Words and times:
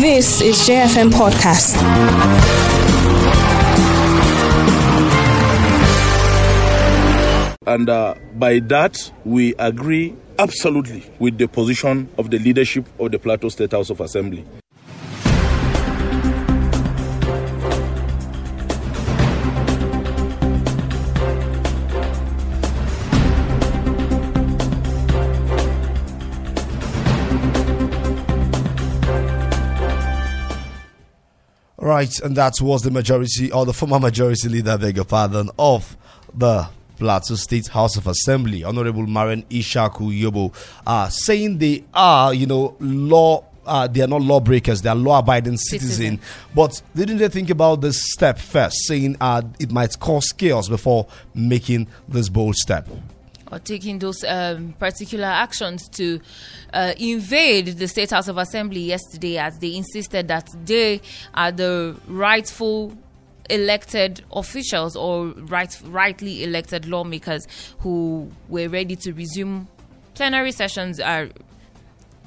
This 0.00 0.40
is 0.40 0.56
JFM 0.68 1.10
Podcast. 1.12 1.78
And 7.66 7.88
uh, 7.88 8.14
by 8.34 8.58
that, 8.58 9.10
we 9.24 9.54
agree 9.58 10.16
absolutely 10.38 11.08
with 11.18 11.38
the 11.38 11.46
position 11.46 12.08
of 12.18 12.30
the 12.30 12.38
leadership 12.38 12.86
of 12.98 13.12
the 13.12 13.18
Plateau 13.18 13.48
State 13.48 13.72
House 13.72 13.88
of 13.90 14.00
Assembly. 14.00 14.44
Right, 31.94 32.18
and 32.22 32.34
that 32.34 32.54
was 32.60 32.82
the 32.82 32.90
majority 32.90 33.52
or 33.52 33.64
the 33.64 33.72
former 33.72 34.00
majority 34.00 34.48
leader, 34.48 34.76
beg 34.76 34.96
your 34.96 35.04
pardon, 35.04 35.48
of 35.56 35.96
the 36.34 36.66
Plateau 36.98 37.36
State 37.36 37.68
House 37.68 37.96
of 37.96 38.08
Assembly, 38.08 38.64
Honorable 38.64 39.06
Marian 39.06 39.44
Ishaku 39.44 40.10
Yobo, 40.20 40.52
uh, 40.84 41.08
saying 41.08 41.58
they 41.58 41.84
are, 41.94 42.34
you 42.34 42.46
know, 42.46 42.76
law. 42.80 43.44
Uh, 43.64 43.86
they 43.86 44.00
are 44.00 44.08
not 44.08 44.22
lawbreakers; 44.22 44.82
they 44.82 44.88
are 44.88 44.96
law-abiding 44.96 45.56
citizens. 45.56 46.18
But 46.52 46.82
didn't 46.96 47.18
they 47.18 47.28
think 47.28 47.48
about 47.50 47.80
this 47.80 48.02
step 48.12 48.40
first, 48.40 48.74
saying 48.88 49.16
uh, 49.20 49.42
it 49.60 49.70
might 49.70 49.96
cause 50.00 50.32
chaos 50.32 50.68
before 50.68 51.06
making 51.32 51.86
this 52.08 52.28
bold 52.28 52.56
step? 52.56 52.88
Or 53.54 53.60
taking 53.60 54.00
those 54.00 54.24
um, 54.24 54.72
particular 54.78 55.26
actions 55.26 55.88
to 55.90 56.20
uh, 56.72 56.92
invade 56.98 57.66
the 57.78 57.86
State 57.86 58.10
House 58.10 58.26
of 58.26 58.36
Assembly 58.36 58.80
yesterday 58.80 59.38
as 59.38 59.56
they 59.60 59.76
insisted 59.76 60.26
that 60.28 60.48
they 60.64 61.00
are 61.34 61.52
the 61.52 61.96
rightful 62.08 62.92
elected 63.48 64.24
officials 64.32 64.96
or 64.96 65.26
right, 65.26 65.80
rightly 65.84 66.42
elected 66.42 66.86
lawmakers 66.86 67.46
who 67.80 68.30
were 68.48 68.68
ready 68.68 68.96
to 68.96 69.12
resume 69.12 69.68
plenary 70.14 70.52
sessions 70.52 70.98
are 70.98 71.28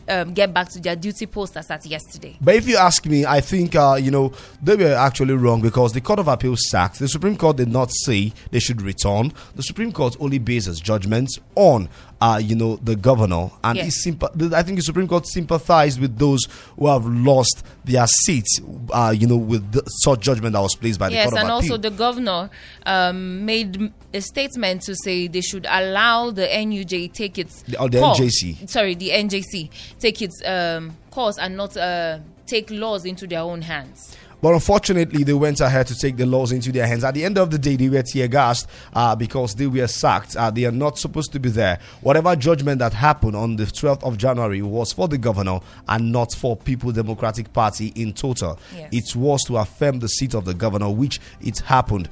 um, 0.10 0.34
get 0.34 0.54
back 0.54 0.70
to 0.70 0.80
their 0.80 0.96
duty 0.96 1.26
post 1.26 1.58
as 1.58 1.70
at 1.72 1.86
yesterday. 1.86 2.38
But 2.42 2.56
if 2.56 2.68
you 2.68 2.78
ask 2.78 3.06
me, 3.06 3.26
I 3.26 3.42
think 3.42 3.76
uh, 3.76 3.98
you 4.00 4.12
know 4.12 4.34
they 4.62 4.76
were 4.76 4.94
actually 4.94 5.34
wrong 5.34 5.62
because 5.62 5.94
the 5.94 6.02
Court 6.02 6.20
of 6.20 6.28
Appeal 6.28 6.56
sacked. 6.58 7.00
The 7.00 7.08
Supreme 7.08 7.38
Court 7.38 7.58
did 7.58 7.70
not 7.70 7.92
say 7.92 8.34
they 8.52 8.60
should 8.60 8.82
return. 8.82 9.34
The 9.56 9.64
Supreme 9.64 9.92
Court 9.92 10.16
only 10.20 10.40
bases 10.40 10.80
judgments 10.80 11.40
on 11.56 11.90
uh, 12.20 12.40
you 12.44 12.56
know 12.56 12.78
the 12.78 12.96
governor, 12.96 13.52
and 13.64 13.78
Yes. 13.78 14.04
he 14.04 14.12
sympa- 14.12 14.54
I 14.54 14.64
think 14.64 14.78
the 14.78 14.84
Supreme 14.84 15.08
Court 15.08 15.28
sympathized 15.28 16.00
with 16.00 16.18
those 16.18 16.46
who 16.78 16.88
have 16.88 17.06
lost 17.06 17.64
their 17.86 18.08
seats. 18.08 18.60
Uh, 18.92 19.14
you 19.16 19.28
know, 19.28 19.38
with 19.38 19.72
the, 19.72 19.82
such 19.88 20.22
judgment 20.22 20.54
that 20.54 20.62
was 20.62 20.76
placed 20.76 21.00
by 21.00 21.10
the 21.10 21.16
Yes, 21.16 21.30
Court 21.30 21.38
of 21.38 21.44
and 21.44 21.52
also 21.52 21.78
the 21.78 21.92
governor 21.92 22.50
um, 22.86 23.46
made 23.46 23.92
a 24.14 24.22
statement 24.22 24.82
to 24.84 24.96
say 24.96 25.28
they 25.28 25.42
should 25.42 25.66
allow 25.70 26.32
the 26.32 26.48
NUJ 26.48 27.14
take 27.14 27.38
its 27.38 27.62
The- 27.64 27.78
oh, 27.78 27.88
the 27.88 28.00
course- 28.00 28.20
NJC. 28.20 28.70
Sorry, 28.70 28.96
the 28.96 29.10
NJC 29.12 29.70
take 30.00 30.22
its 30.22 30.42
um, 30.46 30.98
course 31.12 31.38
and 31.38 31.56
not 31.56 31.76
uh, 31.78 32.20
take 32.46 32.72
laws 32.72 33.06
into 33.06 33.28
their 33.28 33.42
own 33.42 33.62
hands. 33.62 34.16
But 34.42 34.54
unfortunately, 34.54 35.24
they 35.24 35.34
went 35.34 35.62
ahead 35.62 35.88
to 35.88 35.96
take 35.96 36.18
the 36.18 36.26
laws 36.26 36.52
into 36.52 36.72
their 36.72 36.86
hands. 36.86 37.04
At 37.04 37.16
the 37.16 37.26
end 37.26 37.38
of 37.38 37.50
the 37.50 37.58
day, 37.58 37.76
they 37.76 37.90
were 37.90 38.04
tear 38.04 38.28
gassed 38.28 38.70
uh, 38.94 39.16
because 39.16 39.56
they 39.56 39.68
were 39.68 39.88
sacked. 39.88 40.36
Uh, 40.36 40.52
they 40.52 40.66
are 40.66 40.72
not 40.72 41.00
supposed 41.00 41.32
to 41.34 41.40
be 41.40 41.50
there. 41.50 41.80
Whatever 42.02 42.36
judgment 42.36 42.80
that 42.80 42.94
happened 42.94 43.36
on 43.36 43.56
the 43.56 43.64
12th 43.64 44.04
of 44.04 44.18
January 44.18 44.62
was 44.62 44.94
for 44.94 45.08
the 45.08 45.18
governor 45.18 45.60
and 45.88 46.12
not 46.12 46.34
for 46.34 46.56
People 46.56 46.92
Democratic 46.92 47.52
Party 47.52 47.92
in 47.96 48.14
total. 48.14 48.60
Yes. 48.76 48.90
It 48.92 49.16
was 49.16 49.44
to 49.46 49.58
affirm 49.58 50.00
the 50.00 50.10
seat 50.10 50.34
of 50.36 50.46
the 50.46 50.54
governor, 50.54 50.90
which 50.90 51.20
it 51.42 51.60
happened. 51.60 52.10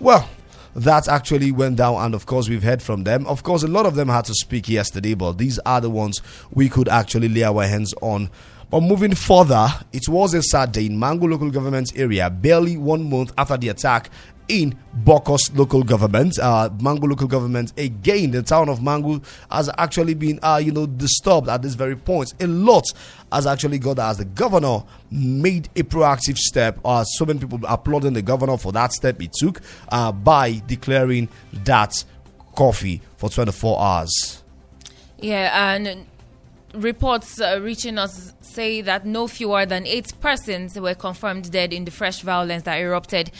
Well, 0.00 0.28
that 0.76 1.08
actually 1.08 1.52
went 1.52 1.76
down, 1.76 1.94
and 1.96 2.14
of 2.14 2.26
course, 2.26 2.50
we've 2.50 2.62
heard 2.62 2.82
from 2.82 3.04
them. 3.04 3.26
Of 3.26 3.42
course, 3.42 3.62
a 3.62 3.68
lot 3.68 3.86
of 3.86 3.94
them 3.94 4.08
had 4.08 4.26
to 4.26 4.34
speak 4.34 4.68
yesterday, 4.68 5.14
but 5.14 5.38
these 5.38 5.58
are 5.60 5.80
the 5.80 5.88
ones 5.88 6.20
we 6.50 6.68
could 6.68 6.88
actually 6.88 7.30
lay 7.30 7.44
our 7.44 7.64
hands 7.64 7.94
on. 8.02 8.28
But 8.68 8.80
moving 8.80 9.14
further, 9.14 9.68
it 9.92 10.08
was 10.08 10.34
a 10.34 10.42
sad 10.42 10.72
day 10.72 10.86
in 10.86 10.98
Mangu 10.98 11.30
local 11.30 11.50
government 11.50 11.92
area, 11.94 12.28
barely 12.28 12.76
one 12.76 13.08
month 13.08 13.32
after 13.38 13.56
the 13.56 13.68
attack 13.68 14.10
in 14.48 14.76
Bokos 15.04 15.56
local 15.56 15.82
government. 15.82 16.38
Uh, 16.40 16.68
Mangu 16.78 17.08
local 17.08 17.28
government 17.28 17.72
again, 17.78 18.32
the 18.32 18.42
town 18.42 18.68
of 18.68 18.80
Mangu 18.80 19.24
has 19.50 19.70
actually 19.78 20.14
been, 20.14 20.40
uh, 20.42 20.60
you 20.62 20.72
know, 20.72 20.86
disturbed 20.86 21.48
at 21.48 21.62
this 21.62 21.74
very 21.74 21.96
point. 21.96 22.34
A 22.40 22.46
lot 22.48 22.84
has 23.32 23.46
actually 23.46 23.78
got 23.78 23.98
as 23.98 24.18
the 24.18 24.24
governor 24.24 24.82
made 25.10 25.68
a 25.76 25.82
proactive 25.82 26.36
step. 26.36 26.78
Uh, 26.84 27.04
so 27.04 27.24
many 27.24 27.38
people 27.38 27.60
applauding 27.68 28.14
the 28.14 28.22
governor 28.22 28.56
for 28.56 28.72
that 28.72 28.92
step 28.92 29.20
he 29.20 29.30
took 29.32 29.60
uh, 29.90 30.10
by 30.10 30.60
declaring 30.66 31.28
that 31.52 32.04
coffee 32.56 33.00
for 33.16 33.28
24 33.30 33.80
hours. 33.80 34.42
Yeah, 35.18 35.74
and 35.74 36.06
reports 36.74 37.40
uh, 37.40 37.58
reaching 37.62 37.98
us 37.98 38.34
say 38.56 38.80
that 38.80 39.04
no 39.04 39.28
fewer 39.28 39.66
than 39.66 39.86
eight 39.86 40.12
persons 40.20 40.80
were 40.80 40.94
confirmed 40.94 41.52
dead 41.52 41.72
in 41.72 41.84
the 41.84 41.90
fresh 41.90 42.22
violence 42.22 42.62
that 42.64 42.78
erupted 42.78 43.30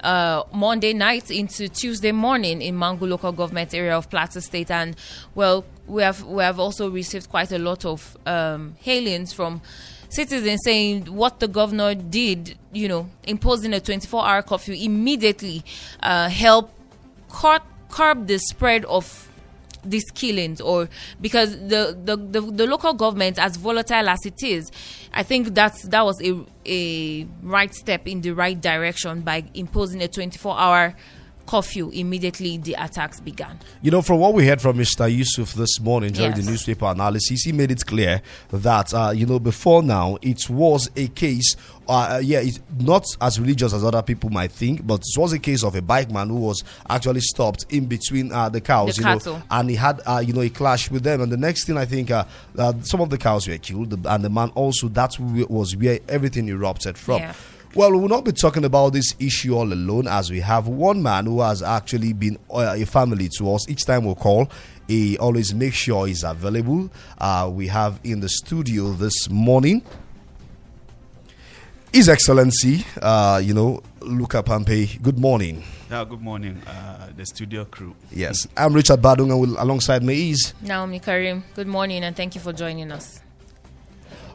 uh, 0.00 0.42
Monday 0.52 0.94
night 0.94 1.30
into 1.30 1.68
Tuesday 1.68 2.10
morning 2.10 2.60
in 2.62 2.74
Mangu 2.76 3.08
local 3.08 3.32
government 3.32 3.74
area 3.74 3.96
of 3.96 4.08
Plateau 4.08 4.40
State. 4.40 4.70
And 4.70 4.96
well, 5.34 5.64
we 5.86 6.02
have 6.02 6.24
we 6.24 6.42
have 6.42 6.58
also 6.58 6.90
received 6.90 7.28
quite 7.28 7.52
a 7.52 7.58
lot 7.58 7.84
of 7.84 8.16
um, 8.26 8.74
hailings 8.80 9.32
from 9.32 9.60
citizens 10.08 10.60
saying 10.64 11.04
what 11.06 11.38
the 11.40 11.48
governor 11.48 11.94
did, 11.94 12.56
you 12.72 12.88
know, 12.88 13.08
imposing 13.24 13.72
a 13.74 13.80
24-hour 13.80 14.42
curfew 14.42 14.74
immediately 14.74 15.64
uh, 16.02 16.28
help 16.28 16.70
curb, 17.30 17.62
curb 17.90 18.26
the 18.26 18.38
spread 18.38 18.84
of 18.86 19.31
these 19.84 20.10
killings 20.12 20.60
or 20.60 20.88
because 21.20 21.52
the, 21.68 21.96
the, 22.04 22.16
the, 22.16 22.40
the 22.40 22.66
local 22.66 22.94
government 22.94 23.38
as 23.38 23.56
volatile 23.56 24.08
as 24.08 24.18
it 24.24 24.42
is 24.42 24.70
i 25.12 25.22
think 25.22 25.54
that's 25.54 25.82
that 25.88 26.04
was 26.04 26.20
a, 26.22 26.38
a 26.66 27.26
right 27.42 27.74
step 27.74 28.06
in 28.06 28.20
the 28.20 28.30
right 28.30 28.60
direction 28.60 29.20
by 29.20 29.44
imposing 29.54 30.02
a 30.02 30.08
24 30.08 30.58
hour 30.58 30.94
curfew 31.46 31.90
immediately 31.90 32.56
the 32.58 32.74
attacks 32.74 33.20
began 33.20 33.58
You 33.82 33.90
know, 33.90 34.02
from 34.02 34.18
what 34.18 34.34
we 34.34 34.46
heard 34.46 34.60
from 34.60 34.78
Mr. 34.78 35.12
Yusuf 35.12 35.54
this 35.54 35.80
morning 35.80 36.12
during 36.12 36.32
Yes. 36.36 36.44
the 36.44 36.50
newspaper 36.50 36.86
analysis, 36.86 37.42
he 37.44 37.52
made 37.52 37.70
it 37.70 37.84
clear 37.84 38.22
that, 38.50 38.92
uh, 38.94 39.12
you 39.14 39.26
know, 39.26 39.38
before 39.38 39.82
now, 39.82 40.16
it 40.22 40.48
was 40.48 40.90
a 40.96 41.08
case, 41.08 41.56
uh, 41.88 42.20
yeah, 42.22 42.38
it's 42.40 42.60
not 42.78 43.04
as 43.20 43.40
religious 43.40 43.72
as 43.72 43.84
other 43.84 44.02
people 44.02 44.30
might 44.30 44.52
think, 44.52 44.86
but 44.86 45.00
it 45.00 45.18
was 45.18 45.32
a 45.32 45.38
case 45.38 45.64
of 45.64 45.74
a 45.74 45.82
bike 45.82 46.10
man 46.10 46.28
who 46.28 46.36
was 46.36 46.62
actually 46.88 47.20
stopped 47.20 47.66
in 47.70 47.86
between 47.86 48.30
uh, 48.32 48.48
the 48.48 48.60
cows, 48.60 48.96
The 48.96 49.02
you 49.02 49.32
know, 49.32 49.42
and 49.50 49.68
he 49.70 49.76
had, 49.76 50.00
uh, 50.06 50.22
you 50.24 50.32
know, 50.32 50.42
a 50.42 50.48
clash 50.48 50.90
with 50.90 51.02
them. 51.02 51.20
And 51.20 51.30
the 51.32 51.36
next 51.36 51.64
thing 51.64 51.76
I 51.76 51.84
think, 51.84 52.10
uh, 52.10 52.24
uh, 52.56 52.72
some 52.82 53.00
of 53.00 53.10
the 53.10 53.18
cows 53.18 53.48
were 53.48 53.58
killed, 53.58 54.06
and 54.06 54.24
the 54.24 54.30
man 54.30 54.50
also, 54.54 54.88
that 54.88 55.18
was 55.18 55.76
where 55.76 55.98
everything 56.08 56.48
erupted 56.48 56.96
from. 56.96 57.18
Yeah. 57.18 57.34
Well, 57.74 57.90
we 57.92 57.98
will 58.00 58.08
not 58.08 58.26
be 58.26 58.32
talking 58.32 58.66
about 58.66 58.92
this 58.92 59.14
issue 59.18 59.56
all 59.56 59.72
alone 59.72 60.06
as 60.06 60.30
we 60.30 60.40
have 60.40 60.68
one 60.68 61.02
man 61.02 61.24
who 61.24 61.40
has 61.40 61.62
actually 61.62 62.12
been 62.12 62.38
uh, 62.50 62.74
a 62.76 62.84
family 62.84 63.30
to 63.38 63.54
us. 63.54 63.66
Each 63.68 63.86
time 63.86 64.04
we 64.04 64.14
call, 64.14 64.50
he 64.88 65.16
always 65.16 65.54
makes 65.54 65.76
sure 65.76 66.06
he's 66.06 66.22
available. 66.22 66.90
Uh, 67.16 67.50
we 67.50 67.68
have 67.68 67.98
in 68.04 68.20
the 68.20 68.28
studio 68.28 68.92
this 68.92 69.30
morning 69.30 69.80
His 71.94 72.10
Excellency, 72.10 72.84
uh, 73.00 73.40
you 73.42 73.54
know, 73.54 73.82
Luka 74.02 74.42
Panpe. 74.42 74.98
Good 75.00 75.18
morning. 75.18 75.64
Yeah, 75.90 76.04
good 76.04 76.20
morning, 76.20 76.60
uh, 76.66 77.08
the 77.16 77.24
studio 77.24 77.64
crew. 77.64 77.94
Yes, 78.10 78.46
I'm 78.54 78.74
Richard 78.74 79.00
Badunga 79.00 79.38
with, 79.40 79.56
alongside 79.58 80.02
me 80.02 80.30
is. 80.32 80.52
naomi 80.60 81.00
Kareem 81.00 81.42
good 81.54 81.66
morning 81.66 82.04
and 82.04 82.14
thank 82.14 82.34
you 82.34 82.40
for 82.42 82.52
joining 82.52 82.92
us 82.92 83.21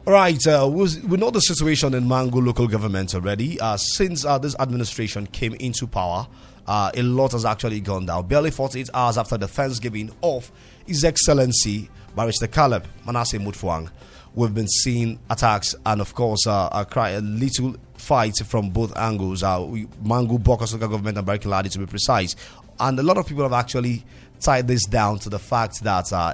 All 0.07 0.13
right, 0.13 0.47
uh, 0.47 0.69
we, 0.71 1.17
know 1.17 1.31
the 1.31 1.41
situation 1.41 1.93
in 1.93 2.05
Mangu 2.05 2.41
local 2.41 2.65
government 2.65 3.13
already. 3.13 3.59
Uh, 3.59 3.75
since 3.75 4.23
uh, 4.23 4.37
this 4.37 4.55
administration 4.57 5.27
came 5.27 5.53
into 5.55 5.85
power, 5.85 6.25
uh, 6.65 6.91
a 6.93 7.01
lot 7.01 7.33
has 7.33 7.43
actually 7.43 7.81
gone 7.81 8.05
down. 8.05 8.25
Barely 8.25 8.49
48 8.49 8.89
hours 8.93 9.17
after 9.17 9.37
the 9.37 9.49
Thanksgiving 9.49 10.09
of 10.23 10.49
His 10.85 11.03
Excellency 11.03 11.89
Barrister 12.15 12.47
Caleb 12.47 12.87
Manasseh 13.05 13.37
Mutfwang, 13.37 13.91
we've 14.33 14.53
been 14.53 14.69
seeing 14.69 15.19
attacks 15.29 15.75
and, 15.85 15.99
of 15.99 16.15
course, 16.15 16.47
uh, 16.47 16.69
a, 16.71 16.85
cry, 16.85 17.09
a 17.09 17.19
little 17.19 17.75
fight 17.97 18.37
from 18.45 18.69
both 18.69 18.95
angles. 18.95 19.43
Uh, 19.43 19.61
we, 19.67 19.87
Mangu, 20.05 20.39
Bokos 20.41 20.71
local 20.71 20.87
government, 20.87 21.17
and 21.17 21.27
Barkin 21.27 21.51
Ladi 21.51 21.67
to 21.67 21.79
be 21.79 21.85
precise. 21.85 22.33
And 22.79 22.97
a 22.97 23.03
lot 23.03 23.17
of 23.17 23.27
people 23.27 23.43
have 23.43 23.51
actually 23.51 24.05
tied 24.39 24.69
this 24.69 24.85
down 24.85 25.19
to 25.19 25.29
the 25.29 25.39
fact 25.39 25.83
that 25.83 26.13
uh, 26.13 26.33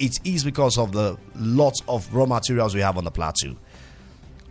it 0.00 0.18
is 0.24 0.42
because 0.42 0.76
of 0.78 0.92
the 0.92 1.16
lots 1.36 1.80
of 1.86 2.12
raw 2.12 2.26
materials 2.26 2.74
we 2.74 2.80
have 2.80 2.96
on 2.98 3.04
the 3.04 3.10
plateau. 3.10 3.54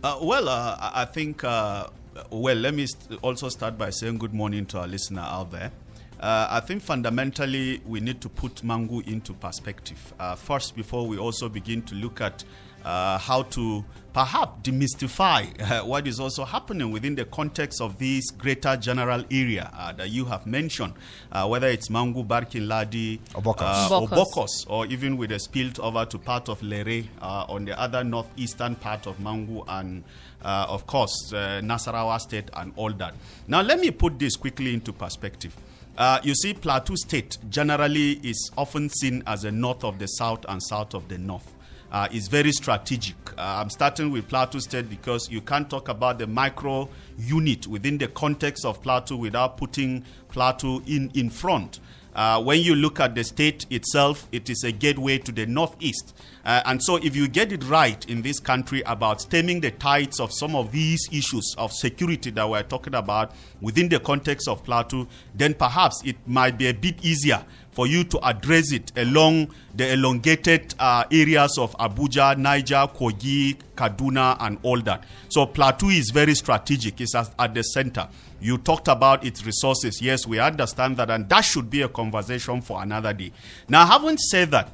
Uh, 0.02 0.18
well, 0.22 0.48
uh, 0.48 0.76
I 0.80 1.02
I 1.02 1.04
think, 1.04 1.44
uh, 1.44 1.88
well, 2.30 2.56
let 2.56 2.72
me 2.74 2.86
st- 2.86 3.18
also 3.22 3.50
start 3.50 3.76
by 3.76 3.90
saying 3.90 4.16
good 4.18 4.32
morning 4.32 4.64
to 4.66 4.78
our 4.78 4.86
listener 4.86 5.20
out 5.22 5.50
there. 5.50 5.72
Uh, 6.20 6.46
I 6.50 6.60
think 6.60 6.82
fundamentally 6.82 7.80
we 7.86 8.00
need 8.00 8.20
to 8.20 8.28
put 8.28 8.56
Mangu 8.56 9.06
into 9.08 9.32
perspective. 9.32 10.12
Uh, 10.20 10.34
first, 10.36 10.76
before 10.76 11.06
we 11.06 11.16
also 11.16 11.48
begin 11.48 11.80
to 11.82 11.94
look 11.94 12.20
at 12.20 12.44
uh, 12.84 13.18
how 13.18 13.42
to 13.42 13.84
perhaps 14.12 14.62
demystify 14.62 15.48
uh, 15.70 15.84
what 15.84 16.06
is 16.06 16.18
also 16.18 16.44
happening 16.44 16.90
within 16.90 17.14
the 17.14 17.24
context 17.26 17.80
of 17.80 17.98
this 17.98 18.30
greater 18.30 18.76
general 18.76 19.24
area 19.30 19.70
uh, 19.74 19.92
that 19.92 20.10
you 20.10 20.24
have 20.24 20.46
mentioned, 20.46 20.92
uh, 21.32 21.46
whether 21.46 21.68
it's 21.68 21.88
Mangu, 21.88 22.26
Barkin 22.26 22.68
Ladi, 22.68 23.20
Or 23.34 23.42
uh, 23.58 23.88
or 23.90 24.08
Bokos. 24.08 24.08
Bokos, 24.08 24.50
or 24.68 24.86
even 24.86 25.16
with 25.16 25.32
a 25.32 25.38
spilt 25.38 25.78
over 25.78 26.04
to 26.04 26.18
part 26.18 26.48
of 26.48 26.62
Lere 26.62 27.04
uh, 27.22 27.46
on 27.48 27.64
the 27.64 27.78
other 27.80 28.02
northeastern 28.04 28.74
part 28.74 29.06
of 29.06 29.18
Mangu 29.18 29.64
and, 29.68 30.04
uh, 30.42 30.66
of 30.68 30.86
course, 30.86 31.32
uh, 31.32 31.60
Nasarawa 31.62 32.20
State 32.20 32.50
and 32.54 32.72
all 32.76 32.92
that. 32.94 33.14
Now, 33.46 33.62
let 33.62 33.78
me 33.80 33.90
put 33.90 34.18
this 34.18 34.36
quickly 34.36 34.74
into 34.74 34.92
perspective. 34.92 35.56
Uh, 35.96 36.18
you 36.22 36.34
see, 36.34 36.54
Plateau 36.54 36.94
State 36.94 37.38
generally 37.50 38.12
is 38.22 38.50
often 38.56 38.88
seen 38.88 39.22
as 39.26 39.42
the 39.42 39.52
north 39.52 39.84
of 39.84 39.98
the 39.98 40.06
south 40.06 40.44
and 40.48 40.62
south 40.62 40.94
of 40.94 41.08
the 41.08 41.18
north. 41.18 41.52
Uh, 41.92 42.06
is 42.12 42.28
very 42.28 42.52
strategic. 42.52 43.16
Uh, 43.32 43.58
I'm 43.60 43.68
starting 43.68 44.12
with 44.12 44.28
Plateau 44.28 44.60
State 44.60 44.88
because 44.88 45.28
you 45.28 45.40
can't 45.40 45.68
talk 45.68 45.88
about 45.88 46.20
the 46.20 46.26
micro 46.28 46.88
unit 47.18 47.66
within 47.66 47.98
the 47.98 48.06
context 48.06 48.64
of 48.64 48.80
Plateau 48.80 49.16
without 49.16 49.56
putting 49.56 50.04
Plateau 50.28 50.80
in, 50.86 51.10
in 51.14 51.30
front. 51.30 51.80
Uh, 52.14 52.42
when 52.42 52.60
you 52.60 52.74
look 52.74 52.98
at 52.98 53.14
the 53.14 53.22
state 53.22 53.66
itself, 53.70 54.26
it 54.32 54.50
is 54.50 54.64
a 54.64 54.72
gateway 54.72 55.18
to 55.18 55.32
the 55.32 55.46
northeast. 55.46 56.14
Uh, 56.44 56.62
and 56.66 56.82
so, 56.82 56.96
if 56.96 57.14
you 57.14 57.28
get 57.28 57.52
it 57.52 57.62
right 57.64 58.04
in 58.08 58.22
this 58.22 58.40
country 58.40 58.82
about 58.86 59.20
stemming 59.20 59.60
the 59.60 59.70
tides 59.70 60.18
of 60.18 60.32
some 60.32 60.56
of 60.56 60.72
these 60.72 61.08
issues 61.12 61.54
of 61.58 61.72
security 61.72 62.30
that 62.30 62.48
we're 62.48 62.62
talking 62.62 62.94
about 62.94 63.32
within 63.60 63.88
the 63.88 64.00
context 64.00 64.48
of 64.48 64.64
Plateau, 64.64 65.06
then 65.34 65.54
perhaps 65.54 66.02
it 66.04 66.16
might 66.26 66.58
be 66.58 66.68
a 66.68 66.74
bit 66.74 67.04
easier 67.04 67.44
for 67.80 67.86
you 67.86 68.04
to 68.04 68.18
address 68.28 68.72
it 68.72 68.92
along 68.94 69.48
the 69.74 69.94
elongated 69.94 70.74
uh, 70.78 71.02
areas 71.10 71.56
of 71.56 71.74
Abuja, 71.78 72.36
Niger, 72.36 72.86
Kogi, 72.94 73.56
Kaduna, 73.74 74.36
and 74.38 74.58
all 74.62 74.78
that. 74.82 75.02
So, 75.30 75.46
Plateau 75.46 75.88
is 75.88 76.10
very 76.10 76.34
strategic, 76.34 77.00
it's 77.00 77.14
at, 77.14 77.54
the 77.54 77.62
center. 77.62 78.06
You 78.38 78.58
talked 78.58 78.88
about 78.88 79.24
its 79.24 79.46
resources. 79.46 80.02
Yes, 80.02 80.26
we 80.26 80.38
understand 80.38 80.98
that, 80.98 81.08
and 81.08 81.26
that 81.30 81.40
should 81.40 81.70
be 81.70 81.80
a 81.80 81.88
conversation 81.88 82.60
for 82.60 82.82
another 82.82 83.14
day. 83.14 83.32
Now, 83.66 83.86
having 83.86 84.18
said 84.18 84.50
that, 84.50 84.68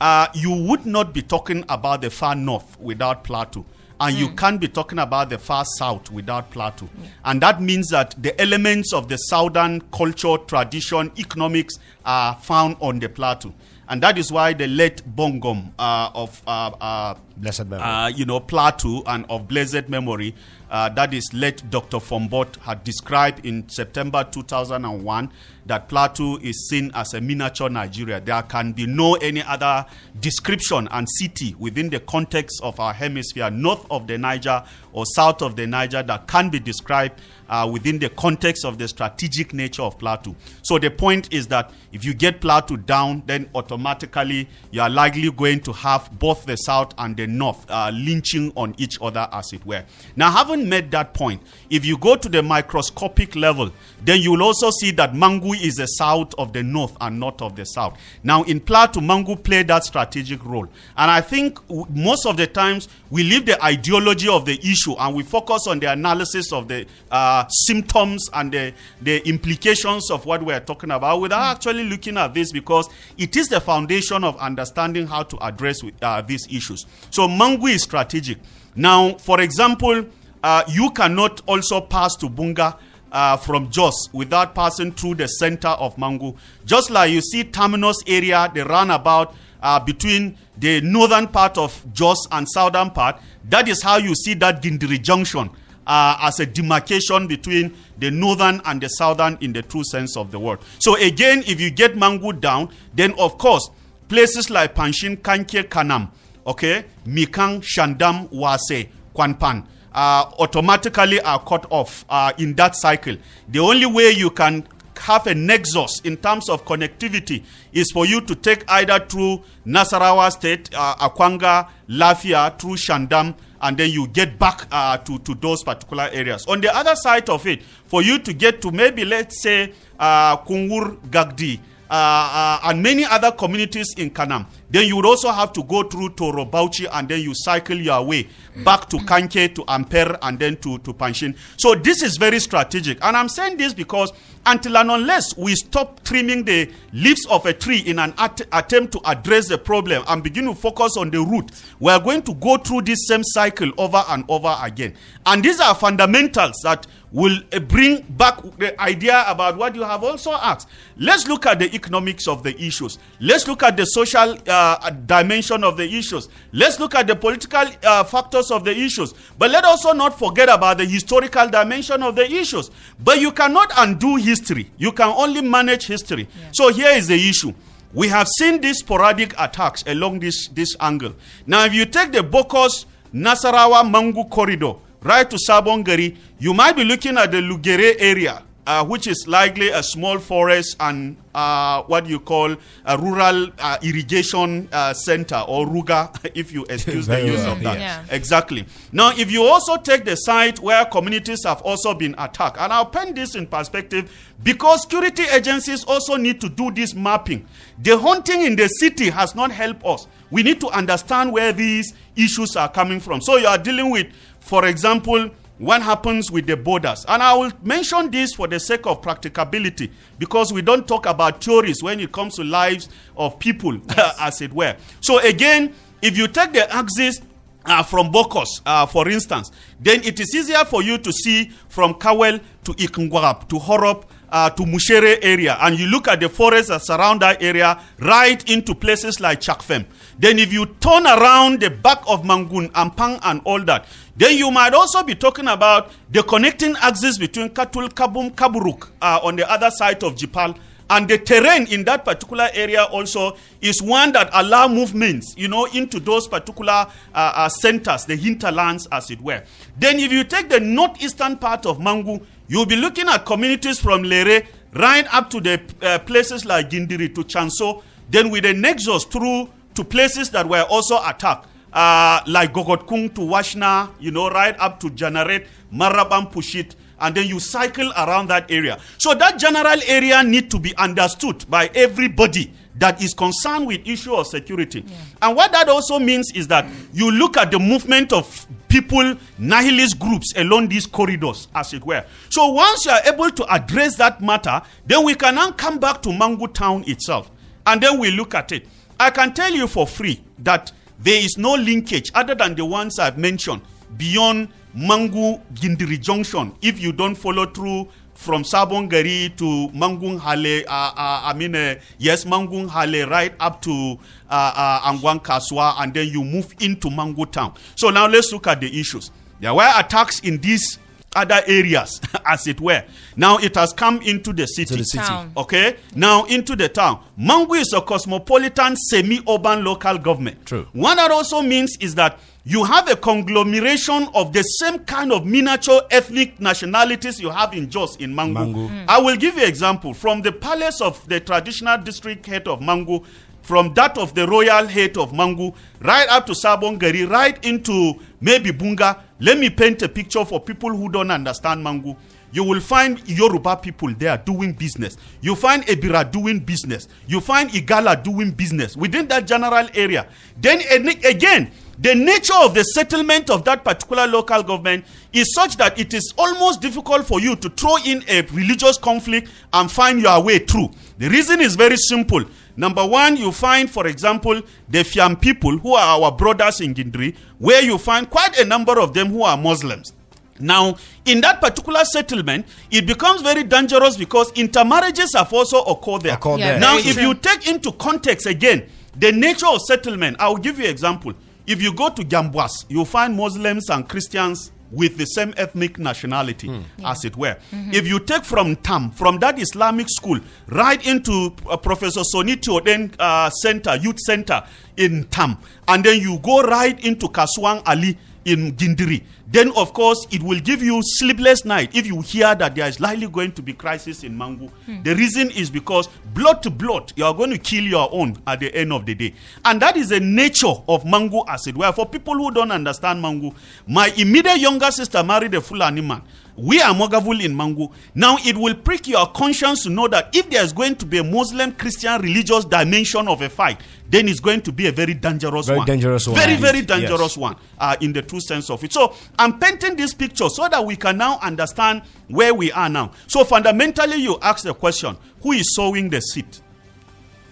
uh, 0.00 0.28
you 0.32 0.52
would 0.52 0.86
not 0.86 1.12
be 1.12 1.22
talking 1.22 1.64
about 1.68 2.02
the 2.02 2.10
far 2.10 2.36
north 2.36 2.78
without 2.78 3.24
Plateau. 3.24 3.66
And 4.02 4.16
you 4.16 4.28
can't 4.30 4.60
be 4.60 4.68
talking 4.68 4.98
about 4.98 5.30
the 5.30 5.38
far 5.38 5.64
south 5.78 6.10
without 6.10 6.50
Plateau. 6.50 6.88
And 7.24 7.40
that 7.42 7.60
means 7.62 7.88
that 7.90 8.14
the 8.20 8.38
elements 8.40 8.92
of 8.92 9.08
the 9.08 9.16
southern 9.16 9.80
culture, 9.92 10.36
tradition, 10.46 11.12
economics 11.18 11.78
are 12.04 12.34
found 12.36 12.76
on 12.80 12.98
the 12.98 13.08
Plateau. 13.08 13.52
And 13.88 14.02
that 14.02 14.16
is 14.16 14.32
why 14.32 14.54
the 14.54 14.66
late 14.68 15.02
Bongom 15.16 15.72
uh, 15.78 16.10
of 16.14 16.40
uh, 16.46 16.70
uh, 16.80 17.14
Blessed 17.36 17.66
memory. 17.66 17.82
uh, 17.82 18.06
you 18.08 18.24
know, 18.24 18.40
Plateau 18.40 19.02
and 19.06 19.26
of 19.28 19.46
blessed 19.48 19.88
memory, 19.88 20.34
uh, 20.72 20.88
that 20.88 21.12
is 21.12 21.28
late 21.34 21.62
Dr. 21.68 21.98
Fombot 21.98 22.56
had 22.56 22.82
described 22.82 23.44
in 23.44 23.68
September 23.68 24.24
2001 24.24 25.30
that 25.66 25.86
Plateau 25.86 26.38
is 26.38 26.66
seen 26.70 26.90
as 26.94 27.12
a 27.12 27.20
miniature 27.20 27.68
Nigeria. 27.68 28.20
There 28.22 28.42
can 28.42 28.72
be 28.72 28.86
no 28.86 29.14
any 29.16 29.42
other 29.42 29.84
description 30.18 30.88
and 30.90 31.06
city 31.18 31.54
within 31.58 31.90
the 31.90 32.00
context 32.00 32.58
of 32.62 32.80
our 32.80 32.94
hemisphere, 32.94 33.50
north 33.50 33.84
of 33.90 34.06
the 34.06 34.16
Niger 34.16 34.64
or 34.94 35.04
south 35.14 35.42
of 35.42 35.56
the 35.56 35.66
Niger, 35.66 36.02
that 36.04 36.26
can 36.26 36.48
be 36.48 36.58
described 36.58 37.20
uh, 37.52 37.66
within 37.70 37.98
the 37.98 38.08
context 38.08 38.64
of 38.64 38.78
the 38.78 38.88
strategic 38.88 39.52
nature 39.52 39.82
of 39.82 39.98
Plateau. 39.98 40.34
So 40.62 40.78
the 40.78 40.90
point 40.90 41.30
is 41.34 41.46
that 41.48 41.70
if 41.92 42.02
you 42.02 42.14
get 42.14 42.40
Plateau 42.40 42.76
down, 42.76 43.22
then 43.26 43.50
automatically 43.54 44.48
you 44.70 44.80
are 44.80 44.88
likely 44.88 45.30
going 45.30 45.60
to 45.60 45.72
have 45.72 46.10
both 46.18 46.46
the 46.46 46.56
south 46.56 46.94
and 46.96 47.14
the 47.14 47.26
north 47.26 47.66
uh, 47.68 47.90
lynching 47.92 48.52
on 48.56 48.74
each 48.78 48.96
other, 49.02 49.28
as 49.32 49.52
it 49.52 49.66
were. 49.66 49.84
Now, 50.16 50.30
having 50.30 50.66
made 50.66 50.90
that 50.92 51.12
point, 51.12 51.42
if 51.68 51.84
you 51.84 51.98
go 51.98 52.16
to 52.16 52.28
the 52.30 52.42
microscopic 52.42 53.36
level, 53.36 53.70
then 54.02 54.22
you 54.22 54.32
will 54.32 54.44
also 54.44 54.70
see 54.70 54.90
that 54.92 55.12
Mangu 55.12 55.54
is 55.54 55.74
the 55.74 55.86
south 55.86 56.32
of 56.38 56.54
the 56.54 56.62
north 56.62 56.96
and 57.02 57.20
north 57.20 57.42
of 57.42 57.54
the 57.54 57.64
south. 57.66 57.98
Now, 58.22 58.44
in 58.44 58.60
Plateau, 58.60 59.00
Mangu 59.00 59.36
played 59.42 59.68
that 59.68 59.84
strategic 59.84 60.42
role. 60.46 60.68
And 60.96 61.10
I 61.10 61.20
think 61.20 61.58
most 61.90 62.24
of 62.24 62.38
the 62.38 62.46
times 62.46 62.88
we 63.10 63.24
leave 63.24 63.44
the 63.44 63.62
ideology 63.62 64.28
of 64.28 64.46
the 64.46 64.58
issue 64.58 64.94
and 64.98 65.14
we 65.14 65.22
focus 65.22 65.66
on 65.68 65.80
the 65.80 65.92
analysis 65.92 66.50
of 66.50 66.68
the 66.68 66.86
uh, 67.10 67.41
symptoms 67.50 68.28
and 68.34 68.52
the, 68.52 68.72
the 69.00 69.26
implications 69.28 70.10
of 70.10 70.26
what 70.26 70.42
we 70.44 70.52
are 70.52 70.60
talking 70.60 70.90
about 70.90 71.20
without 71.20 71.56
actually 71.56 71.84
looking 71.84 72.16
at 72.16 72.34
this 72.34 72.52
because 72.52 72.88
it 73.18 73.36
is 73.36 73.48
the 73.48 73.60
foundation 73.60 74.24
of 74.24 74.36
understanding 74.38 75.06
how 75.06 75.22
to 75.22 75.36
address 75.44 75.80
uh, 76.02 76.22
these 76.22 76.46
issues. 76.50 76.86
So, 77.10 77.28
Mangu 77.28 77.68
is 77.70 77.82
strategic. 77.82 78.38
Now, 78.74 79.14
for 79.14 79.40
example, 79.40 80.06
uh, 80.42 80.64
you 80.68 80.90
cannot 80.90 81.42
also 81.46 81.80
pass 81.80 82.16
to 82.16 82.28
Bunga 82.28 82.76
uh, 83.12 83.36
from 83.36 83.70
Jos 83.70 84.08
without 84.12 84.54
passing 84.54 84.92
through 84.92 85.16
the 85.16 85.26
center 85.26 85.68
of 85.68 85.96
Mangu. 85.96 86.36
Just 86.64 86.90
like 86.90 87.12
you 87.12 87.20
see 87.20 87.44
terminus 87.44 87.96
area, 88.06 88.50
the 88.52 88.64
roundabout 88.64 89.34
uh, 89.62 89.78
between 89.78 90.36
the 90.58 90.80
northern 90.80 91.28
part 91.28 91.56
of 91.58 91.84
Jos 91.92 92.26
and 92.32 92.48
southern 92.48 92.90
part, 92.90 93.20
that 93.48 93.68
is 93.68 93.82
how 93.82 93.98
you 93.98 94.14
see 94.14 94.34
that 94.34 94.62
Gindiri 94.62 95.00
junction 95.00 95.50
uh, 95.86 96.16
as 96.20 96.40
a 96.40 96.46
demarcation 96.46 97.26
between 97.26 97.74
the 97.98 98.10
northern 98.10 98.60
and 98.64 98.80
the 98.80 98.88
southern 98.88 99.38
in 99.40 99.52
the 99.52 99.62
true 99.62 99.84
sense 99.84 100.16
of 100.16 100.30
the 100.30 100.38
word. 100.38 100.58
So 100.78 100.96
again, 100.96 101.42
if 101.46 101.60
you 101.60 101.70
get 101.70 101.94
Mangu 101.94 102.38
down, 102.40 102.70
then 102.94 103.12
of 103.18 103.38
course, 103.38 103.68
places 104.08 104.50
like 104.50 104.74
Panshin, 104.74 105.18
Kanke, 105.18 105.64
Kanam, 105.64 106.10
okay, 106.46 106.84
Mikang, 107.06 107.62
Shandam, 107.62 108.28
Wase, 108.28 108.88
Kwanpan, 109.14 109.66
uh, 109.94 110.30
automatically 110.38 111.20
are 111.20 111.40
cut 111.40 111.66
off 111.70 112.04
uh, 112.08 112.32
in 112.38 112.54
that 112.54 112.76
cycle. 112.76 113.16
The 113.48 113.58
only 113.58 113.86
way 113.86 114.10
you 114.10 114.30
can 114.30 114.66
have 114.98 115.26
a 115.26 115.34
nexus 115.34 116.00
in 116.04 116.16
terms 116.16 116.48
of 116.48 116.64
connectivity 116.64 117.42
is 117.72 117.90
for 117.90 118.06
you 118.06 118.20
to 118.20 118.34
take 118.34 118.64
either 118.68 119.00
through 119.00 119.42
Nasarawa 119.66 120.30
State, 120.30 120.70
uh, 120.74 120.94
Akwanga, 120.96 121.68
Lafia, 121.88 122.56
through 122.58 122.76
Shandam, 122.76 123.34
and 123.62 123.76
then 123.76 123.90
you 123.90 124.08
get 124.08 124.38
back 124.38 124.66
uh, 124.70 124.98
to, 124.98 125.18
to 125.20 125.34
those 125.34 125.62
particular 125.62 126.08
areas. 126.12 126.44
On 126.46 126.60
the 126.60 126.74
other 126.74 126.94
side 126.96 127.28
of 127.30 127.46
it, 127.46 127.62
for 127.86 128.02
you 128.02 128.18
to 128.18 128.32
get 128.32 128.60
to 128.62 128.70
maybe, 128.70 129.04
let's 129.04 129.42
say, 129.42 129.72
uh, 129.98 130.36
Kungur, 130.38 130.96
Gagdi, 131.08 131.60
uh, 131.92 131.94
uh, 131.94 132.70
and 132.70 132.82
many 132.82 133.04
other 133.04 133.30
communities 133.30 133.94
in 133.98 134.10
Kanam. 134.10 134.46
Then 134.70 134.86
you 134.86 134.96
would 134.96 135.04
also 135.04 135.30
have 135.30 135.52
to 135.52 135.62
go 135.62 135.82
through 135.82 136.14
Toro 136.14 136.46
Bauchi 136.46 136.88
and 136.90 137.06
then 137.06 137.20
you 137.20 137.32
cycle 137.34 137.76
your 137.76 138.02
way 138.02 138.28
back 138.64 138.88
to 138.88 138.96
Kanke, 138.96 139.54
to 139.54 139.62
Amper, 139.64 140.16
and 140.22 140.38
then 140.38 140.56
to, 140.56 140.78
to 140.78 140.94
Panshin. 140.94 141.36
So 141.58 141.74
this 141.74 142.02
is 142.02 142.16
very 142.16 142.40
strategic. 142.40 143.04
And 143.04 143.14
I'm 143.14 143.28
saying 143.28 143.58
this 143.58 143.74
because 143.74 144.10
until 144.46 144.76
and 144.76 144.90
unless 144.90 145.36
we 145.36 145.54
stop 145.54 146.02
trimming 146.04 146.44
the 146.44 146.70
leaves 146.92 147.24
of 147.30 147.46
a 147.46 147.52
tree 147.52 147.78
in 147.78 147.98
an 147.98 148.12
at- 148.18 148.40
attempt 148.52 148.92
to 148.92 149.00
address 149.04 149.48
the 149.48 149.58
problem 149.58 150.02
and 150.08 150.22
begin 150.22 150.44
to 150.46 150.54
focus 150.54 150.96
on 150.96 151.10
the 151.10 151.18
root, 151.20 151.50
we 151.80 151.92
are 151.92 152.00
going 152.00 152.22
to 152.22 152.34
go 152.34 152.56
through 152.56 152.82
this 152.82 153.06
same 153.06 153.22
cycle 153.24 153.70
over 153.78 154.02
and 154.08 154.24
over 154.28 154.54
again. 154.62 154.94
And 155.24 155.44
these 155.44 155.60
are 155.60 155.74
fundamentals 155.74 156.56
that 156.64 156.86
will 157.12 157.38
uh, 157.52 157.60
bring 157.60 158.02
back 158.02 158.40
the 158.58 158.80
idea 158.80 159.24
about 159.28 159.56
what 159.56 159.74
you 159.74 159.82
have 159.82 160.02
also 160.02 160.32
asked. 160.32 160.68
Let's 160.96 161.28
look 161.28 161.46
at 161.46 161.58
the 161.58 161.72
economics 161.74 162.26
of 162.26 162.42
the 162.42 162.60
issues. 162.60 162.98
Let's 163.20 163.46
look 163.46 163.62
at 163.62 163.76
the 163.76 163.84
social 163.84 164.36
uh, 164.46 164.90
dimension 164.90 165.62
of 165.62 165.76
the 165.76 165.84
issues. 165.84 166.28
Let's 166.52 166.80
look 166.80 166.94
at 166.94 167.06
the 167.06 167.14
political 167.14 167.64
uh, 167.84 168.04
factors 168.04 168.50
of 168.50 168.64
the 168.64 168.76
issues. 168.76 169.14
But 169.38 169.50
let 169.50 169.64
us 169.64 169.84
also 169.84 169.96
not 169.96 170.18
forget 170.18 170.48
about 170.48 170.78
the 170.78 170.84
historical 170.84 171.48
dimension 171.48 172.02
of 172.02 172.16
the 172.16 172.30
issues. 172.30 172.70
But 172.98 173.20
you 173.20 173.32
cannot 173.32 173.72
undo 173.76 174.16
history. 174.16 174.70
You 174.78 174.92
can 174.92 175.08
only 175.08 175.42
manage 175.42 175.86
history. 175.86 176.28
So 176.52 176.72
here 176.72 176.90
is 176.90 177.08
the 177.08 177.28
issue. 177.28 177.52
We 177.94 178.08
have 178.08 178.26
seen 178.38 178.60
these 178.60 178.78
sporadic 178.78 179.34
attacks 179.38 179.84
along 179.86 180.20
this, 180.20 180.48
this 180.48 180.74
angle. 180.80 181.14
Now, 181.46 181.64
if 181.66 181.74
you 181.74 181.84
take 181.84 182.12
the 182.12 182.20
Bokos 182.20 182.86
Nasarawa 183.12 183.82
Mangu 183.84 184.28
corridor, 184.30 184.74
right 185.02 185.28
to 185.28 185.36
Sabongari, 185.36 186.16
you 186.38 186.54
might 186.54 186.76
be 186.76 186.84
looking 186.84 187.16
at 187.18 187.30
the 187.30 187.38
Lugere 187.38 187.94
area, 187.98 188.42
uh, 188.66 188.84
which 188.84 189.06
is 189.06 189.26
likely 189.26 189.68
a 189.70 189.82
small 189.82 190.18
forest 190.18 190.76
and 190.80 191.16
uh, 191.34 191.82
what 191.84 192.06
you 192.06 192.20
call 192.20 192.54
a 192.84 192.98
rural 192.98 193.48
uh, 193.58 193.78
irrigation 193.82 194.68
uh, 194.72 194.92
center 194.92 195.42
or 195.48 195.66
ruga, 195.66 196.10
if 196.34 196.52
you 196.52 196.64
excuse 196.68 197.06
the 197.06 197.24
use 197.24 197.40
well, 197.40 197.52
of 197.52 197.60
that. 197.62 197.80
yeah. 197.80 198.04
Exactly. 198.10 198.64
Now, 198.92 199.10
if 199.16 199.30
you 199.30 199.42
also 199.44 199.76
take 199.76 200.04
the 200.04 200.14
site 200.14 200.60
where 200.60 200.84
communities 200.84 201.44
have 201.44 201.62
also 201.62 201.94
been 201.94 202.14
attacked, 202.18 202.58
and 202.58 202.72
I'll 202.72 202.86
pen 202.86 203.14
this 203.14 203.34
in 203.34 203.46
perspective 203.46 204.12
because 204.42 204.82
security 204.82 205.24
agencies 205.24 205.84
also 205.84 206.16
need 206.16 206.40
to 206.40 206.48
do 206.48 206.70
this 206.70 206.94
mapping. 206.94 207.46
The 207.78 207.98
hunting 207.98 208.42
in 208.42 208.56
the 208.56 208.68
city 208.68 209.10
has 209.10 209.34
not 209.34 209.50
helped 209.50 209.84
us. 209.84 210.06
We 210.30 210.42
need 210.42 210.60
to 210.60 210.68
understand 210.68 211.32
where 211.32 211.52
these 211.52 211.94
issues 212.16 212.56
are 212.56 212.68
coming 212.68 213.00
from. 213.00 213.20
So, 213.20 213.36
you 213.38 213.46
are 213.46 213.58
dealing 213.58 213.90
with, 213.90 214.06
for 214.42 214.66
example, 214.66 215.30
what 215.58 215.80
happens 215.80 216.30
with 216.30 216.46
the 216.46 216.56
borders. 216.56 217.04
And 217.08 217.22
I 217.22 217.34
will 217.34 217.52
mention 217.62 218.10
this 218.10 218.34
for 218.34 218.48
the 218.48 218.58
sake 218.58 218.84
of 218.86 219.00
practicability 219.00 219.92
because 220.18 220.52
we 220.52 220.60
don't 220.60 220.86
talk 220.86 221.06
about 221.06 221.42
theories 221.42 221.82
when 221.82 222.00
it 222.00 222.10
comes 222.10 222.34
to 222.36 222.44
lives 222.44 222.88
of 223.16 223.38
people, 223.38 223.80
as 224.20 224.40
it 224.40 224.52
were. 224.52 224.76
So, 225.00 225.20
again, 225.20 225.72
if 226.02 226.18
you 226.18 226.26
take 226.26 226.52
the 226.52 226.70
axis 226.74 227.20
uh, 227.64 227.84
from 227.84 228.10
Bokos, 228.12 228.48
uh, 228.66 228.86
for 228.86 229.08
instance, 229.08 229.52
then 229.78 230.02
it 230.02 230.18
is 230.18 230.34
easier 230.34 230.64
for 230.64 230.82
you 230.82 230.98
to 230.98 231.12
see 231.12 231.50
from 231.68 231.94
Kawel 231.94 232.40
to 232.64 232.72
Ikungwap 232.72 233.48
to 233.48 233.56
Horop 233.56 234.04
uh, 234.32 234.48
to 234.50 234.62
Mushere 234.64 235.18
area, 235.22 235.56
and 235.60 235.78
you 235.78 235.86
look 235.86 236.08
at 236.08 236.18
the 236.18 236.28
forests 236.28 236.70
that 236.70 236.82
surround 236.82 237.20
that 237.20 237.42
area, 237.42 237.80
right 237.98 238.50
into 238.50 238.74
places 238.74 239.20
like 239.20 239.40
Chakfem. 239.40 239.84
Then, 240.18 240.38
if 240.38 240.52
you 240.52 240.66
turn 240.80 241.06
around 241.06 241.60
the 241.60 241.70
back 241.70 242.02
of 242.08 242.22
Mangun, 242.22 242.70
Ampang, 242.72 243.20
and 243.22 243.42
all 243.44 243.62
that, 243.64 243.86
then 244.16 244.36
you 244.36 244.50
might 244.50 244.74
also 244.74 245.02
be 245.02 245.14
talking 245.14 245.48
about 245.48 245.90
the 246.10 246.22
connecting 246.22 246.76
axis 246.80 247.18
between 247.18 247.48
Katul, 247.50 247.88
Kabum, 247.88 248.34
Kaburuk 248.34 248.90
uh, 249.00 249.20
on 249.22 249.36
the 249.36 249.50
other 249.50 249.70
side 249.70 250.02
of 250.04 250.16
Jipal. 250.16 250.56
And 250.90 251.08
the 251.08 251.16
terrain 251.16 251.66
in 251.68 251.84
that 251.84 252.04
particular 252.04 252.50
area 252.52 252.84
also 252.84 253.38
is 253.62 253.80
one 253.80 254.12
that 254.12 254.28
allow 254.34 254.68
movements, 254.68 255.34
you 255.38 255.48
know, 255.48 255.64
into 255.66 255.98
those 255.98 256.28
particular 256.28 256.72
uh, 256.72 256.86
uh, 257.14 257.48
centers, 257.48 258.04
the 258.04 258.14
hinterlands, 258.14 258.86
as 258.92 259.10
it 259.10 259.18
were. 259.22 259.42
Then, 259.78 259.98
if 259.98 260.12
you 260.12 260.22
take 260.24 260.50
the 260.50 260.60
northeastern 260.60 261.38
part 261.38 261.64
of 261.64 261.78
Mangu, 261.78 262.22
you'll 262.48 262.66
be 262.66 262.76
looking 262.76 263.08
at 263.08 263.24
communities 263.24 263.78
from 263.78 264.02
Lere 264.02 264.46
right 264.74 265.06
up 265.14 265.30
to 265.30 265.40
the 265.40 265.62
uh, 265.80 265.98
places 266.00 266.44
like 266.44 266.68
Gindiri 266.68 267.14
to 267.14 267.24
Chanso, 267.24 267.82
then 268.10 268.28
with 268.28 268.44
a 268.44 268.52
nexus 268.52 269.04
through 269.04 269.48
to 269.74 269.84
places 269.84 270.28
that 270.30 270.46
were 270.46 270.62
also 270.68 270.98
attacked, 271.06 271.46
uh, 271.72 272.20
like 272.26 272.52
Gogotkung 272.52 273.14
to 273.14 273.20
Washna, 273.22 273.90
you 273.98 274.10
know, 274.10 274.28
right 274.30 274.56
up 274.58 274.80
to 274.80 274.88
Janaret, 274.88 275.46
Marabam 275.72 276.32
Pushit, 276.32 276.74
and 277.00 277.14
then 277.14 277.26
you 277.26 277.40
cycle 277.40 277.90
around 277.96 278.28
that 278.28 278.50
area. 278.50 278.78
So 278.98 279.14
that 279.14 279.38
general 279.38 279.80
area 279.86 280.22
need 280.22 280.50
to 280.52 280.58
be 280.58 280.74
understood 280.76 281.44
by 281.50 281.70
everybody 281.74 282.52
that 282.76 283.02
is 283.02 283.12
concerned 283.12 283.66
with 283.66 283.86
issue 283.86 284.14
of 284.14 284.26
security. 284.26 284.84
Yeah. 284.86 284.96
And 285.22 285.36
what 285.36 285.52
that 285.52 285.68
also 285.68 285.98
means 285.98 286.30
is 286.34 286.48
that 286.48 286.66
you 286.92 287.10
look 287.10 287.36
at 287.36 287.50
the 287.50 287.58
movement 287.58 288.12
of 288.12 288.46
people, 288.68 289.16
nihilist 289.38 289.98
groups 289.98 290.32
along 290.36 290.68
these 290.68 290.86
corridors, 290.86 291.48
as 291.54 291.74
it 291.74 291.84
were. 291.84 292.04
So 292.30 292.48
once 292.52 292.86
you 292.86 292.92
are 292.92 293.02
able 293.04 293.30
to 293.30 293.52
address 293.52 293.96
that 293.96 294.20
matter, 294.22 294.62
then 294.86 295.04
we 295.04 295.14
can 295.14 295.34
now 295.34 295.50
come 295.50 295.78
back 295.78 296.02
to 296.02 296.08
Mangu 296.10 296.52
town 296.52 296.84
itself. 296.86 297.30
And 297.66 297.82
then 297.82 297.98
we 297.98 298.10
look 298.10 298.34
at 298.34 298.52
it. 298.52 298.66
I 298.98 299.10
can 299.10 299.34
tell 299.34 299.52
you 299.52 299.66
for 299.66 299.86
free 299.86 300.22
that 300.38 300.72
there 301.02 301.22
is 301.22 301.36
no 301.36 301.54
linkage 301.54 302.10
other 302.14 302.34
than 302.34 302.54
the 302.54 302.64
ones 302.64 302.98
I've 302.98 303.18
mentioned 303.18 303.62
beyond 303.96 304.48
Mangu 304.76 305.40
Gindiri 305.54 306.00
Junction 306.00 306.54
if 306.62 306.80
you 306.80 306.92
don't 306.92 307.14
follow 307.14 307.46
through 307.46 307.88
from 308.14 308.44
Sabongari 308.44 309.36
to 309.36 309.68
Mangung 309.76 310.20
Hale, 310.20 310.64
uh, 310.68 310.92
uh, 310.96 311.20
I 311.24 311.32
mean, 311.34 311.56
uh, 311.56 311.74
yes, 311.98 312.24
Mangung 312.24 312.70
Hale, 312.70 313.08
right 313.08 313.34
up 313.40 313.60
to 313.62 313.98
uh, 314.30 314.52
uh, 314.54 314.92
Angwang 314.92 315.22
Kaswa, 315.22 315.74
and 315.78 315.92
then 315.92 316.06
you 316.08 316.22
move 316.22 316.54
into 316.60 316.88
Mangu 316.88 317.30
town. 317.30 317.54
So 317.74 317.90
now 317.90 318.06
let's 318.06 318.32
look 318.32 318.46
at 318.46 318.60
the 318.60 318.78
issues. 318.78 319.10
There 319.40 319.52
were 319.52 319.68
attacks 319.76 320.20
in 320.20 320.38
these 320.38 320.78
other 321.14 321.40
areas, 321.46 322.00
as 322.26 322.46
it 322.46 322.60
were. 322.60 322.84
Now 323.16 323.38
it 323.38 323.54
has 323.56 323.72
come 323.72 324.00
into 324.02 324.32
the 324.32 324.46
city. 324.46 324.76
the 324.76 324.84
city. 324.84 325.04
Town. 325.04 325.32
Okay, 325.36 325.76
now 325.94 326.24
into 326.24 326.56
the 326.56 326.68
town. 326.68 327.02
Mangu 327.18 327.56
is 327.56 327.72
a 327.72 327.80
cosmopolitan, 327.80 328.76
semi-urban 328.76 329.64
local 329.64 329.98
government. 329.98 330.44
True. 330.46 330.66
What 330.72 330.96
that 330.96 331.10
also 331.10 331.42
means 331.42 331.76
is 331.80 331.94
that 331.96 332.18
you 332.44 332.64
have 332.64 332.88
a 332.90 332.96
conglomeration 332.96 334.08
of 334.14 334.32
the 334.32 334.42
same 334.42 334.80
kind 334.80 335.12
of 335.12 335.24
miniature 335.24 335.82
ethnic 335.90 336.40
nationalities 336.40 337.20
you 337.20 337.30
have 337.30 337.54
in 337.54 337.70
Jos 337.70 337.96
in 337.96 338.12
Mangu. 338.14 338.34
Mangu. 338.54 338.84
I 338.88 338.98
will 339.00 339.16
give 339.16 339.36
you 339.36 339.42
an 339.42 339.48
example 339.48 339.94
from 339.94 340.22
the 340.22 340.32
palace 340.32 340.80
of 340.80 341.06
the 341.08 341.20
traditional 341.20 341.78
district 341.78 342.26
head 342.26 342.48
of 342.48 342.60
Mangu, 342.60 343.04
from 343.52 343.74
that 343.74 343.98
of 343.98 344.14
the 344.14 344.26
royal 344.26 344.66
head 344.66 344.96
of 344.96 345.12
Mangu, 345.12 345.54
right 345.82 346.08
up 346.08 346.24
to 346.24 346.32
Sabongari, 346.32 347.06
right 347.06 347.44
into 347.44 347.92
maybe 348.18 348.50
Bunga. 348.50 348.98
Let 349.20 349.36
me 349.36 349.50
paint 349.50 349.82
a 349.82 349.90
picture 349.90 350.24
for 350.24 350.40
people 350.40 350.70
who 350.74 350.88
don't 350.88 351.10
understand 351.10 351.62
Mangu. 351.62 351.94
You 352.32 352.44
will 352.44 352.60
find 352.60 353.06
Yoruba 353.06 353.56
people 353.58 353.92
there 353.92 354.16
doing 354.16 354.54
business. 354.54 354.96
You 355.20 355.34
find 355.34 355.64
Ebira 355.66 356.10
doing 356.10 356.38
business. 356.38 356.88
You 357.06 357.20
find 357.20 357.50
Igala 357.50 358.02
doing 358.02 358.30
business 358.30 358.74
within 358.74 359.06
that 359.08 359.26
general 359.26 359.68
area. 359.74 360.06
Then 360.40 360.62
ag- 360.62 361.04
again, 361.04 361.52
the 361.78 361.94
nature 361.94 362.32
of 362.40 362.54
the 362.54 362.62
settlement 362.62 363.28
of 363.28 363.44
that 363.44 363.64
particular 363.64 364.06
local 364.06 364.42
government 364.42 364.86
is 365.12 365.34
such 365.34 365.58
that 365.58 365.78
it 365.78 365.92
is 365.92 366.14
almost 366.16 366.62
difficult 366.62 367.04
for 367.06 367.20
you 367.20 367.36
to 367.36 367.50
throw 367.50 367.76
in 367.84 368.02
a 368.08 368.22
religious 368.32 368.78
conflict 368.78 369.28
and 369.52 369.70
find 369.70 370.00
your 370.00 370.22
way 370.22 370.38
through. 370.38 370.70
The 370.98 371.08
reason 371.08 371.40
is 371.40 371.56
very 371.56 371.76
simple. 371.76 372.24
Number 372.56 372.86
one, 372.86 373.16
you 373.16 373.32
find, 373.32 373.70
for 373.70 373.86
example, 373.86 374.40
the 374.68 374.84
Fiam 374.84 375.20
people 375.20 375.58
who 375.58 375.74
are 375.74 376.00
our 376.00 376.12
brothers 376.12 376.60
in 376.60 376.74
Gindiri, 376.74 377.16
where 377.38 377.62
you 377.62 377.78
find 377.78 378.08
quite 378.08 378.38
a 378.38 378.44
number 378.44 378.78
of 378.78 378.92
them 378.94 379.08
who 379.08 379.22
are 379.22 379.36
Muslims. 379.36 379.92
Now, 380.38 380.76
in 381.04 381.20
that 381.20 381.40
particular 381.40 381.84
settlement, 381.84 382.46
it 382.70 382.86
becomes 382.86 383.22
very 383.22 383.42
dangerous 383.44 383.96
because 383.96 384.32
intermarriages 384.32 385.14
have 385.14 385.32
also 385.32 385.62
occurred 385.62 386.02
there. 386.02 386.14
Occurred 386.14 386.40
Yeah, 386.40 386.50
there. 386.52 386.60
Now, 386.60 386.78
if 386.78 386.94
true. 386.94 387.02
you 387.02 387.14
take 387.14 387.46
into 387.48 387.72
context 387.72 388.26
again 388.26 388.66
the 388.96 389.12
nature 389.12 389.46
of 389.46 389.60
settlement, 389.62 390.16
I 390.20 390.28
will 390.28 390.36
give 390.36 390.58
you 390.58 390.64
an 390.64 390.70
example. 390.70 391.14
If 391.46 391.62
you 391.62 391.72
go 391.74 391.88
to 391.88 392.02
Gamboas, 392.02 392.52
you 392.68 392.84
find 392.84 393.16
Muslims 393.16 393.68
and 393.70 393.88
Christians 393.88 394.52
with 394.72 394.96
the 394.96 395.04
same 395.04 395.34
ethnic 395.36 395.78
nationality, 395.78 396.50
as 396.84 397.04
it 397.04 397.16
were. 397.16 397.36
If 397.52 397.86
you 397.86 398.00
take 398.00 398.24
from 398.24 398.56
Tam, 398.56 398.90
from 398.90 399.18
that 399.18 399.38
Islamic 399.38 399.86
school, 399.90 400.18
right 400.48 400.84
into 400.86 401.34
uh, 401.48 401.56
Professor 401.58 402.00
Soniti 402.00 402.64
then 402.64 402.90
uh, 402.98 403.28
Center, 403.30 403.76
Youth 403.76 404.00
Center 404.00 404.42
in 404.76 405.04
Tam, 405.04 405.36
and 405.68 405.84
then 405.84 406.00
you 406.00 406.18
go 406.18 406.42
right 406.42 406.82
into 406.84 407.06
Kaswang 407.08 407.62
Ali 407.66 407.98
in 408.24 408.52
Gindiri, 408.52 409.02
then 409.32 409.50
of 409.56 409.72
course 409.72 410.06
it 410.10 410.22
will 410.22 410.38
give 410.40 410.62
you 410.62 410.80
sleepless 410.82 411.44
night 411.44 411.74
if 411.74 411.86
you 411.86 412.00
hear 412.02 412.34
that 412.34 412.54
there 412.54 412.68
is 412.68 412.78
likely 412.80 413.08
going 413.08 413.32
to 413.32 413.42
be 413.42 413.52
crisis 413.52 414.04
in 414.04 414.16
Mangu. 414.16 414.50
The 414.84 414.94
reason 414.94 415.30
is 415.30 415.50
because 415.50 415.88
blood 416.14 416.42
to 416.44 416.50
blood, 416.50 416.92
you 416.96 417.04
are 417.04 417.14
going 417.14 417.30
to 417.30 417.38
kill 417.38 417.64
your 417.64 417.88
own 417.92 418.16
at 418.26 418.40
the 418.40 418.54
end 418.54 418.72
of 418.72 418.86
the 418.86 418.94
day, 418.94 419.14
and 419.44 419.60
that 419.62 419.76
is 419.76 419.88
the 419.88 420.00
nature 420.00 420.52
of 420.68 420.84
Mangu 420.84 421.24
as 421.28 421.46
it 421.46 421.56
were. 421.56 421.72
For 421.72 421.86
people 421.86 422.14
who 422.14 422.30
don't 422.30 422.52
understand 422.52 423.02
Mangu, 423.02 423.34
my 423.66 423.92
immediate 423.96 424.38
younger 424.38 424.70
sister 424.70 425.02
married 425.02 425.34
a 425.34 425.40
Fulani 425.40 425.80
man. 425.80 426.02
We 426.34 426.62
are 426.62 426.72
Mwaghavul 426.74 427.22
in 427.22 427.34
Mangu. 427.36 427.70
Now 427.94 428.16
it 428.24 428.34
will 428.38 428.54
prick 428.54 428.88
your 428.88 429.06
conscience 429.08 429.64
to 429.64 429.70
know 429.70 429.86
that 429.88 430.16
if 430.16 430.30
there 430.30 430.42
is 430.42 430.54
going 430.54 430.76
to 430.76 430.86
be 430.86 430.96
a 430.96 431.04
Muslim 431.04 431.52
Christian 431.52 432.00
religious 432.00 432.46
dimension 432.46 433.06
of 433.06 433.20
a 433.20 433.28
fight, 433.28 433.60
then 433.90 434.08
it's 434.08 434.18
going 434.20 434.40
to 434.40 434.50
be 434.52 434.66
a 434.66 434.72
very 434.72 434.94
dangerous 434.94 435.44
Very 435.46 435.58
one. 435.58 435.66
dangerous 435.66 436.06
one. 436.08 436.16
Very, 436.16 436.36
very 436.36 436.58
Yes. 436.60 436.66
dangerous 436.68 437.18
one 437.18 437.36
uh, 437.58 437.76
in 437.82 437.92
the 437.92 438.00
true 438.00 438.20
sense 438.20 438.48
of 438.48 438.64
it. 438.64 438.72
So 438.72 438.94
I'm 439.22 439.38
painting 439.38 439.76
this 439.76 439.94
picture 439.94 440.28
so 440.28 440.48
that 440.48 440.66
we 440.66 440.74
can 440.74 440.96
now 440.98 441.20
understand 441.22 441.82
where 442.08 442.34
we 442.34 442.50
are 442.50 442.68
now. 442.68 442.90
So 443.06 443.22
fundamentally, 443.22 443.98
you 443.98 444.18
ask 444.20 444.42
the 444.42 444.52
question 444.52 444.96
who 445.22 445.30
is 445.30 445.54
sowing 445.54 445.90
the 445.90 446.00
seed? 446.00 446.26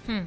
Hmm. 0.07 0.21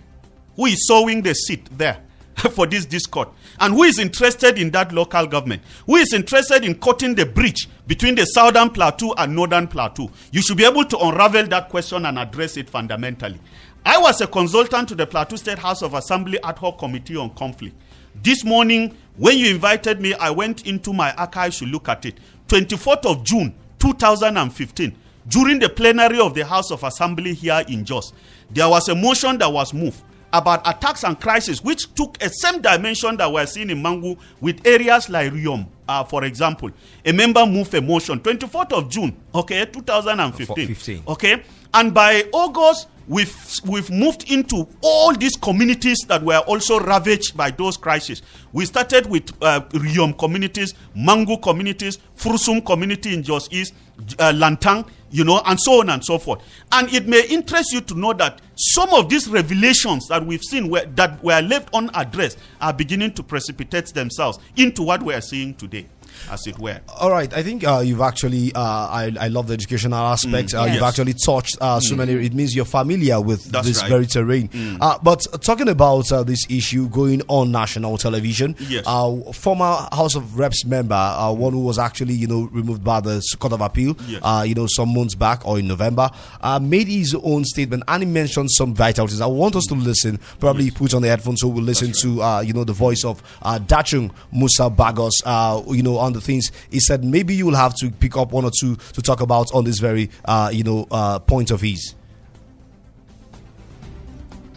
Who 0.58 0.66
is 0.66 0.86
sowing 0.86 1.22
the 1.22 1.34
seed 1.34 1.68
there? 1.68 2.04
For 2.36 2.66
this 2.68 2.84
discord, 2.86 3.30
and 3.60 3.74
who 3.76 3.84
is 3.84 3.98
interested 4.00 4.58
in 4.58 4.72
that 4.72 4.92
local 4.92 5.26
government? 5.26 5.62
Who 5.86 5.96
is 5.96 6.12
interested 6.14 6.66
in 6.66 6.76
cutting 6.80 7.16
the 7.16 7.26
bridge 7.28 7.70
between 7.88 8.16
the 8.16 8.26
southern 8.26 8.72
plateau 8.72 9.14
and 9.18 9.34
northern 9.34 9.68
plateau? 9.68 10.12
You 10.32 10.42
should 10.42 10.58
be 10.58 10.66
able 10.66 10.84
to 10.84 10.98
unravel 10.98 11.46
that 11.48 11.70
question 11.70 12.06
and 12.08 12.20
address 12.20 12.58
it 12.58 12.70
fundamentally. 12.70 13.40
I 13.86 14.00
was 14.00 14.20
a 14.20 14.28
consultant 14.28 14.90
to 14.90 14.96
the 14.96 15.06
Plateau 15.06 15.36
State 15.38 15.60
House 15.60 15.82
of 15.82 15.94
Assembly 15.94 16.40
ad 16.44 16.58
hoc 16.58 16.80
committee 16.80 17.16
on 17.16 17.30
conflict. 17.36 17.76
This 18.22 18.44
morning, 18.44 18.96
when 19.18 19.38
you 19.38 19.50
invited 19.50 20.02
me, 20.02 20.14
I 20.14 20.30
went 20.30 20.66
into 20.68 20.94
my 20.94 21.14
archives 21.14 21.60
to 21.60 21.66
look 21.66 21.90
at 21.90 22.06
it. 22.06 22.20
24th 22.48 23.06
of 23.06 23.24
June, 23.24 23.54
2015, 23.80 24.96
during 25.28 25.60
the 25.60 25.70
plenary 25.70 26.20
of 26.20 26.34
the 26.34 26.46
House 26.46 26.72
of 26.72 26.84
Assembly 26.84 27.34
here 27.34 27.64
in 27.68 27.86
Jos, 27.86 28.14
there 28.52 28.70
was 28.70 28.90
a 28.90 28.96
motion 28.96 29.38
that 29.40 29.52
was 29.52 29.74
moved 29.74 30.02
about 30.32 30.68
attacks 30.68 31.04
and 31.04 31.20
crisis, 31.20 31.64
which 31.64 31.94
took 31.94 32.22
a 32.22 32.30
same 32.30 32.60
dimension 32.62 33.16
that 33.18 33.32
we're 33.32 33.46
seeing 33.46 33.70
in 33.70 33.82
Mangu 33.82 34.18
with 34.42 34.66
areas 34.66 35.08
like 35.10 35.32
Riom, 35.32 35.68
uh, 35.88 36.04
for 36.04 36.24
example. 36.24 36.72
A 37.06 37.12
member 37.14 37.46
moved 37.46 37.74
a 37.76 37.82
motion, 37.82 38.20
24th 38.20 38.74
of 38.74 38.90
June, 38.90 39.16
okay, 39.34 39.66
2015. 39.66 40.68
15. 40.68 41.04
Okay, 41.08 41.44
and 41.74 41.94
by 41.94 42.24
August, 42.32 42.88
we've 43.08 43.36
we've 43.66 43.90
moved 43.90 44.32
into 44.32 44.68
all 44.82 45.14
these 45.14 45.36
communities 45.36 45.98
that 46.08 46.24
were 46.24 46.40
also 46.40 46.80
ravaged 46.80 47.36
by 47.36 47.52
those 47.52 47.78
crises. 47.78 48.22
We 48.52 48.66
started 48.66 49.08
with 49.08 49.32
uh, 49.42 49.62
Riom 49.72 50.18
communities, 50.18 50.74
Mangu 50.96 51.42
communities, 51.42 51.98
Fursum 52.18 52.66
community 52.66 53.14
in 53.14 53.24
Jos 53.24 53.50
East, 53.52 53.74
uh, 54.20 54.32
Lantang, 54.34 54.88
you 55.12 55.24
know, 55.24 55.42
and 55.46 55.60
so 55.60 55.80
on 55.82 55.90
and 55.90 56.04
so 56.04 56.18
forth. 56.18 56.42
And 56.72 56.92
it 56.94 57.08
may 57.08 57.26
interest 57.28 57.74
you 57.74 57.82
to 57.82 57.96
know 57.96 58.14
that 58.14 58.42
some 58.56 58.90
of 58.94 59.10
these 59.10 59.28
revelations 59.28 60.08
that 60.08 60.26
we've 60.26 60.44
seen 60.44 60.70
were, 60.70 60.86
that 60.96 61.24
were 61.24 61.42
left 61.42 61.70
unaddressed 61.74 62.38
are 62.62 62.74
beginning 62.74 63.14
to 63.14 63.24
precipitate 63.24 63.88
themselves 63.94 64.40
into 64.56 64.84
what 64.84 65.02
we 65.04 65.14
are 65.14 65.22
seeing 65.22 65.54
today. 65.56 65.88
as 66.30 66.46
it 66.46 66.58
were. 66.60 66.80
All 67.00 67.10
right, 67.10 67.34
I 67.34 67.42
think 67.42 67.64
uh, 67.66 67.80
you've 67.84 68.00
actually. 68.02 68.54
Uh, 68.54 68.60
I, 68.62 69.12
I 69.20 69.28
love 69.30 69.48
the 69.48 69.56
educational 69.56 69.98
aspect. 69.98 70.50
Mm. 70.50 70.62
Uh, 70.62 70.66
You've 70.72 70.84
actually 70.84 71.14
touched 71.16 71.58
uh, 71.60 71.80
so 71.80 71.96
many. 71.96 72.14
It 72.14 72.34
means 72.36 72.56
you're 72.56 72.66
familiar 72.66 73.20
with 73.20 73.44
That's 73.46 73.68
this 73.68 73.82
right. 73.82 73.90
very 73.90 74.06
terrain. 74.06 74.78
Uh, 74.80 75.00
but 75.02 75.26
talking 75.42 75.68
about 75.70 76.12
uh, 76.12 76.22
this 76.24 76.46
issue 76.52 76.88
going 76.90 77.24
on 77.30 77.52
national 77.52 77.98
television, 77.98 78.56
Yes. 78.60 78.84
uh, 78.86 79.32
former 79.34 79.88
House 79.92 80.14
of 80.16 80.38
Reps 80.38 80.66
member, 80.66 80.94
uh, 80.94 81.32
one 81.34 81.52
who 81.54 81.64
was 81.64 81.80
actually 81.80 82.14
you 82.14 82.28
know 82.28 82.48
removed 82.52 82.84
by 82.84 83.00
the 83.02 83.20
Court 83.40 83.54
of 83.54 83.62
Appeal, 83.62 83.98
Yes. 84.08 84.22
uh, 84.24 84.44
you 84.48 84.54
know 84.54 84.68
some 84.70 84.94
months 84.94 85.16
back 85.16 85.44
or 85.48 85.58
in 85.58 85.68
November, 85.68 86.12
uh, 86.42 86.60
made 86.60 86.88
his 86.88 87.16
own 87.24 87.44
statement 87.44 87.82
and 87.88 88.04
he 88.04 88.08
mentioned 88.10 88.43
some 88.50 88.74
vitalities. 88.74 89.22
I 89.22 89.26
want 89.26 89.56
us 89.56 89.66
to 89.68 89.76
listen. 89.76 90.20
Probably 90.40 90.72
put 90.72 90.94
on 90.94 91.02
the 91.02 91.10
headphones 91.10 91.42
so 91.42 91.48
we'll 91.48 91.64
listen 91.64 91.92
to 92.02 92.22
uh, 92.22 92.40
you 92.42 92.54
know 92.54 92.64
the 92.64 92.74
voice 92.74 93.04
of 93.04 93.22
uh, 93.42 93.60
Dachung 93.60 94.12
Musa 94.32 94.70
Bagos. 94.70 95.12
Uh, 95.26 95.62
you 95.68 95.84
know 95.84 95.98
on 95.98 96.14
the 96.14 96.22
things 96.22 96.52
he 96.70 96.80
said. 96.80 97.04
Maybe 97.04 97.34
you 97.36 97.46
will 97.46 97.56
have 97.56 97.76
to 97.76 97.90
pick 97.92 98.18
up 98.18 98.32
one 98.32 98.46
or 98.46 98.52
two 98.60 98.76
to 98.94 99.02
talk 99.02 99.22
about 99.22 99.54
on 99.54 99.64
this 99.66 99.80
very 99.80 100.10
uh, 100.26 100.50
you 100.54 100.64
know 100.64 100.88
uh, 100.92 101.20
point 101.20 101.52
of 101.52 101.62
his. 101.62 101.96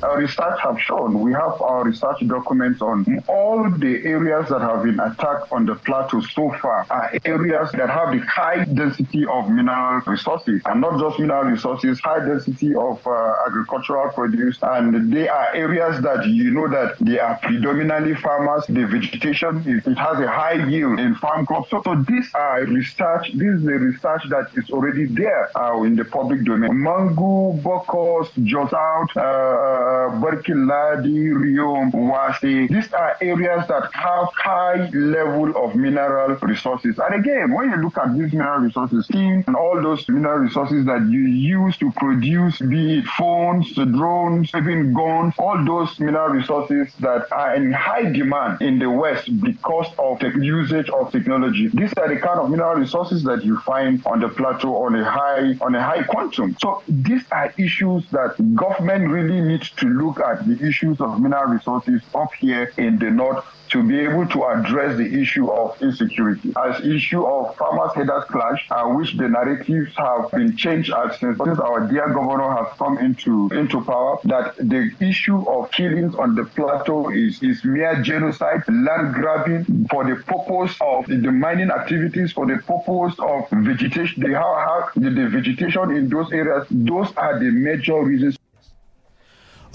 Our 0.06 0.18
research 0.18 0.60
have 0.62 0.78
shown, 0.80 1.20
we 1.20 1.32
have 1.32 1.60
our 1.60 1.82
research 1.82 2.18
documents 2.28 2.80
on 2.80 3.04
all 3.26 3.68
the 3.68 4.04
areas 4.04 4.48
that 4.50 4.60
have 4.60 4.84
been 4.84 5.00
attacked 5.00 5.50
on 5.50 5.66
the 5.66 5.74
plateau 5.74 6.20
so 6.20 6.54
far 6.62 6.86
are 6.90 7.10
areas 7.24 7.72
that 7.72 7.90
have 7.90 8.12
the 8.12 8.20
high 8.20 8.64
density 8.64 9.26
of 9.26 9.50
mineral 9.50 10.00
resources 10.06 10.62
and 10.66 10.80
not 10.80 11.00
just 11.00 11.18
mineral 11.18 11.50
resources, 11.50 11.98
high 11.98 12.24
density 12.24 12.72
of 12.76 13.04
uh, 13.04 13.34
agricultural 13.48 14.12
produce. 14.12 14.58
And 14.62 15.12
they 15.12 15.26
are 15.28 15.52
areas 15.54 16.00
that 16.02 16.24
you 16.26 16.52
know 16.52 16.68
that 16.68 16.98
they 17.00 17.18
are 17.18 17.36
predominantly 17.42 18.14
farmers. 18.14 18.64
The 18.68 18.86
vegetation, 18.86 19.64
is, 19.66 19.84
it 19.88 19.98
has 19.98 20.20
a 20.20 20.28
high 20.28 20.64
yield 20.68 21.00
in 21.00 21.16
farm 21.16 21.46
crops. 21.46 21.70
So, 21.70 21.82
so 21.84 21.96
these 22.08 22.28
are 22.34 22.62
research, 22.62 23.32
this 23.34 23.48
is 23.58 23.64
the 23.64 23.72
research 23.72 24.22
that 24.28 24.50
is 24.54 24.70
already 24.70 25.06
there 25.06 25.50
uh, 25.58 25.82
in 25.82 25.96
the 25.96 26.04
public 26.04 26.44
domain. 26.44 26.70
Mangu, 26.70 27.60
Bokos, 27.60 28.28
Jotout, 28.46 29.10
uh, 29.16 29.95
Barkin 30.20 30.66
Ladi, 30.66 31.30
Rio, 31.30 31.74
Wase. 31.92 32.68
These 32.68 32.92
are 32.92 33.16
areas 33.20 33.66
that 33.68 33.90
have 33.92 34.28
high 34.34 34.88
level 34.90 35.56
of 35.56 35.74
mineral 35.74 36.36
resources. 36.36 36.98
And 36.98 37.14
again, 37.14 37.52
when 37.52 37.70
you 37.70 37.76
look 37.76 37.96
at 37.98 38.12
these 38.16 38.32
mineral 38.32 38.60
resources, 38.60 39.06
and 39.10 39.56
all 39.56 39.80
those 39.82 40.08
mineral 40.08 40.38
resources 40.38 40.84
that 40.86 41.02
you 41.08 41.20
use 41.20 41.76
to 41.78 41.90
produce, 41.92 42.58
be 42.58 42.98
it 42.98 43.06
phones, 43.18 43.72
drones, 43.74 44.50
even 44.54 44.92
guns, 44.92 45.34
all 45.38 45.64
those 45.64 45.98
mineral 46.00 46.30
resources 46.30 46.92
that 47.00 47.30
are 47.32 47.54
in 47.54 47.72
high 47.72 48.10
demand 48.10 48.60
in 48.62 48.78
the 48.78 48.90
West 48.90 49.28
because 49.40 49.88
of 49.98 50.18
the 50.20 50.30
usage 50.40 50.88
of 50.90 51.12
technology. 51.12 51.68
These 51.68 51.92
are 51.94 52.08
the 52.08 52.20
kind 52.20 52.40
of 52.40 52.50
mineral 52.50 52.76
resources 52.76 53.22
that 53.24 53.44
you 53.44 53.58
find 53.60 54.04
on 54.06 54.20
the 54.20 54.28
plateau 54.28 54.84
on 54.84 54.94
a 54.94 55.04
high 55.04 55.56
on 55.60 55.74
a 55.74 55.82
high 55.82 56.02
quantum. 56.02 56.56
So 56.60 56.82
these 56.88 57.22
are 57.30 57.52
issues 57.58 58.04
that 58.10 58.36
government 58.54 59.08
really 59.10 59.40
needs 59.40 59.70
to 59.76 59.88
look 59.88 60.20
at 60.20 60.46
the 60.46 60.66
issues 60.66 61.00
of 61.00 61.20
mineral 61.20 61.52
resources 61.52 62.02
up 62.14 62.32
here 62.34 62.72
in 62.76 62.98
the 62.98 63.10
north 63.10 63.44
to 63.70 63.82
be 63.82 63.98
able 64.00 64.26
to 64.28 64.44
address 64.44 64.96
the 64.96 65.20
issue 65.20 65.50
of 65.50 65.80
insecurity. 65.82 66.52
As 66.56 66.84
issue 66.84 67.24
of 67.24 67.56
farmers 67.56 67.92
headers 67.94 68.24
clash 68.24 68.66
uh, 68.70 68.84
which 68.86 69.16
the 69.16 69.28
narratives 69.28 69.92
have 69.96 70.30
been 70.30 70.56
changed 70.56 70.92
as 70.92 71.18
since, 71.18 71.40
our 71.40 71.86
dear 71.88 72.12
governor 72.12 72.54
has 72.54 72.76
come 72.78 72.98
into 72.98 73.48
into 73.52 73.82
power 73.84 74.18
that 74.24 74.56
the 74.56 74.90
issue 75.00 75.48
of 75.48 75.70
killings 75.72 76.14
on 76.14 76.34
the 76.34 76.44
plateau 76.44 77.10
is 77.10 77.42
is 77.42 77.64
mere 77.64 78.00
genocide 78.02 78.62
land 78.68 79.14
grabbing 79.14 79.86
for 79.90 80.04
the 80.04 80.16
purpose 80.22 80.76
of 80.80 81.06
the 81.06 81.32
mining 81.32 81.70
activities 81.70 82.32
for 82.32 82.46
the 82.46 82.56
purpose 82.58 83.18
of 83.18 83.48
vegetation 83.64 84.22
the 84.22 84.34
how, 84.34 84.54
how 84.54 85.00
the, 85.00 85.10
the 85.10 85.28
vegetation 85.28 85.90
in 85.90 86.08
those 86.08 86.32
areas 86.32 86.66
those 86.70 87.12
are 87.16 87.38
the 87.38 87.50
major 87.50 88.02
reasons 88.02 88.38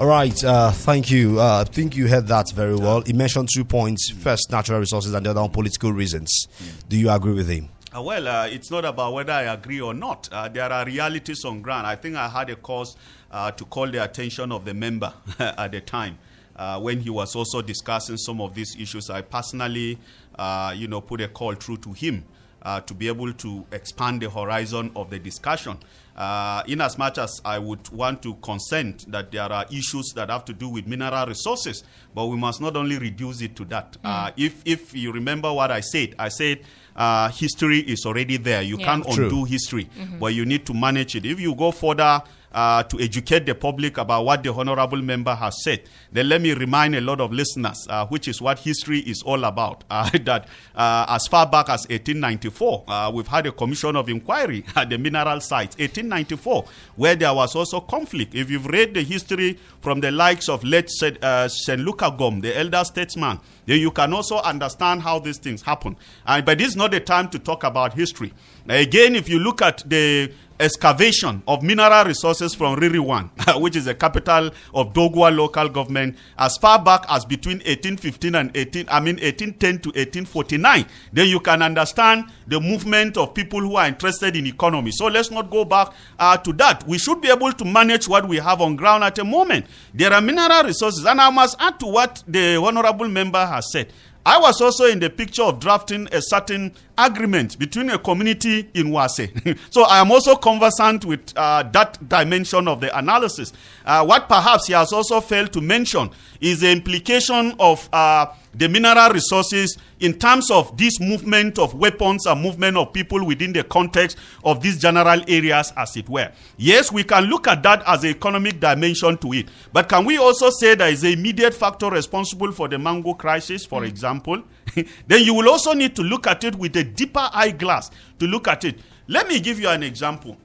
All 0.01 0.07
right, 0.07 0.43
uh, 0.43 0.71
thank 0.71 1.11
you. 1.11 1.39
Uh, 1.39 1.61
I 1.61 1.63
think 1.63 1.95
you 1.95 2.07
heard 2.07 2.25
that 2.25 2.51
very 2.53 2.75
well. 2.75 3.01
He 3.01 3.13
mentioned 3.13 3.49
two 3.53 3.63
points: 3.63 4.09
first, 4.09 4.49
natural 4.49 4.79
resources, 4.79 5.13
and 5.13 5.23
the 5.23 5.29
other 5.29 5.41
on 5.41 5.51
political 5.51 5.93
reasons. 5.93 6.47
Do 6.89 6.97
you 6.97 7.11
agree 7.11 7.33
with 7.33 7.47
him? 7.47 7.69
Uh, 7.95 8.01
well, 8.01 8.27
uh, 8.27 8.47
it's 8.47 8.71
not 8.71 8.83
about 8.83 9.13
whether 9.13 9.31
I 9.31 9.43
agree 9.43 9.79
or 9.79 9.93
not. 9.93 10.27
Uh, 10.31 10.47
there 10.47 10.73
are 10.73 10.85
realities 10.85 11.45
on 11.45 11.61
ground. 11.61 11.85
I 11.85 11.97
think 11.97 12.15
I 12.15 12.27
had 12.27 12.49
a 12.49 12.55
cause 12.55 12.97
uh, 13.29 13.51
to 13.51 13.63
call 13.65 13.91
the 13.91 14.03
attention 14.03 14.51
of 14.51 14.65
the 14.65 14.73
member 14.73 15.13
at 15.39 15.71
the 15.71 15.81
time 15.81 16.17
uh, 16.55 16.79
when 16.79 16.99
he 16.99 17.11
was 17.11 17.35
also 17.35 17.61
discussing 17.61 18.17
some 18.17 18.41
of 18.41 18.55
these 18.55 18.75
issues. 18.79 19.11
I 19.11 19.21
personally, 19.21 19.99
uh, 20.33 20.73
you 20.75 20.87
know, 20.87 21.01
put 21.01 21.21
a 21.21 21.27
call 21.27 21.53
through 21.53 21.77
to 21.77 21.93
him 21.93 22.25
uh, 22.61 22.81
to 22.81 22.93
be 22.93 23.07
able 23.07 23.31
to 23.33 23.65
expand 23.71 24.21
the 24.21 24.29
horizon 24.29 24.91
of 24.95 25.09
the 25.09 25.19
discussion. 25.19 25.77
Uh, 26.15 26.61
in 26.67 26.81
as 26.81 26.97
much 26.97 27.17
as 27.17 27.41
I 27.45 27.57
would 27.57 27.87
want 27.89 28.21
to 28.23 28.35
consent 28.35 29.09
that 29.11 29.31
there 29.31 29.43
are 29.51 29.65
issues 29.71 30.11
that 30.15 30.29
have 30.29 30.43
to 30.45 30.53
do 30.53 30.67
with 30.67 30.85
mineral 30.85 31.25
resources, 31.25 31.83
but 32.13 32.27
we 32.27 32.35
must 32.37 32.59
not 32.59 32.75
only 32.75 32.97
reduce 32.97 33.41
it 33.41 33.55
to 33.55 33.65
that. 33.65 33.95
Uh, 34.03 34.31
if, 34.35 34.61
if 34.65 34.93
you 34.93 35.11
remember 35.13 35.51
what 35.51 35.71
I 35.71 35.79
said, 35.79 36.15
I 36.19 36.27
said 36.27 36.59
uh, 36.97 37.29
history 37.29 37.79
is 37.79 38.05
already 38.05 38.37
there. 38.37 38.61
You 38.61 38.77
Yeah. 38.77 38.85
can't 38.85 39.09
True. 39.09 39.23
undo 39.25 39.45
history, 39.45 39.89
but 40.19 40.33
you 40.33 40.45
need 40.45 40.65
to 40.65 40.73
manage 40.73 41.15
it. 41.15 41.25
If 41.25 41.39
you 41.39 41.55
go 41.55 41.71
further 41.71 42.21
uh, 42.51 42.83
to 42.83 42.99
educate 42.99 43.45
the 43.45 43.55
public 43.55 43.97
about 43.97 44.25
what 44.25 44.43
the 44.43 44.53
honorable 44.53 45.01
member 45.01 45.33
has 45.33 45.63
said, 45.63 45.81
then 46.11 46.29
let 46.29 46.41
me 46.41 46.53
remind 46.53 46.95
a 46.95 47.01
lot 47.01 47.21
of 47.21 47.31
listeners, 47.31 47.85
uh, 47.89 48.05
which 48.07 48.27
is 48.27 48.41
what 48.41 48.59
history 48.59 48.99
is 48.99 49.21
all 49.23 49.43
about, 49.43 49.83
uh, 49.89 50.09
that 50.23 50.47
uh, 50.75 51.05
as 51.09 51.27
far 51.27 51.45
back 51.45 51.69
as 51.69 51.81
1894, 51.89 52.83
uh, 52.87 53.11
we've 53.13 53.27
had 53.27 53.45
a 53.47 53.51
commission 53.51 53.95
of 53.95 54.09
inquiry 54.09 54.65
at 54.75 54.89
the 54.89 54.97
mineral 54.97 55.39
sites, 55.39 55.75
1894, 55.77 56.65
where 56.95 57.15
there 57.15 57.33
was 57.33 57.55
also 57.55 57.79
conflict. 57.79 58.35
If 58.35 58.49
you've 58.49 58.67
read 58.67 58.93
the 58.93 59.03
history 59.03 59.57
from 59.81 59.99
the 59.99 60.11
likes 60.11 60.49
of 60.49 60.63
late. 60.63 60.89
Uh, 61.21 61.47
St. 61.47 61.79
Luca 61.79 62.13
Gom, 62.17 62.41
the 62.41 62.57
elder 62.57 62.83
statesman, 62.83 63.39
then 63.65 63.79
you 63.79 63.91
can 63.91 64.13
also 64.13 64.37
understand 64.37 65.01
how 65.01 65.19
these 65.19 65.37
things 65.37 65.61
happen. 65.61 65.95
Uh, 66.25 66.41
but 66.41 66.57
this 66.57 66.69
is 66.69 66.75
not 66.75 66.91
the 66.91 66.99
time 66.99 67.29
to 67.29 67.39
talk 67.39 67.63
about 67.63 67.93
history. 67.93 68.33
Again, 68.67 69.15
if 69.15 69.29
you 69.29 69.39
look 69.39 69.61
at 69.61 69.83
the 69.89 70.31
excavation 70.61 71.41
of 71.47 71.63
mineral 71.63 72.05
resources 72.05 72.53
from 72.55 72.79
Riruwai, 72.79 73.61
which 73.61 73.75
is 73.75 73.85
the 73.85 73.95
capital 73.95 74.51
of 74.73 74.93
Doguwa 74.93 75.35
local 75.35 75.67
government, 75.69 76.17
as 76.37 76.57
far 76.57 76.81
back 76.81 77.05
as 77.09 77.25
between 77.25 77.57
1815 77.57 78.35
and 78.35 78.51
18, 78.55 78.85
I 78.89 78.99
mean 78.99 79.15
1810 79.15 79.79
to 79.79 79.89
1849, 79.89 80.85
then 81.11 81.27
you 81.27 81.39
can 81.39 81.61
understand 81.61 82.25
the 82.47 82.59
movement 82.59 83.17
of 83.17 83.33
people 83.33 83.59
who 83.59 83.75
are 83.75 83.87
interested 83.87 84.35
in 84.35 84.45
economy. 84.45 84.91
So 84.91 85.07
let's 85.07 85.31
not 85.31 85.49
go 85.49 85.65
back 85.65 85.93
uh, 86.19 86.37
to 86.37 86.53
that. 86.53 86.87
We 86.87 86.97
should 86.97 87.21
be 87.21 87.29
able 87.29 87.51
to 87.51 87.65
manage 87.65 88.07
what 88.07 88.27
we 88.27 88.37
have 88.37 88.61
on 88.61 88.75
ground 88.75 89.03
at 89.03 89.15
the 89.15 89.23
moment. 89.23 89.65
There 89.93 90.13
are 90.13 90.21
mineral 90.21 90.63
resources, 90.63 91.05
and 91.05 91.19
I 91.19 91.29
must 91.29 91.55
add 91.59 91.79
to 91.79 91.87
what 91.87 92.23
the 92.27 92.57
honorable 92.57 93.07
member 93.07 93.45
has 93.45 93.71
said. 93.71 93.91
I 94.25 94.39
was 94.39 94.61
also 94.61 94.85
in 94.85 94.99
the 94.99 95.09
picture 95.09 95.41
of 95.43 95.59
drafting 95.59 96.07
a 96.11 96.21
certain 96.21 96.73
agreement 96.97 97.57
between 97.57 97.89
a 97.89 97.97
community 97.97 98.69
in 98.75 98.87
Wase. 98.87 99.57
so 99.71 99.83
I 99.83 99.99
am 99.99 100.11
also 100.11 100.35
conversant 100.35 101.05
with 101.05 101.35
uh, 101.35 101.63
that 101.71 102.07
dimension 102.07 102.67
of 102.67 102.81
the 102.81 102.95
analysis. 102.95 103.51
Uh, 103.83 104.05
what 104.05 104.29
perhaps 104.29 104.67
he 104.67 104.73
has 104.73 104.93
also 104.93 105.21
failed 105.21 105.51
to 105.53 105.61
mention 105.61 106.11
is 106.41 106.61
the 106.61 106.71
implication 106.71 107.55
of 107.59 107.87
uh, 107.93 108.25
the 108.53 108.67
mineral 108.67 109.09
resources 109.11 109.77
in 109.99 110.17
terms 110.17 110.49
of 110.49 110.75
this 110.75 110.99
movement 110.99 111.59
of 111.59 111.75
weapons 111.75 112.25
and 112.25 112.41
movement 112.41 112.75
of 112.75 112.91
people 112.91 113.23
within 113.25 113.53
the 113.53 113.63
context 113.63 114.17
of 114.43 114.61
these 114.61 114.79
general 114.79 115.21
areas, 115.27 115.71
as 115.77 115.95
it 115.95 116.09
were. 116.09 116.31
Yes, 116.57 116.91
we 116.91 117.03
can 117.03 117.25
look 117.25 117.47
at 117.47 117.61
that 117.63 117.83
as 117.87 118.03
an 118.03 118.09
economic 118.09 118.59
dimension 118.59 119.17
to 119.19 119.33
it. 119.33 119.47
But 119.71 119.87
can 119.87 120.03
we 120.03 120.17
also 120.17 120.49
say 120.49 120.75
there 120.75 120.89
is 120.89 121.03
an 121.03 121.13
immediate 121.13 121.53
factor 121.53 121.89
responsible 121.89 122.51
for 122.51 122.67
the 122.67 122.77
Mangu 122.77 123.17
crisis, 123.17 123.65
for 123.65 123.85
example? 123.85 124.41
then 125.07 125.23
you 125.23 125.33
will 125.35 125.49
also 125.49 125.73
need 125.73 125.95
to 125.95 126.01
look 126.01 126.25
at 126.27 126.43
it 126.43 126.55
with 126.55 126.75
a 126.75 126.83
deeper 126.83 127.29
eyeglass 127.31 127.91
to 128.19 128.25
look 128.25 128.47
at 128.47 128.65
it. 128.65 128.79
Let 129.07 129.27
me 129.27 129.39
give 129.39 129.59
you 129.59 129.69
an 129.69 129.83
example. 129.83 130.37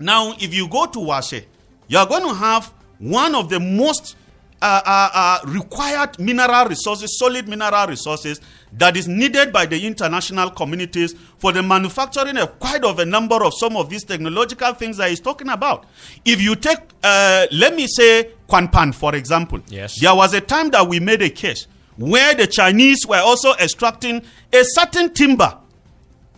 Now, 0.00 0.34
if 0.38 0.52
you 0.52 0.68
go 0.68 0.86
to 0.86 0.98
Wase, 0.98 1.44
you 1.86 1.98
are 1.98 2.06
going 2.06 2.22
to 2.22 2.34
have 2.34 2.72
one 2.98 3.34
of 3.34 3.48
the 3.48 3.60
most 3.60 4.16
uh, 4.60 4.80
uh, 4.84 5.10
uh, 5.14 5.38
required 5.46 6.18
mineral 6.18 6.66
resources, 6.66 7.16
solid 7.18 7.46
mineral 7.48 7.86
resources 7.86 8.40
that 8.72 8.96
is 8.96 9.06
needed 9.06 9.52
by 9.52 9.64
the 9.66 9.86
international 9.86 10.50
communities 10.50 11.14
for 11.38 11.52
the 11.52 11.62
manufacturing 11.62 12.36
of 12.36 12.58
quite 12.58 12.84
of 12.84 12.98
a 12.98 13.04
number 13.04 13.44
of 13.44 13.52
some 13.56 13.76
of 13.76 13.88
these 13.88 14.04
technological 14.04 14.74
things 14.74 14.96
that 14.96 15.10
he's 15.10 15.20
talking 15.20 15.48
about. 15.48 15.86
If 16.24 16.40
you 16.40 16.56
take, 16.56 16.78
uh, 17.04 17.46
let 17.52 17.74
me 17.76 17.86
say, 17.86 18.32
Quanpan, 18.48 18.94
for 18.94 19.14
example. 19.14 19.60
Yes. 19.68 20.00
There 20.00 20.14
was 20.14 20.34
a 20.34 20.40
time 20.40 20.70
that 20.70 20.86
we 20.88 21.00
made 21.00 21.22
a 21.22 21.30
case 21.30 21.66
where 21.96 22.34
the 22.34 22.46
Chinese 22.46 23.06
were 23.06 23.18
also 23.20 23.52
extracting 23.54 24.22
a 24.52 24.62
certain 24.62 25.12
timber 25.12 25.56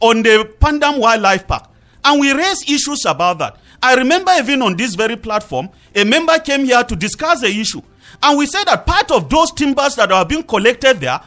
on 0.00 0.22
the 0.22 0.50
Pandam 0.60 0.98
Wildlife 0.98 1.46
Park. 1.46 1.68
And 2.04 2.20
we 2.20 2.32
raised 2.32 2.68
issues 2.68 3.04
about 3.06 3.38
that. 3.38 3.56
I 3.82 3.94
remember 3.94 4.32
even 4.38 4.62
on 4.62 4.76
this 4.76 4.94
very 4.94 5.16
platform, 5.16 5.70
a 5.94 6.04
member 6.04 6.38
came 6.38 6.64
here 6.64 6.82
to 6.82 6.96
discuss 6.96 7.40
the 7.40 7.48
issue. 7.48 7.82
And 8.22 8.38
we 8.38 8.46
said 8.46 8.64
that 8.64 8.86
part 8.86 9.10
of 9.10 9.28
those 9.28 9.52
timbers 9.52 9.94
that 9.96 10.10
are 10.12 10.24
being 10.24 10.42
collected 10.42 11.00
there, 11.00 11.20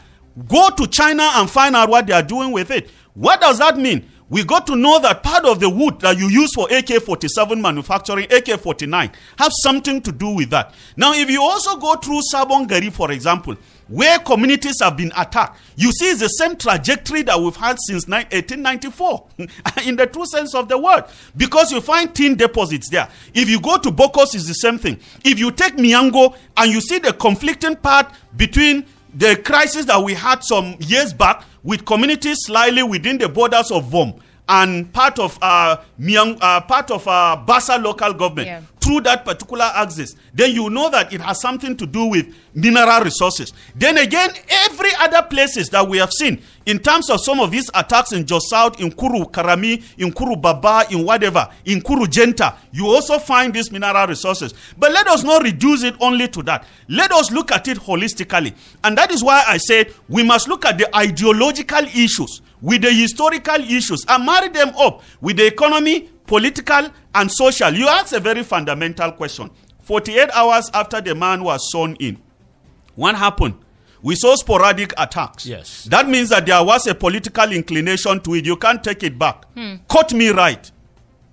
go 0.47 0.69
to 0.69 0.87
China 0.87 1.23
and 1.35 1.49
find 1.49 1.75
out 1.75 1.89
what 1.89 2.07
they 2.07 2.13
are 2.13 2.23
doing 2.23 2.51
with 2.51 2.71
it. 2.71 2.89
What 3.13 3.41
does 3.41 3.59
that 3.59 3.77
mean? 3.77 4.09
We 4.29 4.43
got 4.43 4.65
to 4.67 4.75
know 4.75 4.99
that 4.99 5.21
part 5.21 5.45
of 5.45 5.59
the 5.59 5.69
wood 5.69 5.99
that 5.99 6.17
you 6.17 6.27
use 6.27 6.53
for 6.55 6.67
AK 6.71 7.03
47 7.03 7.61
manufacturing, 7.61 8.25
AK 8.31 8.59
49, 8.59 9.11
have 9.37 9.51
something 9.61 10.01
to 10.01 10.11
do 10.11 10.29
with 10.29 10.49
that. 10.49 10.73
Now, 10.97 11.13
if 11.13 11.29
you 11.29 11.41
also 11.41 11.77
go 11.77 11.93
through 11.95 12.21
Sabongari, 12.33 12.91
for 12.91 13.11
example, 13.11 13.55
where 13.87 14.19
communities 14.19 14.81
have 14.81 14.97
been 14.97 15.11
attacked, 15.17 15.59
you 15.75 15.91
see 15.91 16.09
it's 16.09 16.19
the 16.19 16.27
same 16.27 16.55
trajectory 16.55 17.21
that 17.23 17.39
we've 17.39 17.55
had 17.55 17.77
since 17.87 18.07
1894, 18.07 19.27
in 19.85 19.95
the 19.95 20.07
true 20.07 20.25
sense 20.25 20.55
of 20.55 20.69
the 20.69 20.77
word, 20.77 21.03
because 21.35 21.71
you 21.71 21.81
find 21.81 22.13
tin 22.13 22.35
deposits 22.35 22.89
there. 22.89 23.09
If 23.33 23.49
you 23.49 23.59
go 23.59 23.77
to 23.77 23.89
Bokos, 23.91 24.35
it's 24.35 24.47
the 24.47 24.53
same 24.53 24.77
thing. 24.77 24.99
If 25.23 25.39
you 25.39 25.51
take 25.51 25.75
Miango 25.75 26.35
and 26.57 26.71
you 26.71 26.81
see 26.81 26.99
the 26.99 27.13
conflicting 27.13 27.75
part 27.75 28.11
between 28.35 28.85
the 29.13 29.35
crisis 29.35 29.85
that 29.85 30.01
we 30.01 30.13
had 30.13 30.43
some 30.43 30.75
years 30.79 31.13
back 31.13 31.43
with 31.63 31.85
communities 31.85 32.37
slightly 32.41 32.83
within 32.83 33.17
the 33.17 33.29
borders 33.29 33.71
of 33.71 33.85
VOM 33.85 34.19
and 34.49 34.91
part 34.91 35.19
of 35.19 35.37
uh, 35.41 35.77
Miang, 35.99 36.37
uh, 36.41 36.61
part 36.61 36.91
of 36.91 37.07
uh, 37.07 37.41
Basa 37.47 37.81
local 37.81 38.13
government 38.13 38.47
Yeah. 38.47 38.61
through 38.81 38.99
that 39.01 39.23
particular 39.23 39.71
axis, 39.73 40.15
then 40.33 40.51
you 40.51 40.69
know 40.69 40.89
that 40.89 41.13
it 41.13 41.21
has 41.21 41.39
something 41.39 41.77
to 41.77 41.85
do 41.85 42.05
with 42.07 42.27
mineral 42.53 43.01
resources. 43.01 43.53
Then 43.73 43.97
again, 43.97 44.31
every 44.67 44.89
other 44.99 45.21
places 45.23 45.69
that 45.69 45.87
we 45.87 45.97
have 45.99 46.11
seen 46.11 46.41
in 46.65 46.79
terms 46.79 47.09
of 47.09 47.21
some 47.23 47.39
of 47.39 47.51
these 47.51 47.69
attacks 47.73 48.11
in 48.11 48.25
Jos 48.25 48.49
South, 48.49 48.81
in 48.81 48.91
Kuru 48.91 49.23
Karami, 49.25 49.81
in 49.97 50.11
Kuru 50.11 50.35
Baba, 50.35 50.83
in 50.91 51.05
whatever, 51.05 51.47
in 51.63 51.79
Kuru 51.81 52.05
Jenta, 52.05 52.55
you 52.73 52.87
also 52.87 53.19
find 53.19 53.53
these 53.53 53.71
mineral 53.71 54.07
resources. 54.07 54.53
But 54.77 54.91
let 54.91 55.07
us 55.07 55.23
not 55.23 55.41
reduce 55.43 55.83
it 55.83 55.95
only 56.01 56.27
to 56.27 56.43
that. 56.43 56.65
Let 56.89 57.13
us 57.13 57.31
look 57.31 57.51
at 57.53 57.69
it 57.69 57.77
holistically. 57.77 58.53
And 58.83 58.97
that 58.97 59.11
is 59.11 59.23
why 59.23 59.43
I 59.47 59.55
said 59.57 59.93
we 60.09 60.23
must 60.23 60.49
look 60.49 60.65
at 60.65 60.77
the 60.77 60.93
ideological 60.95 61.85
issues 61.85 62.41
with 62.63 62.81
the 62.81 62.91
historical 62.91 63.61
issues 63.61 64.03
and 64.07 64.25
marry 64.25 64.47
them 64.47 64.69
up 64.77 65.03
with 65.21 65.35
the 65.37 65.45
economy, 65.45 66.09
political, 66.25 66.89
and 67.13 67.29
social. 67.31 67.71
You 67.73 67.87
ask 67.89 68.15
a 68.15 68.19
very 68.21 68.41
fundamental 68.41 69.11
question. 69.11 69.51
48 69.81 70.29
hours 70.33 70.71
after 70.73 71.01
the 71.01 71.13
man 71.13 71.43
was 71.43 71.69
sworn 71.69 71.95
in, 71.99 72.17
what 72.95 73.15
happened? 73.15 73.55
We 74.01 74.15
saw 74.15 74.35
sporadic 74.35 74.93
attacks. 74.97 75.45
Yes. 75.45 75.83
That 75.85 76.07
means 76.07 76.29
that 76.29 76.45
there 76.45 76.63
was 76.63 76.87
a 76.87 76.95
political 76.95 77.51
inclination 77.51 78.21
to 78.21 78.33
it. 78.35 78.45
You 78.45 78.55
can't 78.55 78.81
take 78.83 79.03
it 79.03 79.19
back. 79.19 79.45
Hmm. 79.55 79.75
Cut 79.89 80.13
me 80.13 80.29
right. 80.29 80.69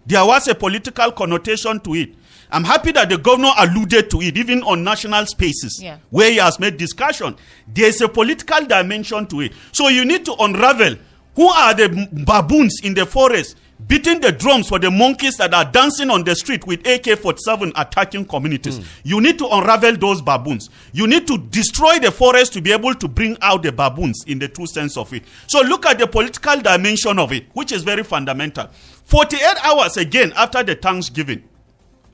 There 0.07 0.25
was 0.27 0.49
a 0.49 0.55
political 0.55 1.13
connotation 1.13 1.79
to 1.81 1.95
it. 1.95 2.15
I'm 2.53 2.65
happy 2.65 2.91
that 2.93 3.09
the 3.09 3.19
governor 3.19 3.51
alluded 3.59 4.11
to 4.11 4.21
it, 4.21 4.37
even 4.37 4.65
on 4.65 4.83
national 4.83 5.27
spaces, 5.27 5.81
Yeah. 5.81 5.99
where 6.11 6.31
he 6.33 6.39
has 6.39 6.59
made 6.59 6.77
discussion. 6.77 7.37
There's 7.73 8.01
a 8.01 8.09
political 8.09 8.65
dimension 8.67 9.27
to 9.27 9.43
it. 9.43 9.53
So 9.73 9.87
you 9.89 10.05
need 10.05 10.25
to 10.25 10.35
unravel 10.41 10.97
who 11.41 11.49
are 11.49 11.73
the 11.73 12.07
baboons 12.13 12.81
in 12.83 12.93
the 12.93 13.07
forest 13.07 13.57
beating 13.89 14.21
the 14.21 14.31
drums 14.31 14.69
for 14.69 14.79
the 14.79 14.91
monkeys 14.91 15.37
that 15.39 15.55
are 15.55 15.65
dancing 15.65 16.11
on 16.11 16.23
the 16.23 16.35
street 16.37 16.67
with 16.67 16.87
AK 16.87 17.19
47 17.19 17.73
attacking 17.77 18.27
communities. 18.27 18.79
You 19.05 19.23
need 19.23 19.39
to 19.39 19.49
unravel 19.49 19.97
those 19.97 20.21
baboons. 20.21 20.69
You 20.93 21.07
need 21.07 21.27
to 21.29 21.39
destroy 21.39 21.99
the 21.99 22.11
forest 22.11 22.53
to 22.53 22.61
be 22.61 22.73
able 22.73 22.95
to 22.95 23.09
bring 23.09 23.39
out 23.41 23.63
the 23.63 23.73
baboons 23.73 24.23
in 24.27 24.39
the 24.39 24.49
true 24.49 24.67
sense 24.67 24.99
of 24.99 25.11
it. 25.15 25.23
So 25.47 25.63
look 25.63 25.87
at 25.87 25.99
the 25.99 26.07
political 26.07 26.61
dimension 26.61 27.19
of 27.19 27.33
it, 27.33 27.47
which 27.55 27.73
is 27.73 27.83
very 27.83 28.03
fundamental. 28.03 28.69
48 29.07 29.43
hours 29.65 29.97
again 29.97 30.35
after 30.37 30.63
the 30.63 30.75
Thanksgiving 30.75 31.43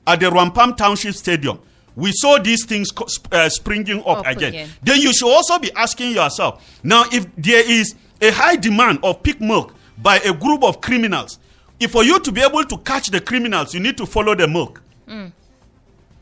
at 0.07 0.21
the 0.21 0.27
Rwang 0.27 0.55
Pam 0.55 0.73
Township 0.73 1.15
Stadium, 1.15 1.59
we 1.97 2.11
saw 2.13 2.37
these 2.39 2.63
things 2.65 2.91
uh, 3.33 3.49
springing 3.49 3.99
up, 4.05 4.19
Up 4.19 4.27
again. 4.27 4.49
again. 4.49 4.69
Then 4.83 5.01
you 5.01 5.11
should 5.11 5.29
also 5.29 5.59
be 5.59 5.71
asking 5.73 6.11
yourself 6.13 6.79
now 6.81 7.03
if 7.11 7.27
there 7.35 7.69
is 7.69 7.93
a 8.21 8.31
high 8.31 8.55
demand 8.55 8.99
of 9.03 9.23
pig 9.23 9.41
milk 9.41 9.73
by 9.97 10.19
a 10.19 10.33
group 10.33 10.63
of 10.63 10.81
criminals, 10.81 11.39
if 11.79 11.91
for 11.91 12.03
you 12.03 12.19
to 12.19 12.31
be 12.31 12.41
able 12.41 12.63
to 12.63 12.77
catch 12.79 13.07
the 13.07 13.21
criminals, 13.21 13.73
you 13.73 13.79
need 13.79 13.97
to 13.97 14.05
follow 14.05 14.35
the 14.35 14.47
milk. 14.47 14.81
Mm. 15.07 15.31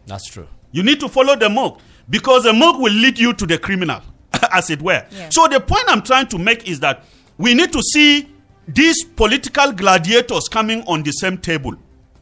That's 0.06 0.28
true. 0.30 0.48
You 0.72 0.84
need 0.84 1.00
to 1.00 1.10
follow 1.10 1.36
the 1.36 1.50
milk 1.50 1.80
because 2.10 2.44
the 2.44 2.54
milk 2.54 2.78
will 2.78 2.94
lead 2.94 3.18
you 3.18 3.34
to 3.34 3.46
the 3.46 3.58
criminal, 3.58 4.02
as 4.52 4.70
it 4.70 4.82
were. 4.82 5.06
Yeah. 5.12 5.30
So 5.30 5.48
the 5.48 5.60
point 5.60 5.84
I'm 5.88 6.02
trying 6.02 6.28
to 6.28 6.38
make 6.38 6.68
is 6.68 6.80
that 6.82 7.04
we 7.38 7.54
need 7.54 7.72
to 7.74 7.82
see 7.82 8.30
these 8.68 9.04
political 9.04 9.72
gladiators 9.72 10.48
coming 10.50 10.84
on 10.88 11.04
the 11.04 11.12
same 11.12 11.38
table 11.38 11.76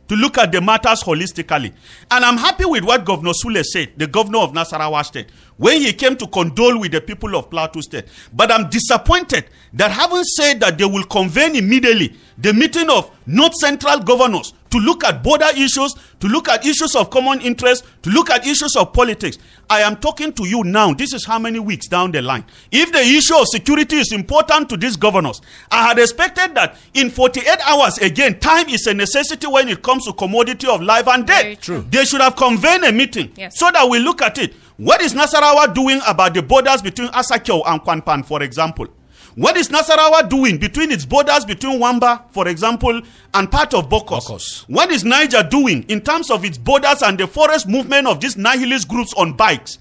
to 0.08 0.16
look 0.16 0.38
at 0.38 0.52
the 0.52 0.62
matters 0.62 1.02
holistically. 1.04 1.74
And 2.12 2.26
I'm 2.26 2.38
happy 2.38 2.66
with 2.66 2.84
what 2.84 3.06
Governor 3.06 3.32
Sule 3.32 3.64
said, 3.64 3.94
the 3.98 4.08
governor 4.08 4.40
of 4.40 4.52
Nasarawa 4.54 5.04
State, 5.06 5.28
when 5.58 5.82
he 5.82 5.94
came 5.94 6.16
to 6.18 6.28
condole 6.28 6.80
with 6.80 6.92
the 6.92 7.02
people 7.02 7.36
of 7.36 7.50
Plateau 7.50 7.82
State. 7.82 8.06
But 8.34 8.52
I'm 8.52 8.70
disappointed 8.70 9.46
that 9.74 9.92
having 9.92 10.24
said 10.24 10.60
that 10.62 10.78
they 10.78 10.86
will 10.86 11.04
convene 11.06 11.56
immediately 11.56 12.16
the 12.38 12.54
meeting 12.54 12.89
of 12.89 13.12
North 13.28 13.54
Central 13.56 14.00
governors 14.00 14.54
to 14.72 14.80
look 14.80 15.04
at 15.04 15.22
border 15.22 15.46
issues, 15.56 15.94
to 16.20 16.28
look 16.28 16.50
at 16.50 16.66
issues 16.66 16.96
of 16.96 17.12
common 17.12 17.39
interest, 17.42 17.86
to 18.02 18.10
look 18.10 18.32
at 18.32 18.44
issues 18.48 18.76
of 18.76 18.92
politics. 18.92 19.38
I 19.70 19.82
am 19.82 19.98
talking 19.98 20.34
to 20.34 20.48
you 20.48 20.63
now. 20.63 20.94
This 20.96 21.13
is 21.13 21.26
how 21.26 21.38
many 21.38 21.60
weeks 21.60 21.88
down 21.88 22.12
the 22.12 22.24
line. 22.24 22.44
If 22.72 22.92
the 22.92 23.00
issue 23.02 23.36
of 23.36 23.48
security 23.48 23.98
is 23.98 24.12
important 24.12 24.70
to 24.70 24.78
these 24.78 24.96
governors, 24.96 25.42
I 25.70 25.88
had 25.88 26.00
expected 26.00 26.56
that 26.56 26.76
in 26.96 27.12
48 27.12 27.48
hours, 27.68 28.00
again, 28.00 28.39
time 28.39 28.68
is 28.70 28.88
a 28.88 28.96
necessity 28.96 29.46
when 29.46 29.70
it 29.70 29.84
comes 29.84 30.06
to 30.06 30.13
commodity 30.13 30.68
of 30.68 30.82
life 30.82 31.08
and 31.08 31.28
Very 31.28 31.54
death. 31.54 31.62
true. 31.63 31.86
They 31.92 32.04
should 32.06 32.22
have 32.22 32.36
convened 32.36 32.84
a 32.84 32.92
meeting 32.92 33.32
Yes. 33.38 33.54
so 33.60 33.70
that 33.72 33.88
we 33.88 34.00
look 34.00 34.24
at 34.24 34.39
it. 34.39 34.56
What 34.78 35.02
is 35.02 35.14
Nasarawa 35.14 35.74
doing 35.74 36.02
about 36.08 36.34
the 36.34 36.42
borders 36.42 36.82
between 36.82 37.10
Asakio 37.10 37.62
and 37.66 37.82
Kwanpan, 37.82 38.26
for 38.26 38.42
example? 38.42 38.88
What 39.36 39.58
is 39.58 39.70
Nasarawa 39.70 40.30
doing 40.30 40.58
between 40.58 40.92
its 40.92 41.06
borders 41.06 41.46
between 41.46 41.80
Wamba, 41.80 42.26
for 42.32 42.48
example, 42.48 43.02
and 43.34 43.52
part 43.52 43.74
of 43.74 43.90
Bokos? 43.90 44.26
Bokos. 44.28 44.64
What 44.70 44.92
is 44.92 45.04
Niger 45.04 45.44
doing 45.44 45.84
in 45.90 46.02
terms 46.02 46.30
of 46.30 46.46
its 46.46 46.58
borders 46.58 47.02
and 47.02 47.18
the 47.20 47.28
forest 47.28 47.68
movement 47.68 48.08
of 48.08 48.20
these 48.20 48.38
nihilist 48.38 48.88
groups 48.88 49.14
on 49.16 49.34
bikes 49.34 49.80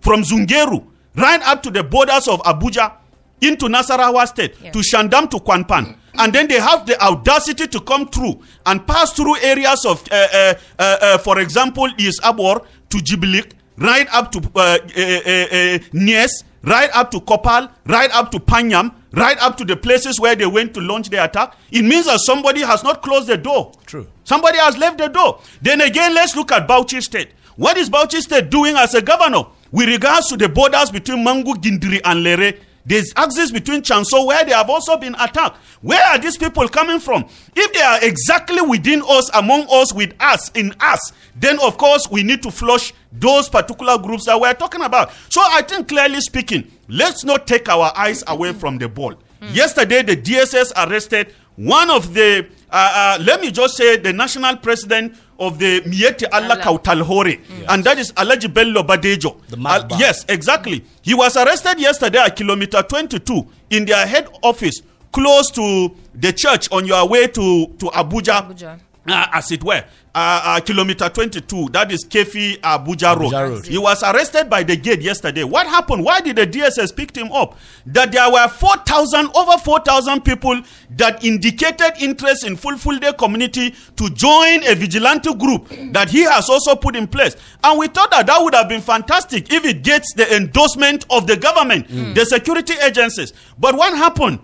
from 0.00 0.22
Zungeru 0.22 0.84
right 1.14 1.40
up 1.42 1.62
to 1.62 1.70
the 1.70 1.84
borders 1.84 2.26
of 2.26 2.40
Abuja 2.42 2.92
into 3.40 3.66
Nasarawa 3.66 4.26
State 4.26 4.54
Yeah. 4.62 4.70
to 4.72 4.78
Shandam 4.80 5.30
to 5.30 5.38
Kwanpan? 5.38 5.96
And 6.14 6.32
then 6.32 6.46
they 6.48 6.60
have 6.60 6.84
the 6.86 7.00
audacity 7.02 7.66
to 7.68 7.80
come 7.80 8.06
through 8.08 8.40
and 8.66 8.84
pass 8.86 9.12
through 9.12 9.36
areas 9.38 9.84
of, 9.86 10.02
uh, 10.10 10.14
uh, 10.32 10.54
uh, 10.78 10.82
uh, 11.00 11.18
for 11.18 11.38
example, 11.38 11.88
East 11.98 12.20
Abor 12.22 12.64
to 12.90 12.98
Jibilik, 12.98 13.52
right 13.76 14.06
up 14.12 14.32
to 14.32 14.38
uh, 14.54 14.60
uh, 14.60 15.00
uh, 15.00 15.46
uh, 15.50 15.78
Nies, 15.92 16.44
right 16.62 16.90
up 16.94 17.10
to 17.12 17.20
Kopal, 17.20 17.70
right 17.86 18.10
up 18.14 18.30
to 18.32 18.38
Panyam, 18.38 18.94
right 19.12 19.38
up 19.42 19.56
to 19.58 19.64
the 19.64 19.76
places 19.76 20.20
where 20.20 20.34
they 20.36 20.46
went 20.46 20.74
to 20.74 20.80
launch 20.80 21.08
the 21.10 21.22
attack. 21.22 21.54
It 21.70 21.82
means 21.82 22.06
that 22.06 22.20
somebody 22.20 22.60
has 22.60 22.82
not 22.82 23.02
closed 23.02 23.28
the 23.28 23.36
door. 23.36 23.72
True. 23.86 24.06
Somebody 24.24 24.58
has 24.58 24.76
left 24.78 24.98
the 24.98 25.08
door. 25.08 25.40
Then 25.60 25.80
again, 25.80 26.14
let's 26.14 26.36
look 26.36 26.52
at 26.52 26.68
Bauchi 26.68 27.02
State. 27.02 27.30
What 27.56 27.76
is 27.76 27.90
Bauchi 27.90 28.20
State 28.20 28.50
doing 28.50 28.76
as 28.76 28.94
a 28.94 29.02
governor 29.02 29.44
with 29.70 29.88
regards 29.88 30.28
to 30.28 30.36
the 30.36 30.48
borders 30.48 30.90
between 30.90 31.24
Mangu, 31.24 31.54
Gindiri, 31.54 32.00
and 32.04 32.22
Lere? 32.22 32.54
There's 32.84 33.12
axis 33.16 33.50
between 33.50 33.82
Chanso 33.82 34.26
where 34.26 34.44
they 34.44 34.52
have 34.52 34.68
also 34.68 34.96
been 34.96 35.14
attacked. 35.14 35.56
Where 35.82 36.02
are 36.04 36.18
these 36.18 36.36
people 36.36 36.68
coming 36.68 36.98
from? 36.98 37.24
If 37.54 37.72
they 37.72 37.80
are 37.80 38.04
exactly 38.04 38.60
within 38.60 39.02
us, 39.08 39.30
among 39.34 39.66
us, 39.70 39.92
with 39.92 40.14
us, 40.20 40.50
in 40.50 40.74
us, 40.80 41.12
then 41.36 41.60
of 41.60 41.76
course 41.78 42.10
we 42.10 42.22
need 42.22 42.42
to 42.42 42.50
flush 42.50 42.92
those 43.12 43.48
particular 43.48 43.98
groups 43.98 44.26
that 44.26 44.40
we're 44.40 44.54
talking 44.54 44.82
about. 44.82 45.12
So 45.28 45.40
I 45.44 45.62
think 45.62 45.88
clearly 45.88 46.20
speaking, 46.20 46.70
let's 46.88 47.24
not 47.24 47.46
take 47.46 47.68
our 47.68 47.92
eyes 47.96 48.24
away 48.26 48.52
from 48.52 48.78
the 48.78 48.88
ball. 48.88 49.14
Yesterday, 49.52 50.02
the 50.02 50.16
DSS 50.16 50.70
arrested 50.76 51.34
one 51.56 51.90
of 51.90 52.14
the, 52.14 52.46
uh, 52.70 53.16
uh, 53.18 53.22
let 53.22 53.40
me 53.40 53.50
just 53.50 53.76
say, 53.76 53.96
the 53.96 54.12
national 54.12 54.56
president 54.58 55.16
of 55.42 55.58
the 55.58 55.80
Miyetti 55.82 56.24
Allah 56.32 56.54
Allah. 56.54 56.62
Kautal 56.62 57.02
Hore, 57.02 57.36
and 57.68 57.82
that 57.84 57.98
is 57.98 58.12
Alhaji 58.12 58.52
Bello 58.52 58.82
Badejo. 58.84 59.36
The 59.48 59.56
Uh, 59.68 59.88
yes, 59.98 60.24
exactly. 60.28 60.84
He 61.02 61.14
was 61.14 61.36
arrested 61.36 61.80
yesterday 61.80 62.18
at 62.20 62.36
kilometer 62.36 62.80
22 62.82 63.46
in 63.70 63.84
their 63.84 64.06
head 64.06 64.28
office, 64.42 64.82
close 65.12 65.50
to 65.50 65.94
the 66.14 66.32
church 66.32 66.70
on 66.70 66.86
your 66.86 67.08
way 67.08 67.26
to, 67.26 67.66
to 67.78 67.86
Abuja. 67.86 68.48
Abuja. 68.48 68.78
Uh, 69.04 69.26
as 69.32 69.50
it 69.50 69.64
were, 69.64 69.84
uh, 70.14 70.40
uh, 70.44 70.60
kilometer 70.60 71.08
22, 71.08 71.70
that 71.70 71.90
is 71.90 72.04
Keffi 72.04 72.60
Abuja 72.60 73.18
Road. 73.18 73.32
Abuja 73.32 73.48
Road. 73.48 73.66
He 73.66 73.78
was 73.78 74.02
arrested 74.02 74.50
by 74.50 74.62
the 74.62 74.76
gate 74.76 75.00
yesterday. 75.00 75.42
What 75.42 75.66
happened? 75.66 76.04
Why 76.04 76.20
did 76.20 76.36
the 76.36 76.46
DSS 76.46 76.94
pick 76.94 77.16
him 77.16 77.32
up? 77.32 77.56
That 77.86 78.12
there 78.12 78.30
were 78.30 78.46
4,000, 78.46 79.30
over 79.34 79.56
4,000 79.56 80.20
people 80.22 80.60
that 80.90 81.24
indicated 81.24 81.92
interest 81.98 82.44
in 82.44 82.56
Fulfulde 82.56 83.16
community 83.16 83.74
to 83.96 84.10
join 84.10 84.62
a 84.64 84.74
vigilante 84.74 85.32
group 85.34 85.66
that 85.92 86.10
he 86.10 86.24
has 86.24 86.50
also 86.50 86.76
put 86.76 86.94
in 86.94 87.06
place. 87.06 87.34
And 87.64 87.78
we 87.78 87.88
thought 87.88 88.10
that 88.10 88.26
that 88.26 88.38
would 88.42 88.54
have 88.54 88.68
been 88.68 88.82
fantastic 88.82 89.50
if 89.50 89.64
it 89.64 89.82
gets 89.82 90.12
the 90.14 90.36
endorsement 90.36 91.06
of 91.08 91.26
the 91.26 91.38
government, 91.38 91.88
the 92.14 92.26
security 92.26 92.74
agencies. 92.84 93.32
But 93.58 93.76
what 93.76 93.96
happened? 93.96 94.40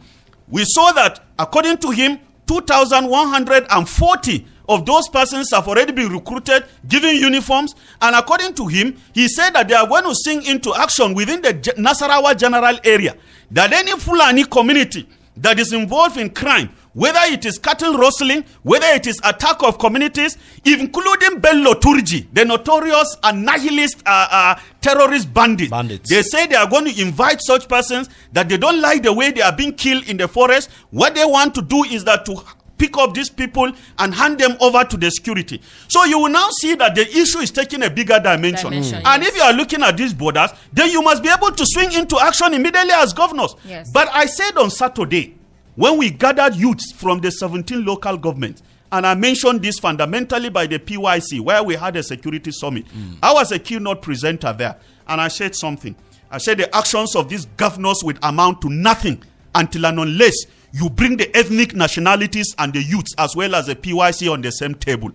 We 0.49 0.65
saw 0.65 0.93
that, 0.93 1.23
according 1.39 1.77
to 1.79 1.91
him, 1.91 2.21
2,140 2.47 4.47
of 4.69 4.85
those 4.85 5.09
persons 5.09 5.51
have 5.53 5.67
already 5.67 5.93
been 5.93 6.13
recruited, 6.13 6.65
given 6.87 7.17
uniforms, 7.17 7.75
and 8.03 8.15
according 8.15 8.55
to 8.55 8.67
him, 8.67 8.97
he 9.15 9.29
said 9.29 9.51
that 9.51 9.69
they 9.69 9.75
are 9.75 9.87
going 9.87 10.05
to 10.05 10.15
sing 10.15 10.45
into 10.45 10.75
action 10.75 11.15
within 11.15 11.41
the 11.41 11.55
Nasarawa 11.79 12.37
general 12.37 12.79
area. 12.85 13.17
That 13.51 13.73
any 13.73 13.93
Fulani 13.93 14.45
community 14.45 15.09
that 15.39 15.59
is 15.59 15.73
involved 15.73 16.19
in 16.19 16.31
crime, 16.31 16.71
whether 16.93 17.21
it 17.33 17.45
is 17.47 17.59
cattle 17.59 17.97
rustling, 17.97 18.45
whether 18.63 18.87
it 18.89 19.07
is 19.07 19.21
attack 19.25 19.63
of 19.63 19.79
communities, 19.79 20.37
including 20.65 21.39
Bello 21.39 21.75
Turji, 21.75 22.27
the 22.33 22.45
notorious 22.45 23.17
and 23.23 23.47
nihilist 23.47 24.03
uh, 24.05 24.27
uh, 24.31 24.61
terrorist 24.81 25.33
bandit. 25.33 25.71
Bandits. 25.71 26.11
They 26.11 26.23
say 26.23 26.47
they 26.47 26.57
are 26.57 26.69
going 26.69 26.87
to 26.93 27.01
invite 27.01 27.41
such 27.41 27.69
persons 27.69 28.09
that 28.33 28.49
they 28.49 28.57
don't 28.57 28.81
like 28.81 29.03
the 29.03 29.13
way 29.13 29.31
they 29.31 29.43
are 29.43 29.55
being 29.55 29.75
killed 29.75 30.09
in 30.09 30.17
the 30.17 30.27
forest. 30.29 30.71
What 30.91 31.15
they 31.15 31.25
want 31.25 31.55
to 31.55 31.63
do 31.63 31.85
is 31.85 32.05
that 32.05 32.25
to 32.27 32.43
pick 32.79 32.97
up 32.97 33.13
these 33.15 33.29
people 33.29 33.71
and 33.99 34.15
hand 34.15 34.39
them 34.39 34.57
over 34.61 34.85
to 34.85 34.97
the 34.97 35.11
security. 35.11 35.61
So 35.89 36.05
you 36.05 36.19
will 36.21 36.31
now 36.31 36.49
see 36.61 36.75
that 36.77 36.95
the 36.95 37.03
issue 37.03 37.39
is 37.39 37.51
taking 37.51 37.83
a 37.83 37.91
bigger 37.91 38.19
dimension. 38.21 38.71
Dimension, 38.71 39.03
And 39.05 39.23
yes. 39.23 39.33
if 39.33 39.37
you 39.37 39.43
are 39.43 39.53
looking 39.53 39.83
at 39.83 39.97
these 39.97 40.15
borders, 40.15 40.51
then 40.73 40.91
you 40.91 41.03
must 41.03 41.23
be 41.23 41.29
able 41.29 41.53
to 41.53 41.65
swing 41.67 41.93
into 41.93 42.19
action 42.19 42.55
immediately 42.55 42.93
as 42.93 43.13
governors. 43.13 43.55
Yes. 43.67 43.91
But 43.93 44.09
I 44.13 44.27
said 44.27 44.57
on 44.57 44.71
Saturday, 44.71 45.37
when 45.75 45.99
we 45.99 46.11
gathered 46.11 46.57
youths 46.57 46.93
from 46.93 47.21
the 47.21 47.31
17 47.31 47.85
local 47.85 48.17
governments, 48.17 48.63
and 48.91 49.07
I 49.07 49.15
mentioned 49.15 49.63
this 49.63 49.79
fundamentally 49.79 50.49
by 50.49 50.67
the 50.67 50.79
PYC, 50.79 51.41
where 51.41 51.63
we 51.63 51.75
had 51.75 51.95
a 51.97 52.03
security 52.03 52.51
summit. 52.53 52.87
Mm. 52.87 53.19
I 53.23 53.33
was 53.35 53.53
a 53.53 53.59
keynote 53.59 54.01
presenter 54.01 54.53
there, 54.53 54.77
and 55.07 55.21
I 55.21 55.29
said 55.29 55.55
something. 55.55 55.95
I 56.31 56.39
said 56.39 56.59
the 56.59 56.75
actions 56.75 57.15
of 57.17 57.29
these 57.29 57.45
governors 57.57 58.01
would 58.03 58.19
amount 58.23 58.63
to 58.63 58.69
nothing 58.71 59.23
until 59.55 59.87
and 59.87 59.99
unless 59.99 60.35
you 60.73 60.91
bring 60.91 61.17
the 61.17 61.35
ethnic 61.37 61.75
nationalities 61.75 62.55
and 62.59 62.73
the 62.73 62.83
youths 62.83 63.15
as 63.17 63.35
well 63.35 63.55
as 63.55 63.67
the 63.67 63.75
PYC 63.77 64.31
on 64.33 64.43
the 64.43 64.51
same 64.51 64.75
table. 64.75 65.11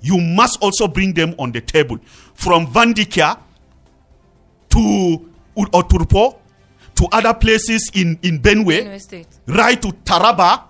You 0.00 0.18
must 0.20 0.60
also 0.60 0.88
bring 0.88 1.12
them 1.14 1.34
on 1.38 1.52
the 1.52 1.60
table. 1.60 1.98
From 2.34 2.66
Vandeikya 2.66 3.38
to 4.70 5.30
Otukpo 5.56 6.38
to 6.96 7.06
other 7.12 7.32
places 7.34 7.90
in, 7.94 8.18
in 8.22 8.38
Benue, 8.40 8.84
right 9.46 9.80
to 9.80 9.88
Taraba, 10.04 10.64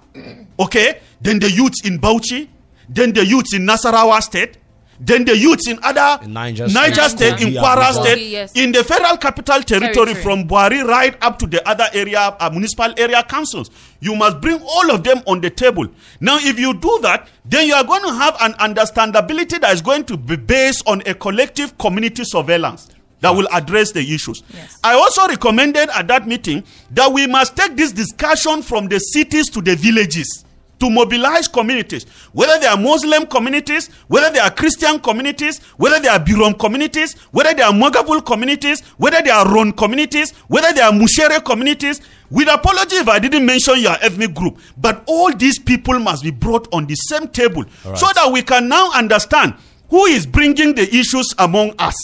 okay? 0.58 1.00
Then 1.20 1.38
the 1.38 1.50
youths 1.50 1.84
in 1.86 1.98
Bauchi, 1.98 2.48
then 2.88 3.12
the 3.12 3.24
youths 3.24 3.54
in 3.54 3.62
Nasarawa 3.66 4.20
State, 4.22 4.58
then 5.04 5.24
the 5.24 5.36
youths 5.36 5.66
in 5.66 5.78
other 5.82 6.24
In 6.24 6.32
Niger 6.32 6.68
Niger 6.68 7.08
State, 7.08 7.38
State, 7.38 7.40
in 7.48 7.54
Kwara 7.54 7.92
State, 7.92 8.18
Kogi, 8.18 8.30
yes. 8.30 8.52
in 8.54 8.70
the 8.70 8.84
federal 8.84 9.16
capital 9.16 9.60
territory, 9.62 10.14
Territory. 10.14 10.14
from 10.22 10.46
Bwari 10.46 10.84
right 10.86 11.16
up 11.20 11.40
to 11.40 11.46
the 11.48 11.66
other 11.68 11.86
area, 11.92 12.36
uh, 12.38 12.50
municipal 12.50 12.94
area 12.96 13.22
councils. 13.24 13.68
You 14.00 14.14
must 14.14 14.40
bring 14.40 14.60
all 14.62 14.90
of 14.92 15.02
them 15.02 15.22
on 15.26 15.40
the 15.40 15.50
table. 15.50 15.88
Now, 16.20 16.38
if 16.40 16.58
you 16.58 16.74
do 16.74 16.98
that, 17.02 17.28
then 17.44 17.66
you 17.66 17.74
are 17.74 17.84
going 17.84 18.02
to 18.02 18.12
have 18.14 18.36
an 18.40 18.52
understandability 18.54 19.60
that 19.60 19.72
is 19.74 19.82
going 19.82 20.04
to 20.04 20.16
be 20.16 20.36
based 20.36 20.84
on 20.86 21.02
a 21.06 21.14
collective 21.14 21.76
community 21.78 22.22
surveillance 22.24 22.88
that 23.20 23.30
will 23.30 23.48
address 23.52 23.90
the 23.92 24.00
issues. 24.00 24.42
Yes. 24.54 24.78
I 24.84 24.94
also 24.94 25.26
recommended 25.26 25.88
at 25.90 26.06
that 26.08 26.28
meeting 26.28 26.62
that 26.92 27.10
we 27.12 27.26
must 27.26 27.56
take 27.56 27.76
this 27.76 27.90
discussion 27.92 28.62
from 28.62 28.86
the 28.88 28.98
cities 28.98 29.48
to 29.50 29.60
the 29.60 29.74
villages 29.74 30.44
to 30.82 30.90
mobilize 30.90 31.46
communities, 31.46 32.04
whether 32.32 32.58
they 32.58 32.66
are 32.66 32.76
Muslim 32.76 33.24
communities, 33.26 33.88
whether 34.08 34.30
they 34.32 34.40
are 34.40 34.50
Christian 34.50 34.98
communities, 34.98 35.60
whether 35.76 36.00
they 36.00 36.08
are 36.08 36.18
Birom 36.18 36.58
communities, 36.58 37.14
whether 37.30 37.54
they 37.54 37.62
are 37.62 37.70
Mwaghavul 37.72 38.26
communities, 38.26 38.80
whether 38.98 39.22
they 39.22 39.30
are 39.30 39.46
Ron 39.48 39.72
communities, 39.72 40.32
whether 40.48 40.72
they 40.72 40.80
are 40.80 40.90
Mushere 40.90 41.40
communities. 41.44 42.00
With 42.30 42.48
apology 42.48 42.96
if 42.96 43.08
I 43.08 43.18
didn't 43.20 43.46
mention 43.46 43.78
your 43.78 43.94
ethnic 44.00 44.34
group, 44.34 44.58
but 44.76 45.04
all 45.06 45.32
these 45.32 45.58
people 45.60 45.98
must 46.00 46.24
be 46.24 46.30
brought 46.32 46.66
on 46.72 46.86
the 46.86 46.94
same 46.96 47.28
table 47.28 47.64
so 47.94 48.06
that 48.14 48.30
we 48.32 48.42
can 48.42 48.68
now 48.68 48.90
understand 48.92 49.54
who 49.88 50.06
is 50.06 50.26
bringing 50.26 50.74
the 50.74 50.88
issues 50.96 51.32
among 51.38 51.74
us. 51.78 51.94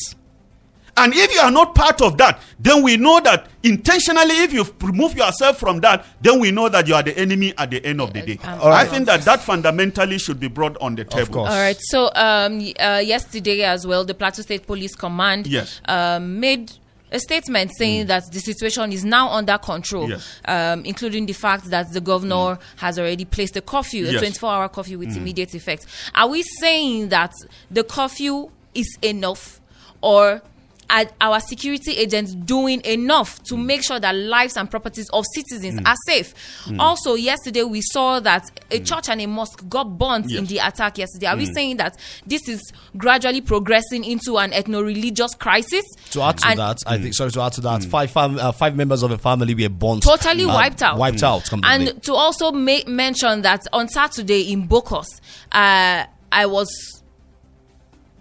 And 0.99 1.15
if 1.15 1.33
you 1.35 1.41
are 1.41 1.51
not 1.51 1.75
part 1.75 2.01
of 2.03 2.17
that, 2.19 2.41
then 2.59 2.83
we 2.83 2.97
know 2.97 3.21
that 3.21 3.47
intentionally, 3.63 4.35
if 4.43 4.53
you 4.53 4.65
remove 4.81 5.17
yourself 5.17 5.59
from 5.59 5.81
that, 5.81 6.05
then 6.21 6.41
we 6.41 6.51
know 6.51 6.69
that 6.69 6.87
you 6.89 6.95
are 6.95 7.03
the 7.03 7.17
enemy 7.19 7.55
at 7.57 7.71
the 7.71 7.85
end 7.85 8.01
of 8.01 8.13
the 8.13 8.23
day. 8.23 8.39
Um, 8.45 8.61
I 8.73 8.85
think 8.85 9.07
that 9.07 9.23
that 9.23 9.41
fundamentally 9.41 10.19
should 10.19 10.41
be 10.41 10.49
brought 10.49 10.77
on 10.81 10.95
the 10.97 11.05
table. 11.05 11.35
course. 11.35 11.51
All 11.51 11.57
right. 11.59 11.77
So 11.81 12.11
um, 12.15 12.61
uh, 12.81 13.03
yesterday 13.05 13.63
as 13.63 13.87
well, 13.87 14.05
the 14.05 14.15
Plateau 14.15 14.43
State 14.43 14.67
Police 14.67 14.95
Command 14.95 15.47
Yes. 15.47 15.81
um, 15.87 16.41
made 16.41 16.73
a 17.11 17.19
statement 17.19 17.71
saying 17.79 18.07
that 18.07 18.23
the 18.33 18.39
situation 18.41 18.93
is 18.93 19.03
now 19.05 19.31
under 19.31 19.57
control, 19.57 20.11
Yes. 20.11 20.41
um, 20.45 20.85
including 20.85 21.25
the 21.25 21.33
fact 21.33 21.71
that 21.71 21.91
the 21.93 22.01
governor 22.03 22.59
has 22.77 22.99
already 22.99 23.25
placed 23.25 23.57
a 23.57 23.63
curfew, 23.63 24.07
a 24.09 24.13
24-hour 24.13 24.69
curfew 24.69 24.99
with 24.99 25.17
immediate 25.17 25.55
effect. 25.55 25.87
Are 26.15 26.29
we 26.29 26.43
saying 26.61 27.09
that 27.09 27.33
the 27.71 27.83
curfew 27.83 28.51
is 28.75 28.99
enough, 29.01 29.59
or 30.03 30.43
are 30.91 31.07
our 31.21 31.41
security 31.41 31.93
agents 31.93 32.35
doing 32.35 32.81
enough 32.85 33.43
to 33.45 33.55
mm. 33.55 33.65
make 33.65 33.85
sure 33.85 34.01
that 34.01 34.15
lives 34.15 34.57
and 34.57 34.71
properties 34.71 35.09
of 35.11 35.25
citizens 35.35 35.81
mm. 35.81 35.87
are 35.87 35.97
safe? 36.07 36.35
Mm. 36.67 36.79
Also, 36.79 37.15
yesterday 37.15 37.63
we 37.63 37.81
saw 37.83 38.21
that 38.21 38.51
a 38.71 38.81
church 38.81 39.09
and 39.09 39.21
a 39.21 39.27
mosque 39.27 39.69
got 39.69 39.99
burnt 39.99 40.33
in 40.33 40.47
the 40.47 40.59
attack 40.59 40.99
yesterday. 40.99 41.27
Are 41.27 41.37
we 41.37 41.47
saying 41.47 41.77
that 41.79 41.99
this 42.27 42.49
is 42.49 42.73
gradually 42.97 43.41
progressing 43.41 44.05
into 44.05 44.39
an 44.39 44.53
ethno-religious 44.53 45.35
crisis? 45.35 45.85
To 46.11 46.23
add 46.23 46.39
to 46.39 46.49
And 46.49 46.59
that, 46.59 46.79
I 46.87 46.99
think 46.99 47.15
sorry 47.15 47.31
to 47.33 47.41
add 47.43 47.53
to 47.55 47.61
that, 47.63 47.85
five 47.85 48.11
fam- 48.11 48.39
uh, 48.39 48.53
five 48.53 48.77
members 48.77 49.03
of 49.03 49.11
a 49.11 49.19
family 49.19 49.55
were 49.55 49.69
burnt, 49.69 50.03
totally 50.03 50.45
uh, 50.45 50.49
wiped 50.49 50.83
out. 50.83 50.99
wiped 50.99 51.23
out 51.23 51.45
completely. 51.49 51.89
And 51.89 52.03
to 52.05 52.15
also 52.15 52.53
ma- 52.53 52.79
mention 52.87 53.43
that 53.43 53.67
on 53.73 53.89
Saturday 53.89 54.53
in 54.53 54.69
Bokos, 54.69 55.07
uh, 55.53 56.05
I 56.31 56.47
was 56.47 56.98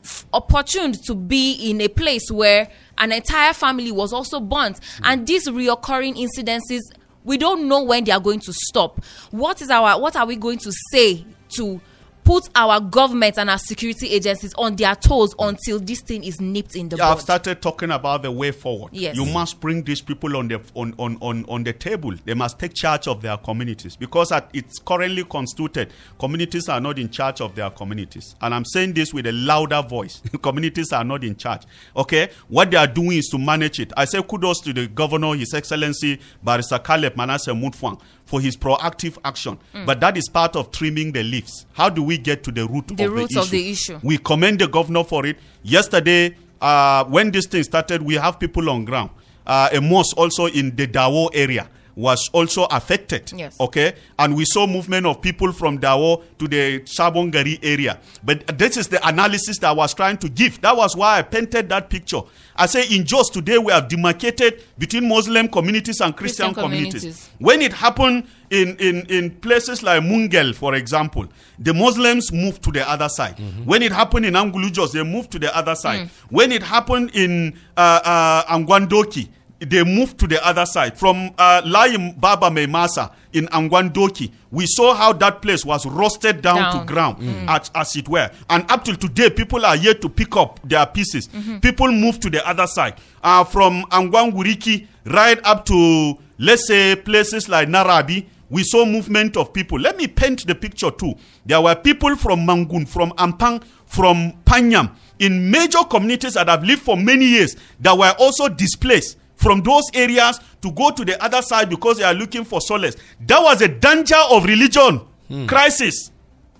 f- 0.07 0.25
opportuned 0.33 1.03
to 1.05 1.13
be 1.13 1.69
in 1.69 1.81
a 1.81 1.89
place 1.89 2.31
where 2.31 2.69
an 2.97 3.11
entire 3.11 3.53
family 3.53 3.91
was 3.91 4.13
also 4.13 4.39
burnt, 4.39 4.79
hmm. 4.97 5.03
and 5.05 5.27
these 5.27 5.47
reoccurring 5.47 6.15
incidences. 6.15 6.79
We 7.23 7.37
don't 7.37 7.67
know 7.67 7.83
when 7.83 8.05
they 8.05 8.13
are 8.13 8.21
going 8.21 8.39
to 8.39 8.53
stop. 8.53 9.03
What 9.31 9.61
is 9.61 9.69
our? 9.69 9.99
What 9.99 10.15
are 10.15 10.25
we 10.25 10.37
going 10.37 10.59
to 10.59 10.71
say 10.91 11.25
to 11.55 11.81
put 12.27 12.49
our 12.55 12.81
government 12.81 13.37
and 13.37 13.49
our 13.49 13.57
security 13.57 14.09
agencies 14.09 14.53
on 14.55 14.75
their 14.75 14.93
toes 14.95 15.33
until 15.39 15.79
this 15.79 16.01
thing 16.01 16.25
is 16.25 16.41
nipped 16.41 16.75
in 16.75 16.89
the 16.89 16.97
Yeah, 16.97 17.09
I've 17.11 17.21
started 17.21 17.61
talking 17.61 17.89
about 17.89 18.23
the 18.23 18.31
way 18.31 18.51
forward. 18.51 18.89
Yes. 18.91 19.15
You 19.15 19.25
must 19.25 19.61
bring 19.61 19.81
these 19.83 20.01
people 20.01 20.35
on 20.35 20.49
the 20.49 20.61
on, 20.75 20.93
on, 20.97 21.17
on, 21.21 21.45
on 21.45 21.63
the 21.63 21.71
table. 21.71 22.13
They 22.25 22.33
must 22.33 22.59
take 22.59 22.73
charge 22.73 23.07
of 23.07 23.21
their 23.21 23.37
communities 23.37 23.95
because 23.95 24.33
at, 24.33 24.49
it's 24.51 24.77
currently 24.77 25.23
constituted. 25.23 25.93
Communities 26.19 26.67
are 26.67 26.81
not 26.81 26.99
in 26.99 27.09
charge 27.09 27.39
of 27.39 27.55
their 27.55 27.69
communities, 27.69 28.35
and 28.41 28.53
I'm 28.53 28.65
saying 28.65 28.93
this 28.93 29.13
with 29.13 29.25
a 29.25 29.31
louder 29.31 29.81
voice. 29.81 30.21
communities 30.41 30.91
are 30.91 31.05
not 31.05 31.23
in 31.23 31.37
charge. 31.37 31.61
Okay, 31.95 32.29
what 32.49 32.71
they 32.71 32.77
are 32.77 32.87
doing 32.87 33.13
is 33.13 33.27
to 33.27 33.37
manage 33.37 33.79
it. 33.79 33.93
I 33.95 34.03
say 34.03 34.21
kudos 34.21 34.59
to 34.61 34.73
the 34.73 34.87
governor, 34.87 35.33
His 35.33 35.53
Excellency 35.53 36.19
Barrister 36.43 36.79
Caleb 36.79 37.15
Manasseh 37.15 37.51
Mutfwang 37.51 38.01
for 38.27 38.39
his 38.39 38.55
proactive 38.55 39.17
action. 39.25 39.57
Mm. 39.73 39.85
But 39.87 39.99
that 40.01 40.17
is 40.17 40.29
part 40.29 40.55
of 40.55 40.71
trimming 40.71 41.11
the 41.13 41.23
leaves. 41.23 41.65
How 41.73 41.89
do 41.89 42.03
we 42.03 42.17
get 42.19 42.43
to 42.43 42.51
the 42.51 42.67
root 42.67 42.87
The 42.89 43.05
of 43.05 43.13
root 43.13 43.29
the 43.31 43.39
of 43.39 43.45
issue? 43.47 43.51
the 43.57 43.71
issue. 43.71 43.99
We 44.03 44.17
commend 44.19 44.59
the 44.59 44.67
governor 44.67 45.03
for 45.03 45.25
it. 45.25 45.37
Yesterday, 45.63 46.35
uh, 46.61 47.05
when 47.05 47.31
this 47.31 47.47
thing 47.47 47.63
started, 47.63 48.01
we 48.03 48.15
have 48.15 48.39
people 48.39 48.69
on 48.69 48.85
ground. 48.85 49.09
Uh, 49.45 49.69
a 49.71 49.79
mosque 49.81 50.17
also 50.17 50.45
in 50.47 50.75
the 50.75 50.85
Dawo 50.85 51.29
area 51.33 51.69
was 51.97 52.29
also 52.31 52.65
affected. 52.65 53.33
Yes. 53.35 53.59
Okay. 53.59 53.95
And 54.19 54.35
we 54.35 54.45
saw 54.45 54.67
movement 54.67 55.07
of 55.07 55.19
people 55.19 55.51
from 55.51 55.79
Dawo 55.79 56.23
to 56.37 56.47
the 56.47 56.81
Sabongari 56.81 57.57
area. 57.63 57.99
But 58.23 58.45
this 58.59 58.77
is 58.77 58.87
the 58.87 59.05
analysis 59.05 59.57
that 59.59 59.69
I 59.69 59.71
was 59.71 59.95
trying 59.95 60.17
to 60.19 60.29
give. 60.29 60.61
That 60.61 60.77
was 60.77 60.95
why 60.95 61.17
I 61.17 61.23
painted 61.23 61.69
that 61.69 61.89
picture. 61.89 62.21
I 62.55 62.67
say 62.67 62.85
in 62.95 63.03
Jos 63.03 63.31
today 63.31 63.57
we 63.57 63.71
have 63.71 63.87
demarcated 63.87 64.63
between 64.77 65.07
Muslim 65.09 65.47
communities 65.47 65.99
and 65.99 66.15
Christian, 66.15 66.53
Christian 66.53 66.63
communities. 66.63 67.01
communities. 67.01 67.29
When 67.39 67.61
it 67.63 67.73
happened 67.73 68.27
in, 68.51 68.77
in, 68.77 69.05
in 69.09 69.31
places 69.31 69.81
like 69.81 70.03
Mungel, 70.03 70.53
for 70.53 70.75
example, 70.75 71.25
the 71.57 71.73
Muslims 71.73 72.31
moved 72.31 72.61
to 72.63 72.71
the 72.71 72.87
other 72.87 73.09
side. 73.09 73.39
When 73.65 73.81
it 73.81 73.91
happened 73.91 74.27
in 74.27 74.35
Angulujos, 74.35 74.91
they 74.91 75.03
moved 75.03 75.31
to 75.31 75.39
the 75.39 75.55
other 75.57 75.73
side. 75.73 76.09
When 76.29 76.51
it 76.51 76.61
happened 76.61 77.11
in 77.15 77.57
uh, 77.75 77.99
uh, 78.03 78.55
Angwandoki, 78.55 79.29
they 79.59 79.83
moved 79.83 80.19
to 80.19 80.27
the 80.27 80.45
other 80.45 80.65
side. 80.65 80.97
From 80.97 81.31
uh, 81.37 81.61
Layim 81.65 82.19
Baba 82.19 82.49
Memasa 82.49 83.11
in 83.33 83.47
Angwandoki, 83.47 84.31
we 84.51 84.65
saw 84.67 84.93
how 84.93 85.13
that 85.13 85.41
place 85.41 85.65
was 85.65 85.85
roasted 85.85 86.41
down, 86.41 86.57
Down. 86.57 86.79
to 86.87 86.93
ground, 86.93 87.17
as, 87.49 87.71
as 87.73 87.95
it 87.95 88.07
were. 88.07 88.29
And 88.49 88.69
up 88.71 88.85
till 88.85 88.95
today, 88.95 89.29
people 89.29 89.65
are 89.65 89.75
yet 89.75 90.01
to 90.01 90.09
pick 90.09 90.35
up 90.35 90.59
their 90.63 90.85
pieces. 90.85 91.27
People 91.61 91.91
moved 91.91 92.21
to 92.23 92.29
the 92.29 92.47
other 92.47 92.67
side. 92.67 92.95
Uh, 93.23 93.43
from 93.43 93.83
Angwanguriki 93.91 94.87
right 95.05 95.39
up 95.43 95.65
to, 95.65 96.17
let's 96.37 96.67
say, 96.67 96.95
places 96.95 97.49
like 97.49 97.67
Narabi, 97.67 98.25
we 98.49 98.63
saw 98.63 98.85
movement 98.85 99.35
of 99.35 99.51
people. 99.53 99.77
Let 99.79 99.97
me 99.97 100.07
paint 100.07 100.47
the 100.47 100.55
picture 100.55 100.91
too. 100.91 101.15
There 101.45 101.59
were 101.59 101.75
people 101.75 102.15
from 102.15 102.41
Mangun, 102.47 102.87
from 102.87 103.11
Ampang, 103.13 103.61
from 103.85 104.33
Panyam, 104.45 104.91
in 105.19 105.51
major 105.51 105.83
communities 105.89 106.35
that 106.35 106.47
have 106.47 106.63
lived 106.63 106.81
for 106.83 106.95
many 106.95 107.25
years 107.25 107.57
that 107.81 107.97
were 107.97 108.13
also 108.19 108.47
displaced 108.47 109.17
from 109.37 109.61
those 109.61 109.83
areas 109.93 110.39
to 110.61 110.71
go 110.71 110.91
to 110.91 111.05
the 111.05 111.21
other 111.23 111.41
side 111.41 111.69
because 111.69 111.97
they 111.97 112.03
are 112.03 112.13
looking 112.13 112.43
for 112.43 112.59
solace. 112.59 112.95
That 113.21 113.41
was 113.41 113.61
a 113.61 113.67
danger 113.67 114.17
of 114.29 114.43
religion 114.45 115.01
crisis. 115.47 116.11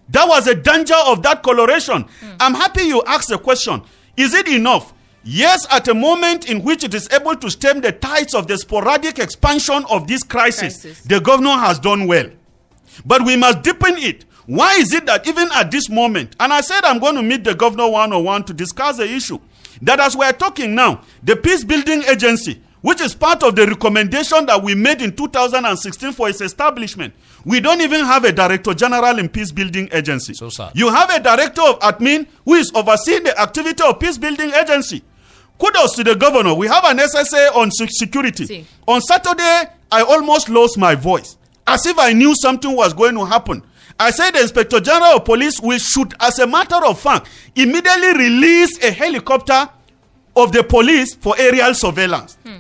That 0.10 0.28
was 0.28 0.48
a 0.48 0.56
danger 0.56 0.96
of 1.06 1.22
that 1.24 1.44
coloration. 1.44 2.06
I'm 2.40 2.54
happy 2.54 2.84
you 2.84 3.04
asked 3.06 3.30
the 3.30 3.38
question. 3.38 3.82
Is 4.16 4.34
it 4.34 4.48
enough? 4.48 4.94
Yes, 5.24 5.68
at 5.70 5.88
a 5.90 5.94
moment 5.94 6.50
in 6.50 6.64
which 6.64 6.86
it 6.86 6.94
is 6.94 7.10
able 7.12 7.36
to 7.36 7.50
stem 7.50 7.82
the 7.82 7.92
tides 7.92 8.34
of 8.34 8.48
the 8.48 8.58
sporadic 8.58 9.20
expansion 9.20 9.84
of 9.90 10.08
this 10.08 10.24
crisis, 10.24 10.82
Crisis. 10.82 11.02
the 11.04 11.20
governor 11.20 11.58
has 11.58 11.80
done 11.80 12.08
well. 12.08 12.30
But 13.06 13.26
we 13.26 13.36
must 13.36 13.62
deepen 13.64 13.98
it. 13.98 14.24
Why 14.46 14.76
is 14.76 14.94
it 14.94 15.06
that 15.08 15.28
even 15.28 15.50
at 15.54 15.70
this 15.72 15.90
moment, 15.90 16.36
and 16.40 16.54
I 16.54 16.62
said 16.62 16.86
I'm 16.86 17.00
going 17.00 17.16
to 17.16 17.24
meet 17.24 17.44
the 17.44 17.54
governor 17.56 17.90
one 17.90 18.14
on 18.14 18.24
one 18.24 18.44
to 18.46 18.54
discuss 18.54 18.96
the 18.98 19.04
issue, 19.12 19.40
that 19.82 20.00
as 20.00 20.16
we're 20.16 20.32
talking 20.32 20.74
now, 20.74 21.04
the 21.22 21.36
Peace 21.36 21.66
Building 21.66 22.04
Agency, 22.04 22.62
which 22.82 23.02
is 23.02 23.16
part 23.16 23.44
of 23.44 23.56
the 23.56 23.66
recommendation 23.66 24.46
that 24.46 24.62
we 24.62 24.76
made 24.76 25.02
in 25.02 25.16
2016 25.16 26.12
for 26.14 26.30
its 26.30 26.42
establishment, 26.42 27.14
we 27.46 27.60
don't 27.60 27.82
even 27.82 28.06
have 28.06 28.24
a 28.24 28.32
director 28.32 28.74
general 28.74 29.18
in 29.20 29.30
Peace 29.30 29.52
Building 29.52 29.90
Agency. 29.92 30.34
So 30.34 30.50
sad. 30.50 30.72
You 30.76 30.90
have 30.90 31.10
a 31.10 31.20
director 31.22 31.62
of 31.62 31.80
admin 31.80 32.28
who 32.46 32.54
is 32.56 32.72
overseeing 32.76 33.24
the 33.24 33.40
activity 33.40 33.84
of 33.84 34.00
Peace 34.00 34.18
Building 34.18 34.52
Agency. 34.54 35.04
Kudos 35.60 35.96
to 35.96 36.04
the 36.04 36.16
governor. 36.16 36.54
We 36.54 36.68
have 36.68 36.84
an 36.86 36.98
SSA 36.98 37.56
on 37.56 37.72
security. 37.72 38.46
See. 38.46 38.66
On 38.88 39.02
Saturday, 39.02 39.64
I 39.92 40.04
almost 40.04 40.50
lost 40.50 40.78
my 40.78 40.94
voice, 40.94 41.38
as 41.66 41.86
if 41.86 41.98
I 41.98 42.14
knew 42.14 42.36
something 42.36 42.76
was 42.76 42.94
going 42.94 43.16
to 43.16 43.26
happen. 43.26 43.64
I 44.00 44.12
said 44.12 44.32
the 44.32 44.42
Inspector 44.42 44.80
General 44.82 45.16
of 45.18 45.26
Police 45.26 45.60
will 45.60 45.80
should, 45.80 46.14
as 46.20 46.38
a 46.38 46.46
matter 46.46 46.76
of 46.86 47.00
fact, 47.00 47.28
immediately 47.56 48.14
release 48.14 48.84
a 48.84 48.92
helicopter 48.92 49.68
of 50.36 50.52
the 50.52 50.64
police 50.64 51.16
for 51.16 51.34
aerial 51.40 51.74
surveillance. 51.74 52.38
Hmm. 52.46 52.58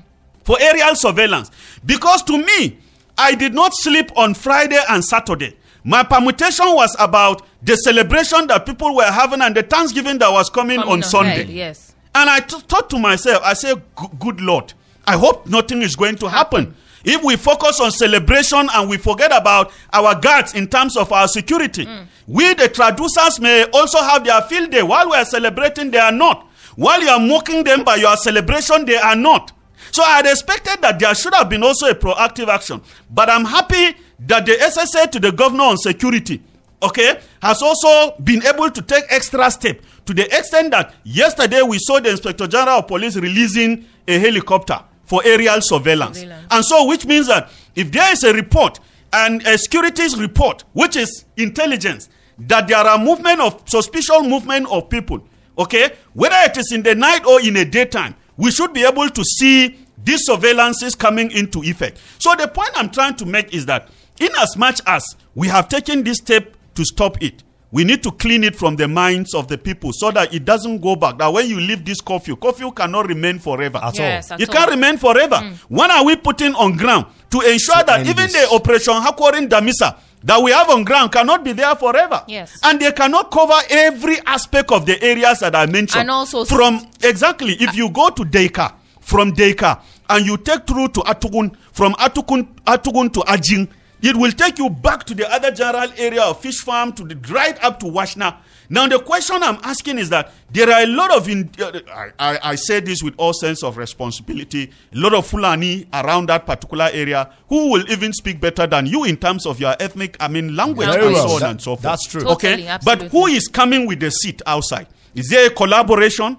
For 0.47 0.57
aerial 0.61 0.95
surveillance. 0.95 1.51
Because 1.85 2.23
to 2.23 2.37
me, 2.37 2.77
I 3.17 3.35
did 3.35 3.53
not 3.53 3.73
sleep 3.75 4.11
on 4.17 4.33
Friday 4.33 4.79
and 4.89 5.03
Saturday. 5.03 5.57
My 5.83 6.03
permutation 6.03 6.67
was 6.73 6.95
about 6.99 7.45
the 7.61 7.75
celebration 7.75 8.47
that 8.47 8.65
people 8.65 8.95
were 8.95 9.11
having 9.11 9.41
and 9.41 9.53
the 9.53 9.63
Thanksgiving 9.63 10.17
that 10.19 10.31
was 10.31 10.49
coming, 10.49 10.77
Coming 10.79 10.93
on 10.93 11.03
Sunday. 11.03 11.43
yes. 11.47 11.93
And 12.15 12.29
I 12.29 12.39
t- 12.39 12.59
thought 12.61 12.89
to 12.91 12.97
myself, 12.97 13.41
I 13.43 13.53
say, 13.55 13.75
"Go- 13.95 14.07
good 14.19 14.39
Lord, 14.39 14.73
I 15.05 15.17
hope 15.17 15.47
nothing 15.47 15.81
is 15.81 15.97
going 15.97 16.15
to 16.15 16.29
happen. 16.29 16.73
If 17.03 17.21
we 17.23 17.35
focus 17.35 17.81
on 17.81 17.91
celebration 17.91 18.69
and 18.73 18.89
we 18.89 18.95
forget 18.97 19.31
about 19.35 19.71
our 19.91 20.15
guards 20.15 20.53
in 20.53 20.67
terms 20.67 20.95
of 20.95 21.11
our 21.11 21.27
security, 21.27 21.85
mm. 21.85 22.05
we, 22.25 22.53
the 22.53 22.69
traducers, 22.69 23.39
may 23.41 23.65
also 23.73 23.99
have 24.01 24.23
their 24.23 24.41
field 24.43 24.71
day. 24.71 24.81
While 24.81 25.09
we 25.09 25.17
are 25.17 25.25
celebrating, 25.25 25.91
they 25.91 25.99
are 25.99 26.11
not. 26.13 26.47
While 26.77 27.01
you 27.01 27.09
are 27.09 27.19
mocking 27.19 27.63
them 27.65 27.83
by 27.83 27.95
your 27.97 28.15
celebration, 28.17 28.85
they 28.85 28.95
are 28.97 29.15
not. 29.15 29.51
So 29.91 30.03
I 30.03 30.17
had 30.17 30.25
expected 30.25 30.81
that 30.81 30.99
there 30.99 31.13
should 31.15 31.33
have 31.33 31.49
been 31.49 31.63
also 31.63 31.87
a 31.87 31.95
proactive 31.95 32.47
action. 32.47 32.81
But 33.09 33.29
I'm 33.29 33.45
happy 33.45 33.95
that 34.19 34.45
the 34.45 34.53
SSA 34.53 35.11
to 35.11 35.19
the 35.19 35.31
governor 35.31 35.63
on 35.65 35.77
security, 35.77 36.41
okay, 36.81 37.19
has 37.41 37.61
also 37.61 38.15
been 38.21 38.45
able 38.45 38.69
to 38.69 38.81
take 38.81 39.05
extra 39.09 39.49
step 39.51 39.81
to 40.05 40.13
the 40.13 40.25
extent 40.25 40.71
that 40.71 40.93
yesterday 41.03 41.61
we 41.61 41.77
saw 41.79 41.99
the 41.99 42.09
Inspector 42.11 42.47
General 42.47 42.79
of 42.79 42.87
Police 42.87 43.15
releasing 43.17 43.85
a 44.07 44.17
helicopter 44.17 44.79
for 45.03 45.21
aerial 45.25 45.61
surveillance. 45.61 46.19
Surveillance. 46.19 46.47
And 46.51 46.65
so, 46.65 46.85
which 46.87 47.05
means 47.05 47.27
that 47.27 47.49
if 47.75 47.91
there 47.91 48.11
is 48.11 48.23
a 48.23 48.33
report 48.33 48.79
and 49.13 49.45
a 49.45 49.57
securities 49.57 50.17
report, 50.19 50.63
which 50.73 50.95
is 50.95 51.25
intelligence, 51.37 52.09
that 52.39 52.67
there 52.67 52.77
are 52.77 52.97
movement 52.97 53.41
of 53.41 53.63
suspicious 53.67 54.21
movement 54.23 54.67
of 54.69 54.89
people, 54.89 55.25
okay, 55.57 55.91
whether 56.13 56.35
it 56.49 56.57
is 56.57 56.71
in 56.71 56.83
the 56.83 56.95
night 56.95 57.25
or 57.25 57.41
in 57.41 57.57
a 57.57 57.65
daytime, 57.65 58.15
we 58.37 58.51
should 58.51 58.73
be 58.73 58.83
able 58.85 59.09
to 59.09 59.23
see 59.23 59.77
these 60.03 60.27
surveillances 60.29 60.97
coming 60.97 61.31
into 61.31 61.63
effect. 61.63 61.99
So 62.19 62.33
the 62.35 62.47
point 62.47 62.69
I'm 62.75 62.89
trying 62.89 63.15
to 63.17 63.25
make 63.25 63.53
is 63.53 63.65
that 63.65 63.89
in 64.19 64.29
as 64.39 64.55
much 64.55 64.79
as 64.85 65.03
we 65.35 65.47
have 65.47 65.67
taken 65.67 66.03
this 66.03 66.17
step 66.17 66.55
to 66.75 66.85
stop 66.85 67.21
it, 67.21 67.43
we 67.71 67.83
need 67.83 68.01
to 68.03 68.11
clean 68.11 68.45
it 68.45 68.55
from 68.55 68.77
the 68.77 68.87
minds 68.87 69.33
of 69.35 69.49
the 69.49 69.57
people 69.57 69.91
so 69.93 70.09
that 70.11 70.33
it 70.33 70.45
doesn't 70.45 70.79
go 70.79 70.95
back. 70.95 71.17
That 71.17 71.27
when 71.33 71.47
you 71.49 71.59
leave 71.59 71.83
this 71.83 71.99
curfew, 71.99 72.37
curfew 72.37 72.71
cannot 72.71 73.07
remain 73.07 73.39
forever. 73.39 73.77
At 73.83 73.97
Yes, 73.97 74.31
all. 74.31 74.35
at 74.35 74.41
It 74.41 74.49
all. 74.49 74.55
can't 74.55 74.71
remain 74.71 74.97
forever. 74.97 75.35
Mm. 75.35 75.57
When 75.67 75.91
are 75.91 76.05
we 76.05 76.15
putting 76.15 76.55
on 76.55 76.77
ground 76.77 77.07
to 77.31 77.41
ensure 77.41 77.83
that 77.83 78.01
even 78.07 78.15
this. 78.27 78.33
the 78.33 78.55
Operation 78.55 78.93
Hakorin 78.93 79.49
Damisa 79.49 79.97
that 80.27 80.41
we 80.43 80.51
have 80.51 80.69
on 80.69 80.83
ground 80.83 81.11
cannot 81.11 81.43
be 81.43 81.53
there 81.53 81.73
forever? 81.75 82.21
Yes. 82.27 82.51
And 82.63 82.79
they 82.79 82.91
cannot 82.91 83.31
cover 83.31 83.53
every 83.69 84.17
aspect 84.25 84.71
of 84.71 84.85
the 84.85 85.01
areas 85.01 85.39
that 85.39 85.55
I 85.55 85.65
mentioned. 85.65 86.01
And 86.01 86.11
also- 86.11 86.43
from 86.45 86.85
exactly 87.01 87.53
if 87.53 87.75
you 87.75 87.89
go 87.89 88.09
to 88.09 88.23
Deka, 88.23 88.73
from 88.99 89.31
Deka 89.33 89.79
and 90.09 90.25
you 90.25 90.37
take 90.37 90.67
through 90.67 90.89
to 90.89 90.99
Atugun, 91.01 91.55
from 91.71 91.93
Atugun, 91.93 92.47
Atugun 92.65 93.11
to 93.13 93.19
Ajing, 93.21 93.69
it 94.01 94.15
will 94.15 94.31
take 94.31 94.59
you 94.59 94.69
back 94.69 95.05
to 95.05 95.15
the 95.15 95.27
other 95.31 95.49
general 95.49 95.89
area 95.97 96.21
of 96.21 96.39
fish 96.41 96.59
farm 96.59 96.91
to 96.93 97.03
the 97.03 97.15
right 97.33 97.57
up 97.63 97.79
to 97.79 97.85
Washna. 97.87 98.35
Now 98.69 98.87
the 98.87 98.99
question 98.99 99.41
I'm 99.41 99.59
asking 99.63 99.97
is 99.97 100.09
that 100.09 100.31
there 100.51 100.69
are 100.71 100.81
a 100.83 100.85
lot 100.87 101.15
of 101.15 101.29
in, 101.29 101.49
uh, 101.59 101.79
I, 101.93 102.09
I, 102.19 102.39
I 102.51 102.55
say 102.55 102.79
this 102.79 103.01
with 103.01 103.13
all 103.17 103.33
sense 103.33 103.63
of 103.63 103.77
responsibility, 103.77 104.71
a 104.93 104.97
lot 104.97 105.13
of 105.13 105.25
Fulani 105.27 105.87
around 105.93 106.27
that 106.29 106.45
particular 106.45 106.89
area 106.91 107.29
who 107.49 107.71
will 107.71 107.89
even 107.91 108.11
speak 108.13 108.39
better 108.41 108.67
than 108.67 108.85
you 108.85 109.03
in 109.05 109.17
terms 109.17 109.45
of 109.45 109.59
your 109.59 109.75
ethnic, 109.79 110.17
I 110.19 110.27
mean 110.27 110.55
language 110.55 110.89
Very 110.89 111.05
and 111.05 111.13
well. 111.13 111.27
so 111.29 111.33
on 111.35 111.39
That- 111.41 111.49
and 111.51 111.61
so 111.61 111.71
forth. 111.75 111.81
that's 111.81 112.07
true. 112.07 112.27
Okay, 112.29 112.57
Totally, 112.65 112.77
but 112.83 113.01
who 113.11 113.27
is 113.27 113.47
coming 113.47 113.87
with 113.87 113.99
the 113.99 114.09
seat 114.11 114.41
outside? 114.45 114.87
Is 115.15 115.29
there 115.29 115.47
a 115.47 115.49
collaboration? 115.49 116.37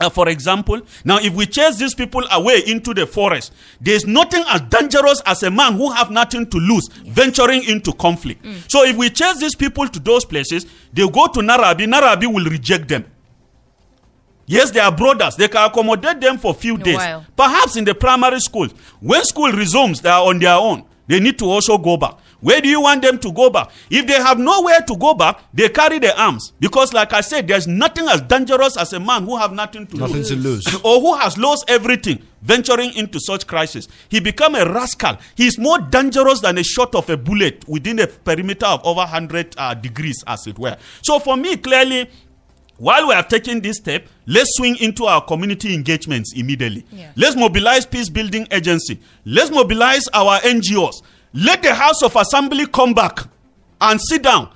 Uh, 0.00 0.08
for 0.08 0.28
example, 0.28 0.80
now 1.04 1.18
if 1.18 1.34
we 1.34 1.44
chase 1.44 1.76
these 1.76 1.94
people 1.94 2.22
away 2.30 2.62
into 2.66 2.94
the 2.94 3.04
forest, 3.06 3.52
there's 3.80 4.06
nothing 4.06 4.44
as 4.48 4.60
dangerous 4.62 5.20
as 5.26 5.42
a 5.42 5.50
man 5.50 5.72
who 5.74 5.90
have 5.90 6.10
nothing 6.10 6.46
to 6.46 6.58
lose 6.58 6.86
venturing 7.04 7.64
into 7.64 7.92
conflict. 7.92 8.44
So 8.68 8.84
if 8.84 8.96
we 8.96 9.10
chase 9.10 9.38
these 9.40 9.56
people 9.56 9.88
to 9.88 9.98
those 9.98 10.24
places, 10.24 10.66
they 10.92 11.02
go 11.08 11.26
to 11.26 11.40
Narabi, 11.40 11.86
Narabi 11.92 12.32
will 12.32 12.44
reject 12.48 12.86
them. 12.88 13.06
Yes, 14.46 14.70
they 14.70 14.80
are 14.80 14.92
brothers. 14.92 15.36
They 15.36 15.48
can 15.48 15.68
accommodate 15.68 16.20
them 16.20 16.38
for 16.38 16.54
few 16.54 16.78
days. 16.78 16.96
while. 16.96 17.26
Perhaps 17.36 17.76
in 17.76 17.84
the 17.84 17.94
primary 17.94 18.40
school. 18.40 18.68
When 19.00 19.22
school 19.24 19.52
resumes, 19.52 20.00
they 20.00 20.08
are 20.08 20.24
on 20.26 20.38
their 20.38 20.54
own. 20.54 20.84
They 21.06 21.20
need 21.20 21.38
to 21.40 21.44
also 21.46 21.76
go 21.76 21.96
back. 21.98 22.14
Where 22.40 22.60
do 22.60 22.68
you 22.68 22.80
want 22.80 23.02
them 23.02 23.18
to 23.18 23.32
go 23.32 23.50
back? 23.50 23.70
If 23.90 24.06
they 24.06 24.14
have 24.14 24.38
nowhere 24.38 24.80
to 24.82 24.96
go 24.96 25.14
back, 25.14 25.40
they 25.52 25.68
carry 25.68 25.98
their 25.98 26.16
arms. 26.16 26.52
Because, 26.60 26.92
like 26.92 27.12
I 27.12 27.20
said, 27.20 27.48
there's 27.48 27.66
nothing 27.66 28.06
as 28.08 28.20
dangerous 28.22 28.76
as 28.76 28.92
a 28.92 29.00
man 29.00 29.24
who 29.24 29.36
have 29.36 29.52
nothing 29.52 29.86
to 29.88 29.96
Nothing 29.96 30.16
lose. 30.18 30.28
to 30.28 30.36
lose. 30.36 30.74
or 30.84 31.00
who 31.00 31.16
has 31.16 31.36
lost 31.36 31.64
everything 31.68 32.22
venturing 32.42 32.92
into 32.94 33.18
such 33.18 33.46
crisis. 33.48 33.88
He 34.08 34.20
become 34.20 34.54
a 34.54 34.64
rascal. 34.72 35.18
He 35.34 35.48
is 35.48 35.58
more 35.58 35.78
dangerous 35.80 36.38
than 36.40 36.58
a 36.58 36.62
shot 36.62 36.94
of 36.94 37.10
a 37.10 37.16
bullet 37.16 37.66
within 37.66 37.98
a 37.98 38.06
perimeter 38.06 38.66
of 38.66 38.84
over 38.84 39.00
100 39.00 39.54
uh, 39.58 39.74
degrees, 39.74 40.22
as 40.26 40.46
it 40.46 40.58
were. 40.60 40.76
So, 41.02 41.18
for 41.18 41.36
me, 41.36 41.56
clearly, 41.56 42.08
while 42.76 43.08
we 43.08 43.14
are 43.14 43.24
taking 43.24 43.60
this 43.60 43.78
step, 43.78 44.06
let's 44.26 44.50
swing 44.56 44.76
into 44.76 45.06
our 45.06 45.20
community 45.24 45.74
engagements 45.74 46.32
immediately. 46.36 46.86
Yeah. 46.92 47.10
Let's 47.16 47.34
mobilize 47.34 47.84
peace 47.84 48.08
building 48.08 48.46
agency. 48.52 49.00
Let's 49.24 49.50
mobilize 49.50 50.06
our 50.14 50.38
NGOs. 50.38 51.02
Let 51.32 51.62
the 51.62 51.74
House 51.74 52.02
of 52.02 52.16
Assembly 52.16 52.66
come 52.66 52.94
back 52.94 53.20
and 53.80 54.00
sit 54.00 54.22
down. 54.22 54.50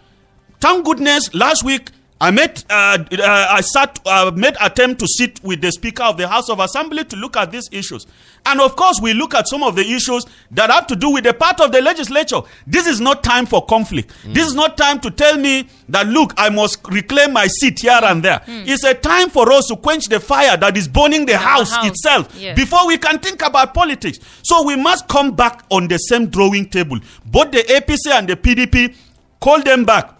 Thank 0.60 0.84
goodness, 0.84 1.32
last 1.34 1.64
week 1.64 1.90
I 2.22 2.30
met, 2.30 2.64
uh, 2.70 2.98
uh, 3.18 3.46
I 3.50 3.60
sat, 3.62 3.98
uh, 4.06 4.30
made 4.32 4.54
attempt 4.60 5.00
to 5.00 5.08
sit 5.08 5.42
with 5.42 5.60
the 5.60 5.72
Speaker 5.72 6.04
of 6.04 6.16
the 6.16 6.28
House 6.28 6.48
of 6.48 6.60
Assembly 6.60 7.02
to 7.06 7.16
look 7.16 7.36
at 7.36 7.50
these 7.50 7.68
issues. 7.72 8.06
And 8.46 8.60
of 8.60 8.76
course, 8.76 9.00
we 9.02 9.12
look 9.12 9.34
at 9.34 9.48
some 9.48 9.64
of 9.64 9.74
the 9.74 9.82
issues 9.82 10.24
that 10.52 10.70
have 10.70 10.86
to 10.86 10.94
do 10.94 11.10
with 11.10 11.24
the 11.24 11.34
part 11.34 11.60
of 11.60 11.72
the 11.72 11.82
legislature. 11.82 12.40
This 12.64 12.86
is 12.86 13.00
not 13.00 13.24
time 13.24 13.44
for 13.44 13.66
conflict. 13.66 14.12
This 14.24 14.46
is 14.46 14.54
not 14.54 14.76
time 14.76 15.00
to 15.00 15.10
tell 15.10 15.36
me 15.36 15.66
that, 15.88 16.06
look, 16.06 16.32
I 16.36 16.48
must 16.48 16.86
reclaim 16.88 17.32
my 17.32 17.48
seat 17.48 17.80
here 17.80 17.98
and 18.00 18.22
there. 18.22 18.40
It's 18.46 18.84
a 18.84 18.94
time 18.94 19.28
for 19.28 19.50
us 19.52 19.66
to 19.66 19.76
quench 19.76 20.06
the 20.06 20.20
fire 20.20 20.56
that 20.56 20.76
is 20.76 20.86
burning 20.86 21.26
the 21.26 21.36
house, 21.38 21.72
house, 21.72 21.88
itself 21.88 22.38
yes. 22.38 22.54
before 22.54 22.86
we 22.86 22.98
can 22.98 23.18
think 23.18 23.44
about 23.44 23.74
politics. 23.74 24.20
So 24.44 24.62
we 24.64 24.76
must 24.76 25.08
come 25.08 25.34
back 25.34 25.64
on 25.70 25.88
the 25.88 25.98
same 25.98 26.26
drawing 26.28 26.68
table. 26.68 27.00
Both 27.26 27.50
the 27.50 27.62
APC 27.64 28.12
and 28.12 28.28
the 28.28 28.36
PDP, 28.36 28.94
call 29.40 29.60
them 29.60 29.84
back 29.84 30.14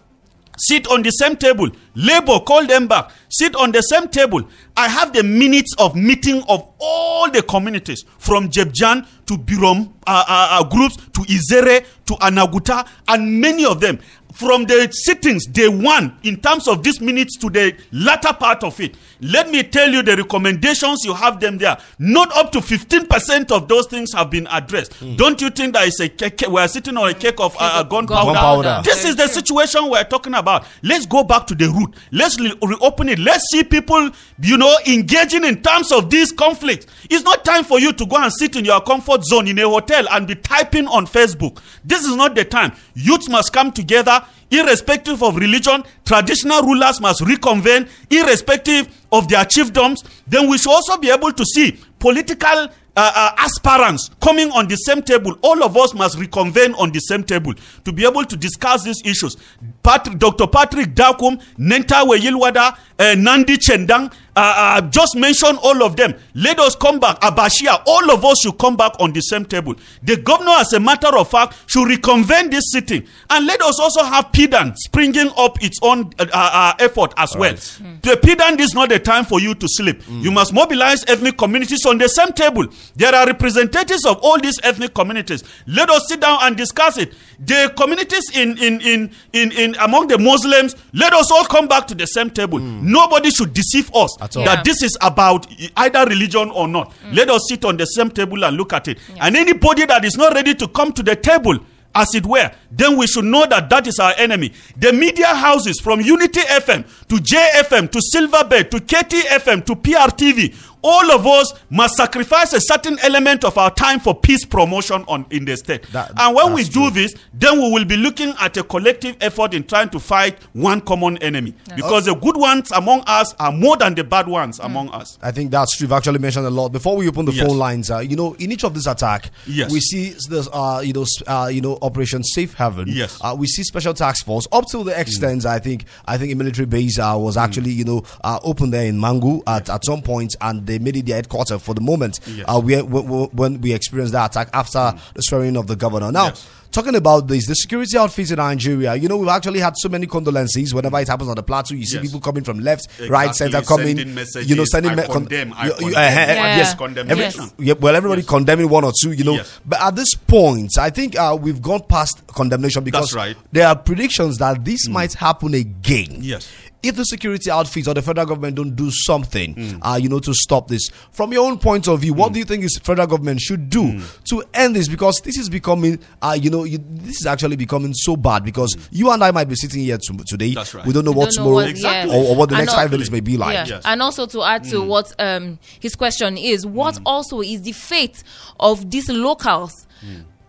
sit 0.57 0.87
on 0.87 1.01
the 1.03 1.11
same 1.11 1.35
table. 1.35 1.69
Labour, 1.95 2.39
call 2.39 2.65
them 2.65 2.87
back. 2.87 3.11
Sit 3.29 3.55
on 3.55 3.71
the 3.71 3.81
same 3.81 4.07
table. 4.07 4.47
I 4.75 4.87
have 4.87 5.13
the 5.13 5.23
minutes 5.23 5.73
of 5.77 5.95
meeting 5.95 6.43
of 6.47 6.67
all 6.79 7.29
the 7.29 7.41
communities 7.43 8.03
from 8.17 8.49
Jebjan 8.49 9.07
to 9.27 9.37
Birom 9.37 9.93
uh, 10.05 10.23
uh, 10.27 10.47
uh, 10.59 10.63
groups 10.63 10.95
to 10.97 11.21
Izere 11.21 11.85
to 12.05 12.13
Anaguta 12.15 12.87
and 13.07 13.39
many 13.39 13.65
of 13.65 13.79
them. 13.79 13.99
From 14.33 14.65
the 14.65 14.89
sittings, 14.91 15.45
day 15.45 15.67
one, 15.67 16.17
in 16.23 16.37
terms 16.41 16.67
of 16.67 16.81
these 16.83 16.99
minutes 16.99 17.37
to 17.37 17.51
the 17.51 17.75
latter 17.91 18.33
part 18.33 18.63
of 18.63 18.79
it, 18.79 18.95
let 19.23 19.49
me 19.49 19.63
tell 19.63 19.89
you 19.89 20.01
the 20.03 20.15
recommendations, 20.17 21.03
you 21.05 21.13
have 21.13 21.39
them 21.39 21.57
there. 21.57 21.77
Not 21.99 22.35
up 22.35 22.51
to 22.53 22.59
15% 22.59 23.51
of 23.51 23.67
those 23.67 23.87
things 23.87 24.13
have 24.13 24.29
been 24.29 24.47
addressed. 24.51 24.93
Don't 25.17 25.39
you 25.41 25.49
think 25.49 25.73
that 25.73 25.87
is 25.87 25.99
a 25.99 26.09
cake, 26.09 26.43
we 26.49 26.59
are 26.59 26.67
sitting 26.67 26.97
on 26.97 27.09
a 27.09 27.13
cake 27.13 27.39
of 27.39 27.55
uh, 27.55 27.59
uh, 27.75 27.83
gunpowder? 27.83 28.33
Gunpowder. 28.33 28.81
This 28.83 29.05
is 29.05 29.15
the 29.15 29.27
situation 29.27 29.89
we're 29.89 30.03
talking 30.03 30.33
about. 30.33 30.65
Let's 30.81 31.05
go 31.05 31.23
back 31.23 31.47
to 31.47 31.55
the 31.55 31.69
root. 31.69 31.95
Let's 32.11 32.39
re- 32.39 32.53
reopen 32.61 33.09
it. 33.09 33.19
Let's 33.19 33.45
see 33.49 33.63
people, 33.63 34.09
you 34.39 34.57
know, 34.57 34.75
engaging 34.87 35.43
in 35.43 35.61
terms 35.61 35.91
of 35.91 36.09
these 36.09 36.31
conflicts. 36.31 36.87
It's 37.09 37.23
not 37.23 37.45
time 37.45 37.63
for 37.63 37.79
you 37.79 37.93
to 37.93 38.05
go 38.05 38.17
and 38.17 38.31
sit 38.31 38.55
in 38.55 38.65
your 38.65 38.81
comfort 38.81 39.23
zone 39.23 39.47
in 39.47 39.59
a 39.59 39.67
hotel 39.67 40.05
and 40.11 40.27
be 40.27 40.35
typing 40.35 40.87
on 40.87 41.05
Facebook. 41.07 41.61
This 41.83 42.03
is 42.05 42.15
not 42.15 42.35
the 42.35 42.45
time. 42.45 42.73
Youth 42.93 43.29
must 43.29 43.53
come 43.53 43.71
together. 43.71 44.23
Irrespective 44.53 45.23
of 45.23 45.35
religion, 45.35 45.83
traditional 46.05 46.61
rulers 46.61 47.01
must 47.01 47.21
reconvene, 47.21 47.87
irrespective 48.11 48.87
of 49.11 49.27
their 49.27 49.43
chiefdoms. 49.45 50.05
Then 50.27 50.47
we 50.47 50.57
should 50.59 50.71
also 50.71 50.97
be 50.97 51.09
able 51.09 51.31
to 51.31 51.43
see 51.43 51.77
political 51.97 52.67
uh, 52.95 53.11
uh, 53.15 53.31
aspirants 53.39 54.11
coming 54.21 54.51
on 54.51 54.67
the 54.67 54.75
same 54.75 55.01
table. 55.01 55.35
All 55.41 55.63
of 55.63 55.75
us 55.75 55.95
must 55.95 56.19
reconvene 56.19 56.75
on 56.75 56.91
the 56.91 56.99
same 56.99 57.23
table 57.23 57.53
to 57.83 57.91
be 57.91 58.05
able 58.05 58.23
to 58.25 58.37
discuss 58.37 58.83
these 58.83 59.01
issues. 59.03 59.35
Pat- 59.81 60.19
Dr. 60.19 60.45
Patrick 60.45 60.93
Dakum, 60.93 61.41
Nentawe 61.57 62.15
Yilwatda, 62.19 62.77
uh, 62.99 63.15
Nandi 63.17 63.57
Chendang, 63.57 64.13
uh, 64.35 64.53
uh, 64.77 64.81
just 64.89 65.15
mention 65.15 65.57
all 65.57 65.83
of 65.83 65.95
them. 65.95 66.13
Let 66.33 66.59
us 66.59 66.75
come 66.75 66.99
back. 66.99 67.19
Abashia, 67.21 67.81
all 67.85 68.11
of 68.11 68.25
us 68.25 68.39
should 68.41 68.57
come 68.57 68.75
back 68.75 68.93
on 68.99 69.13
the 69.13 69.21
same 69.21 69.45
table. 69.45 69.75
The 70.01 70.17
governor, 70.17 70.51
as 70.59 70.73
a 70.73 70.79
matter 70.79 71.15
of 71.15 71.29
fact, 71.29 71.55
should 71.67 71.87
reconvene 71.87 72.49
this 72.49 72.71
sitting. 72.71 73.05
And 73.29 73.45
let 73.45 73.61
us 73.61 73.79
also 73.79 74.03
have 74.03 74.31
PDAN 74.31 74.75
springing 74.77 75.29
up 75.37 75.61
its 75.63 75.79
own 75.81 76.11
uh, 76.19 76.25
uh, 76.33 76.73
effort 76.79 77.13
as 77.17 77.35
well. 77.35 77.53
The 77.53 78.19
PDAN 78.21 78.59
is 78.59 78.73
not 78.73 78.89
the 78.89 78.99
time 78.99 79.25
for 79.25 79.39
you 79.39 79.53
to 79.55 79.67
sleep. 79.69 80.01
You 80.09 80.31
must 80.31 80.53
mobilize 80.53 81.03
ethnic 81.07 81.37
communities 81.37 81.85
on 81.85 81.97
the 81.97 82.07
same 82.07 82.31
table. 82.33 82.65
There 82.95 83.13
are 83.13 83.25
representatives 83.27 84.05
of 84.05 84.17
all 84.23 84.39
these 84.39 84.59
ethnic 84.63 84.93
communities. 84.93 85.43
Let 85.67 85.89
us 85.89 86.07
sit 86.07 86.21
down 86.21 86.39
and 86.41 86.57
discuss 86.57 86.97
it. 86.97 87.13
The 87.39 87.71
communities 87.75 88.35
in, 88.35 88.57
in, 88.57 88.81
in, 88.81 89.11
in, 89.33 89.51
in 89.51 89.75
among 89.75 90.07
the 90.07 90.17
Muslims, 90.17 90.75
let 90.93 91.13
us 91.13 91.31
all 91.31 91.45
come 91.45 91.67
back 91.67 91.87
to 91.87 91.95
the 91.95 92.05
same 92.07 92.29
table. 92.29 92.59
Nobody 92.59 93.29
should 93.29 93.53
deceive 93.53 93.93
us 93.93 94.15
At 94.23 94.37
all. 94.37 94.45
that 94.45 94.63
this 94.63 94.81
is 94.83 94.97
about 95.01 95.47
either 95.77 96.05
religion 96.05 96.49
or 96.51 96.67
not. 96.67 96.91
Mm. 97.05 97.15
Let 97.15 97.29
us 97.29 97.41
sit 97.49 97.65
on 97.65 97.77
the 97.77 97.85
same 97.85 98.09
table 98.09 98.43
and 98.45 98.55
look 98.55 98.73
at 98.73 98.87
it. 98.87 98.97
And 99.19 99.35
anybody 99.35 99.85
that 99.85 100.05
is 100.05 100.15
not 100.17 100.33
ready 100.33 100.53
to 100.55 100.67
come 100.67 100.93
to 100.93 101.03
the 101.03 101.15
table, 101.15 101.59
as 101.95 102.15
it 102.15 102.25
were, 102.25 102.51
then 102.71 102.97
we 102.97 103.05
should 103.07 103.25
know 103.25 103.45
that 103.45 103.69
that 103.69 103.85
is 103.87 103.99
our 103.99 104.13
enemy. 104.17 104.51
The 104.77 104.91
media 104.93 105.27
houses 105.27 105.79
from 105.79 106.01
Unity 106.01 106.39
FM 106.39 106.85
to 107.07 107.15
JFM 107.15 107.91
to 107.91 107.99
Silverbird 107.99 108.71
to 108.71 108.77
KTFM 108.77 109.65
to 109.65 109.75
PRTV, 109.75 110.55
all 110.83 111.11
of 111.11 111.25
us 111.25 111.53
must 111.69 111.95
sacrifice 111.95 112.53
a 112.53 112.61
certain 112.61 112.99
element 113.03 113.43
of 113.43 113.57
our 113.57 113.73
time 113.73 113.99
for 113.99 114.13
peace 114.13 114.45
promotion 114.45 115.03
on 115.07 115.25
in 115.31 115.45
the 115.45 115.55
state. 115.57 115.83
That- 115.91 116.11
and 116.17 116.35
when 116.35 116.53
we 116.53 116.63
do 116.65 116.71
true. 116.71 116.89
this, 116.91 117.13
then 117.33 117.59
we 117.61 117.71
will 117.71 117.85
be 117.85 117.97
looking 117.97 118.33
at 118.39 118.55
a 118.57 118.63
collective 118.63 119.15
effort 119.21 119.53
in 119.53 119.63
trying 119.63 119.89
to 119.89 119.99
fight 119.99 120.37
one 120.53 120.81
common 120.81 121.17
enemy. 121.19 121.53
Because 121.75 122.05
the 122.05 122.15
good 122.15 122.37
ones 122.37 122.71
among 122.71 123.03
us 123.07 123.33
are 123.39 123.51
more 123.51 123.77
than 123.77 123.95
the 123.95 124.03
bad 124.03 124.27
ones 124.27 124.59
among 124.59 124.89
us. 124.89 125.17
I 125.21 125.31
think 125.31 125.51
that's 125.51 125.77
true. 125.77 125.85
You've 125.85 125.93
actually 125.93 126.19
mentioned 126.19 126.45
a 126.45 126.49
lot. 126.49 126.69
Before 126.69 126.95
we 126.97 127.07
open 127.07 127.25
the 127.25 127.31
Yes. 127.33 127.47
phone 127.47 127.57
lines, 127.57 127.89
uh, 127.89 127.99
you 127.99 128.15
know, 128.15 128.33
in 128.39 128.51
each 128.51 128.63
of 128.63 128.73
this 128.73 128.85
attack, 128.87 129.31
Yes. 129.47 129.71
we 129.71 129.79
see 129.79 130.09
this, 130.29 130.47
uh, 130.51 130.81
you 130.83 130.93
know, 130.93 131.05
uh, 131.27 131.49
you 131.51 131.61
know, 131.61 131.77
Operation 131.81 132.23
Safe 132.23 132.53
Haven. 132.53 132.85
Yes. 132.89 133.17
uh, 133.21 133.35
we 133.37 133.47
see 133.47 133.63
Special 133.63 133.93
Task 133.93 134.25
Force 134.25 134.47
up 134.51 134.65
to 134.71 134.83
the 134.83 134.99
extent 134.99 135.45
I 135.45 135.59
think 135.59 135.85
I 136.05 136.17
think 136.17 136.31
a 136.31 136.35
military 136.35 136.65
base 136.65 136.99
uh, 136.99 137.15
was 137.17 137.37
actually 137.37 137.71
you 137.71 137.83
know 137.85 138.03
uh, 138.23 138.39
open 138.43 138.69
there 138.71 138.85
in 138.85 138.99
Mangu 138.99 139.41
at, 139.47 139.69
at 139.69 139.83
some 139.85 140.01
point, 140.01 140.35
and 140.41 140.65
they 140.65 140.72
made 140.79 140.97
it 140.97 141.05
their 141.05 141.15
headquarters 141.15 141.61
for 141.61 141.73
the 141.73 141.81
moment. 141.81 142.19
Yes. 142.27 142.45
Uh, 142.47 142.59
we, 142.63 142.81
when, 142.81 143.03
when 143.29 143.61
we 143.61 143.73
experienced 143.73 144.13
that 144.13 144.31
attack 144.31 144.49
after 144.53 144.93
the 145.13 145.21
swearing 145.21 145.57
of 145.57 145.67
the 145.67 145.75
governor. 145.75 146.11
Now. 146.11 146.25
Yes. 146.27 146.49
Talking 146.73 146.95
about 146.95 147.27
this, 147.27 147.45
the 147.45 147.53
security 147.53 147.95
outfits 147.99 148.31
in 148.31 148.37
Nigeria, 148.37 148.95
you 148.95 149.07
know, 149.07 149.17
we've 149.17 149.29
actually 149.29 149.59
had 149.59 149.75
so 149.77 149.89
many 149.89 150.07
condolences 150.07 150.73
whenever 150.73 150.99
it 150.99 151.07
happens 151.07 151.29
on 151.29 151.35
the 151.35 151.43
plateau. 151.43 151.75
You 151.75 151.85
see 151.85 151.97
Yes. 151.97 152.05
people 152.07 152.19
coming 152.19 152.43
from 152.43 152.61
left, 152.61 152.87
right, 153.09 153.35
center, 153.35 153.61
coming, 153.61 154.15
messages, 154.15 154.49
you 154.49 154.55
know, 154.55 154.65
sending 154.65 154.91
I 154.93 154.95
me- 154.95 155.03
condemn, 155.03 155.53
I 155.53 155.65
you- 155.67 155.69
you- 155.73 155.77
condemn. 155.77 155.93
uh, 155.93 155.99
uh, 155.99 156.01
Yeah. 156.01 156.55
Yes, 156.57 156.71
every- 156.73 156.77
condemnation. 156.87 157.51
yeah, 157.59 157.73
well, 157.79 157.95
everybody 157.95 158.21
Yes. 158.23 158.27
condemning 158.29 158.69
one 158.69 158.83
or 158.85 158.91
two, 158.99 159.11
you 159.11 159.23
know. 159.23 159.33
Yes. 159.35 159.59
But 159.63 159.81
at 159.83 159.95
this 159.95 160.15
point, 160.15 160.71
I 160.79 160.89
think 160.89 161.15
uh, 161.15 161.37
we've 161.39 161.61
gone 161.61 161.81
past 161.87 162.23
condemnation 162.25 162.83
because 162.83 163.11
That's 163.11 163.13
right. 163.13 163.37
there 163.51 163.67
are 163.67 163.75
predictions 163.75 164.39
that 164.39 164.65
this 164.65 164.87
might 164.89 165.13
happen 165.13 165.53
again. 165.53 166.17
Yes. 166.21 166.47
If 166.83 166.95
the 166.97 167.05
security 167.05 167.49
outfits 167.49 167.87
or 167.87 167.93
the 167.93 168.01
federal 168.01 168.25
government 168.27 168.57
don't 168.57 168.75
do 168.75 168.91
something, 168.91 169.53
Hmm. 169.53 169.77
uh, 169.81 169.95
you 169.95 170.09
know, 170.09 170.19
to 170.19 170.33
stop 170.33 170.67
this, 170.67 170.89
from 171.11 171.31
your 171.31 171.45
own 171.47 171.57
point 171.57 171.87
of 171.87 172.01
view, 172.01 172.13
what 172.13 172.33
do 172.33 172.39
you 172.39 172.45
think 172.45 172.63
is 172.65 172.77
federal 172.83 173.07
government 173.07 173.39
should 173.39 173.69
do 173.69 173.83
Hmm. 173.93 174.01
to 174.25 174.43
end 174.53 174.75
this? 174.75 174.89
Because 174.89 175.21
this 175.23 175.37
is 175.37 175.49
becoming, 175.49 175.97
uh, 176.21 176.37
you 176.39 176.49
know, 176.49 176.65
you, 176.65 176.83
this 176.91 177.21
is 177.21 177.25
actually 177.25 177.55
becoming 177.55 177.93
so 177.93 178.17
bad. 178.17 178.43
Because 178.43 178.75
you 178.91 179.09
and 179.11 179.23
I 179.23 179.31
might 179.31 179.47
be 179.47 179.55
sitting 179.55 179.81
here 179.81 179.97
to, 179.97 180.17
today. 180.27 180.53
That's 180.53 180.73
right. 180.73 180.85
we 180.85 180.91
don't 180.91 181.05
know 181.05 181.11
We 181.11 181.17
what 181.19 181.25
don't 181.31 181.35
know 181.37 181.43
tomorrow 181.43 181.55
what- 181.55 181.69
Exactly. 181.69 182.13
or, 182.15 182.23
or 182.31 182.35
what 182.35 182.49
the 182.49 182.55
And 182.55 182.65
next 182.65 182.75
five 182.75 182.91
minutes 182.91 183.09
may 183.09 183.21
be 183.21 183.37
like. 183.37 183.53
Yeah. 183.53 183.65
Yes. 183.77 183.83
And 183.85 184.01
also 184.01 184.25
to 184.25 184.43
add 184.43 184.65
to 184.65 184.81
what 184.81 185.13
um, 185.19 185.59
his 185.79 185.95
question 185.95 186.37
is, 186.37 186.65
what 186.65 186.99
also 187.05 187.39
is 187.41 187.61
the 187.61 187.71
fate 187.71 188.23
of 188.59 188.91
these 188.91 189.07
locals? 189.09 189.87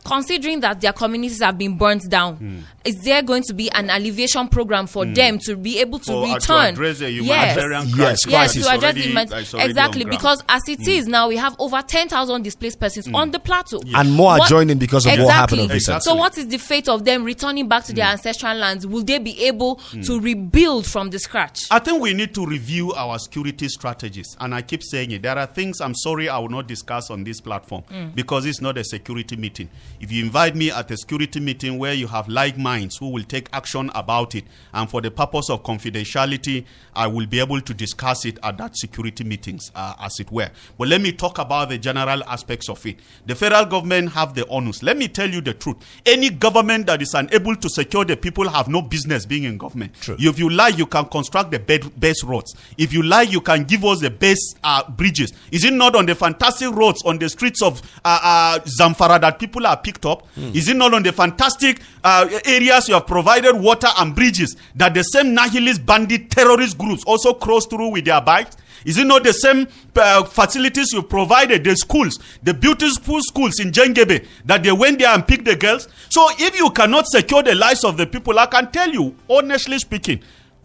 Considering 0.05 0.61
that 0.61 0.81
their 0.83 0.93
communities 0.93 1.41
have 1.41 1.57
been 1.57 1.79
burnt 1.79 2.09
down, 2.11 2.37
hmm. 2.37 2.59
is 2.85 2.97
there 3.03 3.23
going 3.23 3.43
to 3.43 3.55
be 3.55 3.71
an 3.71 3.89
alleviation 3.89 4.49
program 4.49 4.87
for 4.87 5.07
hmm. 5.07 5.15
them 5.15 5.39
to 5.39 5.57
be 5.57 5.81
able 5.81 5.99
to 5.99 6.13
For- 6.13 6.27
to 6.27 6.35
return? 6.35 6.75
address 6.75 6.99
the 6.99 7.11
yes. 7.11 7.25
humanitarian 7.57 7.89
Yes, 7.89 7.97
crisis. 7.97 8.27
Yes, 8.27 8.37
crisis 8.37 8.67
to 8.67 8.69
address 8.71 8.83
already- 8.83 9.01
the 9.01 9.07
human- 9.07 9.33
exactly 9.33 10.03
on 10.03 10.09
ground. 10.09 10.11
because 10.11 10.43
as 10.49 10.63
it 10.69 10.81
hmm. 10.81 10.91
is 10.91 11.07
now, 11.07 11.29
we 11.29 11.37
have 11.37 11.57
over 11.59 11.81
ten 11.81 12.09
thousand 12.09 12.43
displaced 12.43 12.79
persons 12.79 13.09
on 13.15 13.31
the 13.31 13.39
plateau, 13.39 13.81
And 13.95 14.13
more 14.13 14.33
are 14.33 14.39
What- 14.41 14.49
joining 14.51 14.77
because 14.77 15.07
of 15.07 15.19
what 15.19 15.33
happened 15.33 15.61
of 15.61 15.71
exactly. 15.71 15.75
recent. 15.75 15.97
Exactly. 15.97 16.11
So, 16.11 16.15
what 16.17 16.37
is 16.39 16.49
the 16.49 16.59
fate 16.59 16.89
of 16.89 17.05
them 17.07 17.25
returning 17.25 17.67
back 17.67 17.85
to 17.85 17.95
their 17.95 18.07
ancestral 18.07 18.57
lands? 18.59 18.87
Will 18.87 19.05
they 19.05 19.19
be 19.19 19.47
able 19.47 19.77
to 20.03 20.21
rebuild 20.21 20.87
from 20.87 21.09
the 21.11 21.19
scratch? 21.19 21.61
I 21.71 21.79
think 21.79 22.03
we 22.03 22.13
need 22.13 22.35
to 22.35 22.45
review 22.45 22.93
our 22.93 23.19
security 23.19 23.69
strategies. 23.69 24.37
And 24.39 24.55
I 24.55 24.61
keep 24.61 24.83
saying 24.83 25.13
it. 25.13 25.23
There 25.23 25.39
are 25.39 25.47
things 25.47 25.81
I'm 25.81 25.95
sorry 25.95 26.29
I 26.29 26.39
will 26.39 26.51
not 26.51 26.67
discuss 26.67 27.11
on 27.11 27.25
this 27.25 27.41
platform 27.41 27.85
because 28.15 28.45
it's 28.45 28.61
not 28.61 28.77
a 28.77 28.85
security 28.85 29.37
meeting. 29.37 29.71
If 30.05 30.13
you 30.13 30.23
invite 30.23 30.55
me 30.55 30.71
at 30.71 30.91
a 30.91 30.99
security 30.99 31.41
meeting 31.41 31.79
where 31.79 31.95
you 31.95 32.07
have 32.09 32.29
like 32.29 32.59
minds 32.59 32.99
who 32.99 33.09
will 33.09 33.23
take 33.23 33.49
action 33.55 33.91
about 33.95 34.35
it, 34.35 34.45
and 34.75 34.91
for 34.91 35.01
the 35.01 35.11
purpose 35.11 35.49
of 35.49 35.63
confidentiality, 35.63 36.67
I 36.95 37.07
will 37.07 37.25
be 37.25 37.41
able 37.41 37.63
to 37.63 37.73
discuss 37.73 38.27
it 38.27 38.39
at 38.43 38.59
that 38.59 38.77
security 38.77 39.25
meetings, 39.25 39.73
uh, 39.75 39.95
as 39.99 40.21
it 40.21 40.31
were. 40.31 40.51
But 40.77 40.89
let 40.89 41.01
me 41.01 41.11
talk 41.13 41.39
about 41.39 41.71
the 41.71 41.79
general 41.79 42.23
aspects 42.25 42.69
of 42.69 42.85
it. 42.85 42.99
The 43.25 43.35
federal 43.35 43.65
government 43.65 44.13
have 44.13 44.35
the 44.35 44.47
onus. 44.49 44.83
Let 44.83 44.99
me 44.99 45.09
tell 45.09 45.31
you 45.31 45.41
the 45.41 45.55
truth. 45.55 45.79
Any 46.05 46.29
government 46.29 46.87
that 46.89 47.01
is 47.01 47.15
unable 47.15 47.57
to 47.57 47.71
secure 47.71 48.05
the 48.05 48.19
people 48.19 48.47
have 48.51 48.69
no 48.69 48.83
business 48.83 49.25
being 49.25 49.45
in 49.45 49.57
government. 49.57 49.95
True. 50.03 50.17
If 50.19 50.39
you 50.39 50.51
like, 50.51 50.77
you 50.77 50.85
can 50.85 51.07
construct 51.07 51.51
the 51.51 51.61
best 51.97 52.25
roads. 52.25 52.55
If 52.77 52.93
you 52.93 53.03
like, 53.03 53.33
you 53.33 53.41
can 53.41 53.65
give 53.65 53.83
us 53.87 54.01
the 54.01 54.11
best 54.11 54.59
uh, 54.63 54.87
bridges. 54.91 55.33
Is 55.51 55.65
it 55.65 55.73
not 55.73 55.97
on 55.97 56.05
the 56.05 56.15
fantastic 56.15 56.71
roads 56.73 57.03
on 57.07 57.19
the 57.19 57.31
streets 57.31 57.63
of 57.63 57.81
uh, 58.05 58.21
uh, 58.23 58.59
Zamfara 58.79 59.19
that 59.23 59.39
people 59.39 59.67
are 59.67 59.79
up? 60.05 60.27
Is 60.37 60.69
it 60.69 60.77
not 60.77 60.95
on 60.95 61.03
the 61.03 61.13
fantastic 61.13 61.81
uh, 62.03 62.29
areas 62.45 62.89
you 62.89 62.95
have 62.95 63.07
provided 63.07 63.55
water 63.55 63.89
and 63.99 64.15
bridges 64.15 64.57
that 64.75 64.95
the 64.95 65.03
same 65.03 65.35
nihilist 65.35 65.85
bandit 65.87 66.31
terrorist 66.31 66.77
groups 66.79 67.03
also 67.07 67.33
cross 67.35 67.67
through 67.67 67.89
with 67.93 68.05
their 68.05 68.21
bikes? 68.21 68.57
Is 68.85 68.99
it 68.99 69.07
not 69.07 69.25
the 69.25 69.33
same 69.33 69.67
uh, 69.97 70.25
facilities 70.25 70.93
you 70.93 71.03
provided, 71.03 71.65
the 71.65 71.75
schools, 71.77 72.19
the 72.43 72.53
beautiful 72.53 73.21
schools 73.23 73.59
in 73.59 73.71
Jangebe, 73.71 74.27
that 74.45 74.63
they 74.63 74.73
went 74.73 74.99
there 74.99 75.09
and 75.09 75.27
picked 75.27 75.47
the 75.47 75.57
girls? 75.57 75.89
So 76.11 76.29
if 76.39 76.59
you 76.59 76.71
cannot 76.71 77.07
secure 77.07 77.43
the 77.43 77.55
lives 77.55 77.85
of 77.85 77.97
the 77.97 78.07
people, 78.07 78.39
I 78.39 78.47
can 78.47 78.71
tell 78.71 78.91
you, 78.91 79.17
honestly 79.29 79.79
speaking, 79.79 80.21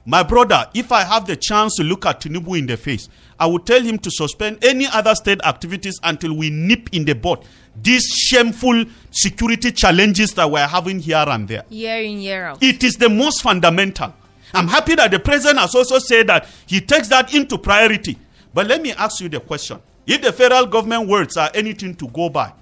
my 0.06 0.24
brother, 0.24 0.68
if 0.74 0.92
I 0.92 1.04
have 1.04 1.28
the 1.28 1.36
chance 1.36 1.76
to 1.76 1.84
look 1.84 2.06
at 2.06 2.22
Tinubu 2.22 2.58
in 2.58 2.66
the 2.66 2.78
face, 2.78 3.10
I 3.40 3.46
would 3.48 3.66
tell 3.66 3.82
him 3.82 3.98
to 4.00 4.12
suspend 4.12 4.64
any 4.64 4.86
other 4.88 5.16
state 5.16 5.40
activities 5.44 6.00
until 6.04 6.34
we 6.34 6.50
nip 6.50 6.90
in 6.92 7.06
the 7.06 7.14
bud 7.16 7.46
these 7.82 8.06
shameful 8.08 8.86
security 9.12 9.72
challenges 9.72 10.34
that 10.34 10.50
we're 10.50 10.68
having 10.68 11.00
here 11.00 11.24
and 11.28 11.48
there. 11.48 11.64
Year 11.70 12.02
in, 12.02 12.20
year 12.20 12.46
out. 12.48 12.62
It 12.64 12.84
is 12.84 12.96
the 12.96 13.10
most 13.10 13.42
fundamental. 13.42 14.14
I'm 14.54 14.68
happy 14.68 14.96
that 14.96 15.12
the 15.12 15.20
president 15.20 15.60
has 15.60 15.76
also 15.76 16.00
said 16.00 16.28
that 16.28 16.48
he 16.66 16.82
takes 16.82 17.08
that 17.10 17.34
into 17.34 17.58
priority. 17.58 18.18
But 18.54 18.68
let 18.68 18.82
me 18.82 18.92
ask 18.94 19.22
you 19.22 19.30
the 19.30 19.40
question. 19.40 19.80
If 20.08 20.22
the 20.22 20.34
federal 20.34 20.66
government 20.66 21.08
words 21.08 21.38
are 21.38 21.52
anything 21.54 21.96
to 21.96 22.08
go 22.08 22.30
by, 22.30 22.54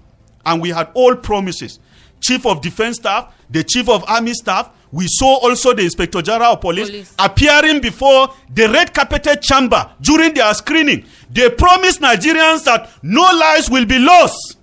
and 0.46 0.62
we 0.62 0.70
had 0.70 0.90
all 0.94 1.16
promises, 1.16 1.80
chief 2.20 2.46
of 2.46 2.62
defense 2.62 2.98
staff, 2.98 3.34
the 3.50 3.64
chief 3.64 3.88
of 3.88 4.04
army 4.08 4.34
staff, 4.34 4.70
we 4.92 5.06
saw 5.08 5.36
also 5.38 5.74
the 5.74 5.84
inspector 5.84 6.22
general 6.22 6.54
of 6.54 6.62
police, 6.62 6.90
Police. 6.90 7.14
appearing 7.20 7.82
before 7.82 8.34
the 8.54 8.70
red 8.70 8.94
carpeted 8.94 9.42
chamber 9.42 9.90
during 10.02 10.34
their 10.34 10.54
screening. 10.54 11.06
They 11.30 11.50
promised 11.50 12.00
Nigerians 12.02 12.64
that 12.66 12.90
no 13.04 13.22
lives 13.22 13.70
will 13.70 13.86
be 13.86 14.00
lost. 14.00 14.58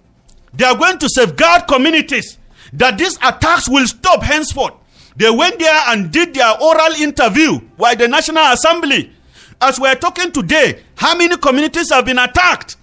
They 0.55 0.65
are 0.65 0.77
going 0.77 0.99
to 0.99 1.09
safeguard 1.09 1.67
communities, 1.67 2.39
that 2.73 2.97
these 2.99 3.17
attacks 3.19 3.69
will 3.69 3.87
stop 3.87 4.23
henceforth. 4.23 4.75
They 5.17 5.31
went 5.31 5.59
there 5.59 5.83
and 5.89 6.11
did 6.11 6.35
their 6.35 6.61
oral 6.61 6.93
interview 6.95 7.61
by 7.79 7.95
the 7.95 8.09
National 8.09 8.45
Assembly. 8.53 9.13
As 9.61 9.79
we're 9.79 9.95
talking 9.95 10.33
today, 10.33 10.83
how 10.97 11.17
many 11.17 11.37
communities 11.37 11.91
have 11.91 12.05
been 12.05 12.19
attacked? 12.19 12.77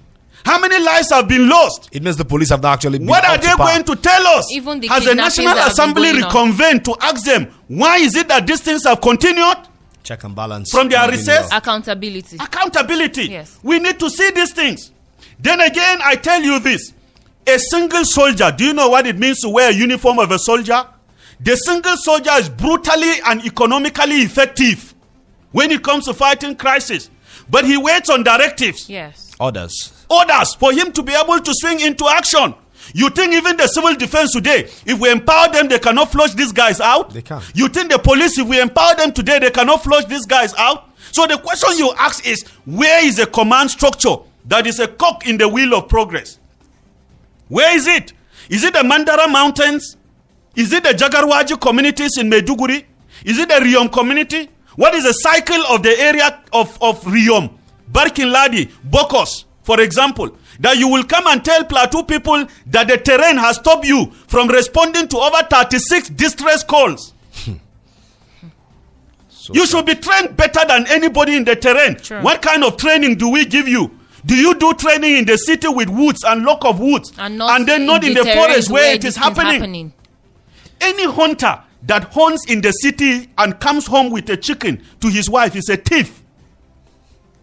How 0.45 0.59
many 0.59 0.79
lives 0.83 1.09
have 1.11 1.27
been 1.27 1.47
lost? 1.47 1.89
It 1.91 2.03
means 2.03 2.17
the 2.17 2.25
police 2.25 2.49
have 2.49 2.61
not 2.61 2.73
actually 2.73 2.99
been 2.99 3.07
What 3.07 3.23
are 3.25 3.35
up 3.35 3.41
to 3.41 3.47
they 3.47 3.55
going 3.55 3.83
to 3.83 3.95
tell 3.95 4.27
us? 4.27 4.51
Even 4.51 4.79
the 4.79 4.87
Has 4.87 5.03
the 5.03 5.09
kidnappings 5.11 5.37
National 5.37 5.55
that 5.55 5.61
have 5.61 5.67
been 5.67 5.71
Assembly 5.73 6.11
going 6.11 6.23
on. 6.23 6.29
reconvened 6.29 6.85
to 6.85 6.95
ask 7.01 7.25
them 7.25 7.47
why 7.67 7.97
is 7.97 8.15
it 8.15 8.27
that 8.27 8.45
these 8.47 8.61
things 8.61 8.83
have 8.85 8.99
continued? 9.01 9.57
check 10.03 10.23
and 10.23 10.35
balance 10.35 10.71
From 10.71 10.89
their 10.89 10.99
Have 10.99 11.11
been 11.11 11.19
recess? 11.19 11.51
Accountability. 11.53 12.37
Accountability. 12.39 13.23
Yes. 13.25 13.59
We 13.61 13.77
need 13.79 13.99
to 13.99 14.09
see 14.09 14.31
these 14.31 14.51
things. 14.51 14.91
Then 15.39 15.61
again, 15.61 15.99
I 16.03 16.15
tell 16.15 16.41
you 16.41 16.59
this 16.59 16.93
a 17.47 17.57
single 17.59 18.03
soldier, 18.05 18.51
do 18.55 18.65
you 18.65 18.73
know 18.73 18.89
what 18.89 19.05
it 19.07 19.17
means 19.17 19.41
to 19.41 19.49
wear 19.49 19.69
a 19.69 19.73
uniform 19.73 20.19
of 20.19 20.31
a 20.31 20.39
soldier? 20.39 20.85
The 21.39 21.55
single 21.55 21.97
soldier 21.97 22.31
is 22.33 22.49
brutally 22.49 23.13
and 23.27 23.43
economically 23.45 24.17
effective 24.21 24.93
when 25.51 25.71
it 25.71 25.83
comes 25.83 26.05
to 26.05 26.13
fighting 26.13 26.55
crisis. 26.55 27.09
But 27.49 27.65
he 27.65 27.77
waits 27.77 28.09
on 28.09 28.23
directives, 28.23 28.89
Yes. 28.89 29.31
Others. 29.39 30.01
Orders 30.12 30.55
for 30.55 30.74
him 30.74 30.91
to 30.91 31.01
be 31.01 31.14
able 31.14 31.39
to 31.39 31.53
swing 31.53 31.80
into 31.80 32.07
action. 32.07 32.53
You 32.93 33.09
think 33.09 33.34
even 33.34 33.55
the 33.57 33.68
civil 33.68 33.95
defense 33.95 34.34
today, 34.34 34.70
if 34.86 34.99
we 34.99 35.09
empower 35.09 35.49
them, 35.51 35.68
they 35.70 35.80
cannot 35.80 36.12
flush 36.12 36.34
these 36.34 36.51
guys 36.51 36.82
out? 36.82 37.12
They 37.14 37.22
can. 37.22 37.41
You 37.53 37.68
think 37.70 37.91
the 37.91 37.99
police, 37.99 38.38
if 38.38 38.47
we 38.47 38.59
empower 38.59 38.95
them 38.95 39.14
today, 39.14 39.39
they 39.39 39.51
cannot 39.51 39.84
flush 39.84 40.05
these 40.05 40.26
guys 40.26 40.53
out? 40.55 40.89
So 41.12 41.26
the 41.28 41.38
question 41.38 41.78
you 41.78 41.93
ask 41.97 42.26
is, 42.28 42.43
where 42.66 43.05
is 43.05 43.20
a 43.20 43.26
command 43.26 43.72
structure 43.72 44.16
that 44.45 44.68
is 44.68 44.80
a 44.80 44.88
cock 44.88 45.28
in 45.28 45.38
the 45.38 45.47
wheel 45.47 45.76
of 45.76 45.88
progress? 45.88 46.39
Where 47.47 47.76
is 47.76 47.88
it? 47.88 48.14
Is 48.49 48.64
it 48.64 48.74
the 48.74 48.80
Mandara 48.80 49.32
Mountains? 49.32 49.97
Is 50.55 50.74
it 50.74 50.84
the 50.84 50.89
Jagarwaji 50.89 51.59
communities 51.62 52.18
in 52.18 52.30
Maiduguri? 52.30 52.84
Is 53.24 53.38
it 53.39 53.47
the 53.49 53.55
Riyom 53.55 53.91
community? 53.91 54.49
What 54.76 54.95
is 54.95 55.03
the 55.03 55.14
cycle 55.14 55.62
of 55.68 55.84
the 55.84 55.97
area 55.99 56.41
of, 56.53 56.78
of 56.82 57.01
Riyom, 57.03 57.53
Barkin 57.89 58.32
Ladi, 58.32 58.68
Bokkos, 58.89 59.45
for 59.64 59.80
example? 59.82 60.38
That 60.59 60.78
you 60.78 60.88
will 60.88 61.03
come 61.03 61.28
and 61.28 61.43
tell 61.43 61.64
Plateau 61.66 62.03
people 62.03 62.45
that 62.68 62.88
the 62.88 62.97
terrain 62.97 63.38
has 63.38 63.57
stopped 63.57 63.86
you 63.86 64.12
from 64.28 64.47
responding 64.49 65.07
to 65.09 65.18
over 65.18 65.43
36 65.49 66.09
distress 66.09 66.64
calls. 66.64 67.14
you 69.53 69.66
should 69.66 69.86
be 69.86 69.95
trained 69.95 70.38
better 70.38 70.62
than 70.68 70.86
anybody 70.88 71.36
in 71.36 71.43
the 71.43 71.55
terrain. 71.55 71.97
Sure. 72.01 72.22
What 72.22 72.41
kind 72.41 72.64
of 72.64 72.78
training 72.78 73.16
do 73.16 73.30
we 73.30 73.45
give 73.45 73.68
you? 73.68 73.97
Do 74.26 74.36
you 74.36 74.53
do 74.55 74.74
training 74.76 75.18
in 75.18 75.26
the 75.26 75.38
city 75.38 75.68
with 75.68 75.89
woods 75.89 76.24
and 76.24 76.43
lock 76.43 76.64
of 76.64 76.80
woods, 76.80 77.12
And 77.18 77.38
not 77.39 77.66
then 77.66 77.86
not 77.88 78.03
in 78.03 78.14
the, 78.14 78.22
terrains 78.22 78.36
forest 78.36 78.70
where, 78.70 78.93
it 78.93 79.01
this 79.01 79.18
is 79.18 79.24
thing's 79.24 79.38
happening? 79.38 79.93
Any 80.80 81.05
hunter 81.12 81.59
that 81.84 82.14
hunts 82.14 82.45
in 82.49 82.62
the 82.62 82.72
city 82.72 83.30
and 83.38 83.59
comes 83.59 83.88
home 83.88 84.12
with 84.12 84.30
a 84.30 84.38
chicken 84.38 84.84
to 84.99 85.07
his 85.09 85.28
wife 85.30 85.55
is 85.55 85.70
a 85.70 85.78
thief. 85.78 86.22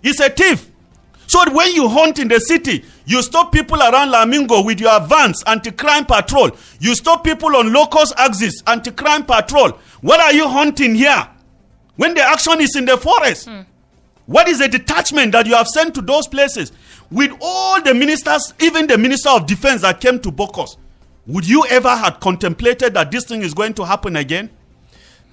He's 0.03 0.21
a 0.21 0.31
thief. 0.31 0.68
So 1.29 1.45
when 1.53 1.74
you 1.74 1.89
hunt 1.89 2.18
in 2.18 2.29
the 2.29 2.41
city, 2.41 2.85
you 3.05 3.22
stop 3.22 3.53
people 3.53 3.79
around 3.81 4.09
Lamingo 4.09 4.64
with 4.64 4.81
your 4.81 4.99
vans, 5.01 5.43
anti-crime 5.47 6.07
patrol. 6.07 6.51
You 6.81 6.95
stop 6.95 7.22
people 7.22 7.55
on 7.55 7.70
locust 7.70 8.14
axis, 8.16 8.62
anti-crime 8.66 9.26
patrol. 9.26 9.72
What 10.01 10.20
are 10.20 10.33
you 10.33 10.49
hunting 10.49 10.95
here? 10.95 11.29
When 11.97 12.14
the 12.14 12.22
action 12.22 12.61
is 12.61 12.74
in 12.76 12.87
the 12.87 12.97
forest. 12.97 13.47
Hmm. 13.47 13.61
What 14.24 14.49
is 14.49 14.59
the 14.59 14.68
detachment 14.68 15.33
that 15.33 15.47
you 15.47 15.55
have 15.55 15.68
sent 15.68 15.95
to 15.97 16.03
those 16.03 16.26
places? 16.29 16.72
With 17.11 17.33
all 17.41 17.83
the 17.83 17.95
ministers, 17.95 18.53
even 18.61 18.87
the 18.87 18.97
minister 18.99 19.31
of 19.31 19.47
defense 19.47 19.83
that 19.83 20.01
came 20.01 20.20
to 20.20 20.31
Bokkos, 20.31 20.76
would 21.26 21.49
you 21.49 21.64
ever 21.68 21.95
have 21.95 22.20
contemplated 22.20 22.95
that 22.95 23.11
this 23.11 23.24
thing 23.24 23.43
is 23.43 23.53
going 23.53 23.74
to 23.74 23.85
happen 23.85 24.16
again? 24.16 24.51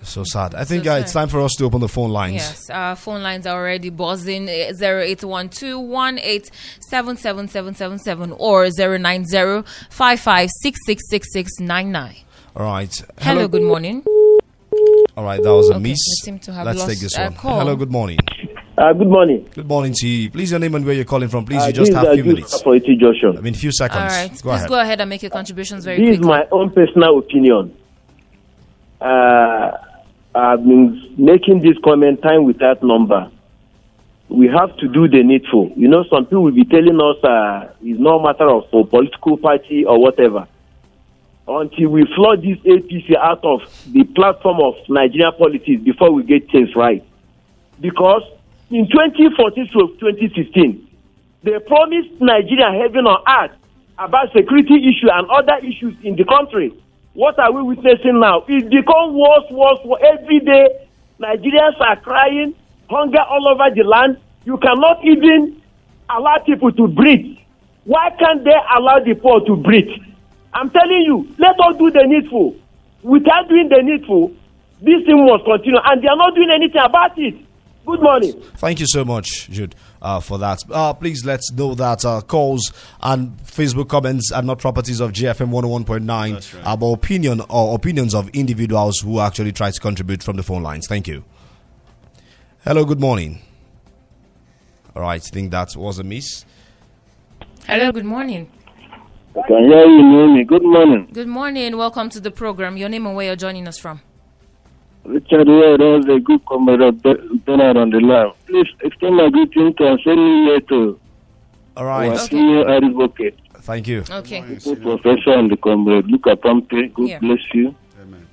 So 0.05 0.23
sad. 0.23 0.55
I 0.55 0.63
think 0.63 0.85
So 0.85 0.93
uh, 0.93 0.97
it's 0.97 1.11
time 1.13 1.27
for 1.29 1.41
us 1.41 1.51
to 1.57 1.65
open 1.65 1.81
the 1.81 1.87
phone 1.89 2.11
lines. 2.11 2.35
Yes, 2.35 2.69
our 2.69 2.95
phone 2.95 3.21
lines 3.23 3.45
are 3.47 3.59
already 3.59 3.89
buzzing. 3.89 4.47
eh, 4.47 4.71
Zero 4.73 5.01
eight 5.01 5.23
one 5.23 5.49
two 5.49 5.79
one 5.79 6.19
eight 6.19 6.49
seven 6.89 7.17
seven 7.17 7.47
seven 7.47 7.73
seven 7.75 7.97
seven 7.99 8.31
or 8.37 8.69
zero 8.69 8.97
nine 8.97 9.25
zero 9.25 9.63
five 9.89 10.19
five 10.19 10.49
six 10.61 10.79
six 10.85 11.01
six 11.09 11.27
six 11.33 11.51
nine 11.59 11.91
nine. 11.91 12.15
All 12.55 12.65
right. 12.65 12.93
Hello, 13.19 13.47
good 13.47 13.63
morning. 13.63 14.03
All 15.17 15.23
right, 15.23 15.41
that 15.41 15.53
was 15.53 15.69
a 15.69 15.73
Okay, 15.75 15.83
miss. 15.83 15.97
seem 16.23 16.39
to 16.39 16.53
have 16.53 16.65
Let's 16.65 16.79
lost 16.79 16.89
take 16.91 16.99
this 16.99 17.17
one. 17.17 17.33
call. 17.33 17.59
Hello, 17.59 17.75
good 17.75 17.91
morning. 17.91 18.19
Uh, 18.77 18.91
good 18.93 19.07
morning. 19.07 19.49
Good 19.53 19.67
morning 19.67 19.93
to 19.95 20.07
you. 20.07 20.29
Please, 20.29 20.51
your 20.51 20.59
name 20.59 20.75
and 20.75 20.85
where 20.85 20.93
you're 20.93 21.05
calling 21.05 21.29
from. 21.29 21.45
Please, 21.45 21.61
Uh, 21.63 21.67
you 21.67 21.73
just 21.73 21.93
have 21.93 22.07
a 22.07 22.11
is 22.11 22.15
few 22.15 22.23
Ajus 22.25 22.35
minutes. 22.35 22.61
for 22.61 22.75
Iti 22.75 22.95
Joshua. 22.97 23.37
I 23.37 23.41
mean, 23.41 23.53
a 23.53 23.57
few 23.57 23.71
seconds. 23.71 24.01
All 24.01 24.07
right, 24.07 24.29
Go 24.31 24.49
please 24.51 24.55
ahead. 24.57 24.69
go 24.69 24.79
ahead 24.79 24.99
and 25.01 25.09
make 25.09 25.21
your 25.23 25.31
contributions 25.31 25.85
very 25.85 25.97
This 26.05 26.19
is 26.19 26.25
my 26.25 26.45
own 26.51 26.69
personal 26.71 27.17
opinion. 27.19 27.73
Uh, 28.99 29.71
I've 30.35 30.63
been 30.65 31.15
making 31.17 31.61
this 31.61 31.77
comment 31.81 32.21
time 32.21 32.43
without 32.43 32.83
number. 32.83 33.31
We 34.27 34.47
have 34.47 34.75
to 34.77 34.87
do 34.89 35.07
the 35.07 35.23
needful. 35.23 35.71
You 35.77 35.87
know, 35.87 36.03
some 36.09 36.25
people 36.25 36.43
will 36.43 36.51
be 36.51 36.65
telling 36.65 36.99
us 36.99 37.23
uh, 37.23 37.71
it's 37.81 37.99
no 37.99 38.19
matter 38.19 38.49
of 38.49 38.65
a 38.73 38.83
political 38.83 39.37
party 39.37 39.85
or 39.85 39.97
whatever. 40.01 40.45
Until 41.47 41.89
we 41.89 42.03
flood 42.15 42.41
this 42.41 42.57
APC 42.65 43.15
out 43.15 43.45
of 43.45 43.61
the 43.93 44.03
platform 44.03 44.59
of 44.59 44.75
Nigerian 44.89 45.31
politics 45.37 45.81
before 45.83 46.11
we 46.11 46.23
get 46.23 46.51
things 46.51 46.75
right. 46.75 47.05
Because 47.79 48.23
in 48.71 48.89
2014 48.89 49.67
to 49.71 49.95
2015, 49.99 50.85
they 51.43 51.59
promised 51.59 52.09
Nigeria 52.19 52.71
heaven 52.73 53.05
on 53.07 53.23
earth 53.29 53.55
about 53.97 54.33
security 54.35 54.83
issue 54.89 55.07
and 55.13 55.29
other 55.29 55.59
issues 55.65 55.95
in 56.03 56.17
the 56.17 56.25
country. 56.25 56.73
What 57.15 57.39
are 57.39 57.51
we 57.51 57.63
witnessing 57.63 58.19
now? 58.19 58.43
It 58.47 58.69
becomes 58.69 59.15
worse, 59.15 59.47
worse, 59.49 59.79
worse. 59.85 60.01
Every 60.03 60.39
day, 60.39 60.87
Nigerians 61.19 61.79
are 61.79 61.95
crying, 62.01 62.53
hunger 62.89 63.21
all 63.29 63.47
over 63.47 63.73
the 63.73 63.83
land. 63.83 64.17
You 64.43 64.57
cannot 64.57 64.99
even 65.03 65.61
allow 66.09 66.37
people 66.45 66.71
to 66.73 66.87
breathe. 66.89 67.37
Why 67.85 68.09
can't 68.19 68.43
they 68.43 68.51
allow 68.77 68.99
the 68.99 69.15
poor 69.15 69.39
to 69.45 69.55
breathe? 69.55 69.89
I'm 70.53 70.69
telling 70.69 71.03
you, 71.07 71.33
let 71.39 71.55
us 71.59 71.77
do 71.77 71.89
the 71.89 72.03
needful. 72.05 72.55
Without 73.01 73.47
doing 73.47 73.69
the 73.69 73.81
needful, 73.81 74.33
this 74.81 75.05
thing 75.05 75.25
must 75.25 75.45
continue, 75.45 75.79
and 75.85 76.03
they 76.03 76.07
are 76.07 76.17
not 76.17 76.35
doing 76.35 76.49
anything 76.53 76.81
about 76.81 77.17
it. 77.17 77.35
Good 77.85 78.01
morning. 78.01 78.33
Thank 78.57 78.79
you 78.79 78.87
so 78.89 79.05
much, 79.05 79.47
Jude, 79.49 79.75
uh, 80.05 80.19
for 80.19 80.37
that. 80.37 80.63
Uh, 80.71 80.93
please 80.93 81.25
let's 81.25 81.51
know 81.51 81.73
that 81.73 82.05
uh, 82.05 82.21
calls 82.21 82.71
and 83.01 83.35
Facebook 83.39 83.89
comments 83.89 84.31
are 84.31 84.43
not 84.43 84.59
properties 84.59 84.99
of 84.99 85.11
JFM 85.11 85.49
101.9, 85.49 86.61
about 86.61 86.93
opinion 86.93 87.41
or 87.49 87.73
opinions 87.75 88.13
of 88.13 88.29
individuals 88.29 88.99
who 88.99 89.19
actually 89.19 89.51
try 89.51 89.71
to 89.71 89.79
contribute 89.79 90.21
from 90.21 90.37
the 90.37 90.43
phone 90.43 90.61
lines. 90.61 90.85
Thank 90.87 91.07
you. 91.07 91.25
Hello, 92.63 92.85
good 92.85 92.99
morning. 92.99 93.41
All 94.95 95.01
right, 95.01 95.15
I 95.21 95.29
think 95.29 95.51
that 95.51 95.75
was 95.75 95.97
a 95.97 96.03
miss. 96.03 96.45
Hello, 97.65 97.91
good 97.91 98.05
morning. 98.05 98.49
I 99.35 99.47
can 99.47 99.69
hear 99.69 99.85
you, 99.87 100.03
Naomi. 100.03 100.43
Good 100.45 100.63
morning. 100.63 101.09
Good 101.11 101.27
morning. 101.27 101.75
Welcome 101.77 102.09
to 102.11 102.19
the 102.19 102.31
program. 102.31 102.77
Your 102.77 102.89
name 102.89 103.07
and 103.07 103.15
where 103.15 103.25
you're 103.25 103.35
joining 103.35 103.67
us 103.67 103.79
from. 103.79 104.01
Richard 105.05 105.47
Ward, 105.47 105.79
was 105.81 106.05
a 106.07 106.19
good 106.19 106.43
comrade 106.45 106.81
of 106.81 107.01
Be- 107.01 107.39
Bernard 107.45 107.77
on 107.77 107.89
the 107.91 107.99
line. 107.99 108.31
Please 108.47 108.67
extend 108.81 109.17
my 109.17 109.29
greeting 109.29 109.73
to 109.75 109.87
and 109.87 109.99
send 110.03 110.17
me 110.17 110.45
here 110.45 110.59
to 110.61 110.99
All 111.77 111.85
our 111.85 112.09
right, 112.09 112.19
senior 112.19 112.67
advocate, 112.67 113.37
thank 113.59 113.87
you. 113.87 114.03
Okay. 114.09 114.41
good 114.63 114.81
professor 114.81 115.31
and 115.33 115.51
the 115.51 115.57
comrade. 115.57 116.05
Luka 116.07 116.35
Panpe, 116.35 116.87
God 116.93 117.07
Yeah. 117.07 117.19
bless 117.19 117.39
you. 117.53 117.75
Amen. 118.01 118.25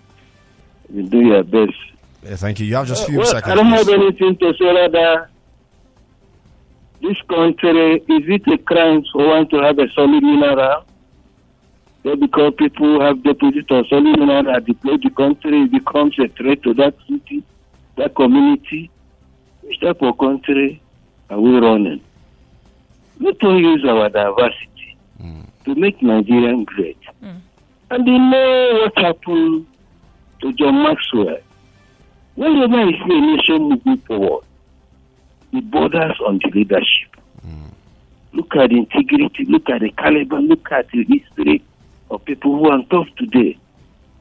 You 0.92 1.02
do 1.02 1.20
your 1.20 1.42
best. 1.42 1.72
Yeah, 2.22 2.36
thank 2.36 2.60
you. 2.60 2.66
You 2.66 2.76
have 2.76 2.86
just 2.86 3.02
a 3.02 3.04
uh, 3.04 3.08
few 3.08 3.18
well, 3.18 3.26
seconds. 3.26 3.52
I 3.52 3.54
don't 3.54 3.66
have 3.66 3.88
anything 3.88 4.36
to 4.36 4.54
say 4.58 4.64
rather. 4.64 5.28
This 7.02 7.16
country, 7.28 7.96
is 7.96 8.24
it 8.28 8.46
a 8.46 8.58
crime 8.58 9.02
for 9.12 9.26
one 9.26 9.48
to 9.48 9.56
have 9.56 9.78
a 9.78 9.88
solid 9.92 10.22
mineral? 10.22 10.84
Because 12.02 12.54
people 12.58 13.00
have 13.00 13.22
deposit 13.22 13.70
of 13.70 13.86
solid 13.88 14.18
mineral 14.18 14.42
that 14.44 14.64
deploy 14.66 14.96
the 14.96 15.10
country, 15.10 15.62
it 15.62 15.70
becomes 15.72 16.18
a 16.18 16.26
threat 16.28 16.62
to 16.64 16.74
that 16.74 16.94
city, 17.08 17.44
that 17.96 18.14
community. 18.16 18.90
Which 19.62 19.78
type 19.80 20.02
of 20.02 20.18
country 20.18 20.82
are 21.30 21.40
we 21.40 21.58
running? 21.58 22.02
Let 23.20 23.36
us 23.36 23.60
use 23.60 23.84
our 23.88 24.08
diversity 24.08 24.96
to 25.64 25.74
make 25.76 26.02
Nigeria 26.02 26.64
great. 26.64 26.98
Hmm. 27.20 27.36
And 27.90 28.06
you 28.06 28.18
know 28.18 28.80
what 28.82 28.98
happened 29.04 29.66
to 30.40 30.52
John 30.54 30.82
Maxwell? 30.82 31.38
Whenever 32.34 32.84
you 32.84 32.96
see 32.96 33.16
a 33.16 33.20
nation 33.20 33.68
moving 33.68 33.98
forward, 33.98 34.44
it 35.52 35.70
borders 35.70 36.18
on 36.26 36.40
the 36.42 36.50
leadership. 36.52 37.14
Hmm. 37.42 37.66
Look 38.32 38.56
at 38.56 38.70
the 38.70 38.78
integrity, 38.78 39.44
look 39.44 39.68
at 39.68 39.82
the 39.82 39.90
caliber, 39.90 40.40
look 40.40 40.72
at 40.72 40.90
the 40.90 41.04
history 41.04 41.62
of 42.12 42.24
people 42.26 42.58
who 42.58 42.68
are 42.68 42.82
top 42.90 43.06
today. 43.16 43.58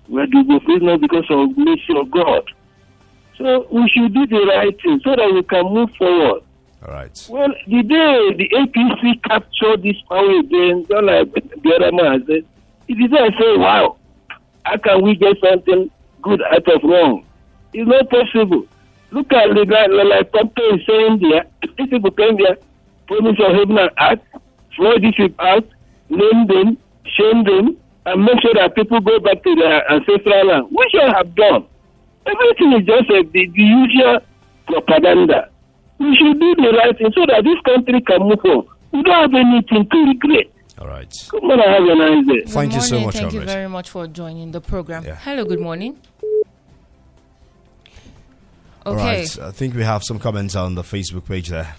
We 0.08 0.22
are 0.22 0.28
the 0.28 0.80
not 0.82 1.02
because 1.02 1.26
of 1.30 1.58
mercy 1.58 1.94
of 1.96 2.10
God. 2.10 2.44
So 3.38 3.68
we 3.72 3.90
should 3.90 4.14
do 4.14 4.26
the 4.28 4.46
right 4.48 4.76
thing 4.82 5.00
so 5.04 5.16
that 5.16 5.32
we 5.34 5.44
can 5.44 5.74
move 5.74 5.90
forward. 5.98 6.44
All 6.86 6.94
right. 6.94 7.28
Well, 7.30 7.50
the 7.68 7.84
day 7.84 8.34
the 8.38 8.50
APC 8.50 9.24
captured 9.24 9.84
this 9.84 9.98
power 10.10 10.40
again, 10.40 10.86
just 10.88 11.04
like 11.04 11.34
the 11.34 11.74
other 11.76 11.92
man 11.92 12.26
said, 12.26 12.46
it 12.88 12.94
is 12.94 13.12
there 13.12 13.30
say, 13.32 13.58
wow, 13.58 13.98
how 14.64 14.78
can 14.78 15.04
we 15.04 15.16
get 15.16 15.38
something 15.44 15.92
good 16.22 16.42
out 16.42 16.68
of 16.68 16.84
wrong? 16.84 17.26
It's 17.74 17.88
not 17.88 18.10
possible. 18.10 18.66
Look 19.12 19.32
at 19.34 19.54
the 19.54 19.66
guy, 19.66 19.86
like 19.88 20.32
Panpe 20.32 20.62
is 20.76 20.86
saying 20.88 21.20
there, 21.20 21.46
these 21.78 21.90
people 21.90 22.12
came 22.12 22.38
there, 22.38 22.58
promise 23.08 23.40
of 23.40 23.54
heaven 23.54 23.78
and 23.78 23.92
earth, 24.02 24.42
throw 24.76 24.98
this 25.00 25.16
people 25.16 25.46
out, 25.46 25.68
name 26.10 26.48
them, 26.48 26.78
shame 27.06 27.44
them, 27.44 27.78
and 28.06 28.24
make 28.26 28.42
sure 28.42 28.54
that 28.56 28.76
people 28.76 29.00
go 29.02 29.20
back 29.20 29.44
to 29.44 29.56
their 29.56 29.90
ancestral 29.92 30.46
land. 30.48 30.68
We 30.72 30.86
should 30.92 31.12
have 31.14 31.34
done. 31.36 31.66
Everything 32.26 32.74
is 32.80 32.86
just 32.86 33.10
a, 33.10 33.24
the, 33.32 33.46
the 33.54 33.62
usual 33.64 34.20
propaganda. 34.68 35.50
We 36.00 36.16
should 36.18 36.40
do 36.40 36.56
the 36.56 36.74
right 36.78 36.98
thing 36.98 37.12
so 37.14 37.26
that 37.28 37.44
this 37.44 37.60
country 37.66 38.02
can 38.02 38.22
move 38.28 38.40
on. 38.46 38.68
We 38.92 39.04
don't 39.04 39.22
have 39.22 39.34
anything 39.34 39.88
to 39.90 39.98
regret. 40.06 40.48
All 40.80 40.88
right. 40.88 41.14
Good 41.30 41.44
morning. 41.44 41.66
Have 41.68 41.84
a 41.84 41.96
nice 41.96 42.26
day. 42.28 42.52
Thank 42.52 42.72
Good 42.72 42.76
you 42.78 42.82
so 42.82 43.00
much, 43.02 43.16
Thank 43.16 43.34
you 43.34 43.42
very 43.42 43.70
much 43.70 43.90
for 43.90 44.08
joining 44.08 44.52
the 44.52 44.62
program. 44.62 45.04
Yeah. 45.06 45.16
Hello, 45.16 45.46
good 45.46 45.60
morning. 45.60 45.98
All 48.86 48.94
Okay. 48.94 49.20
right. 49.22 49.40
I 49.40 49.52
think 49.52 49.76
we 49.76 49.84
have 49.84 50.02
some 50.04 50.18
comments 50.18 50.56
on 50.56 50.74
the 50.74 50.82
Facebook 50.82 51.26
page 51.28 51.50
there. 51.50 51.76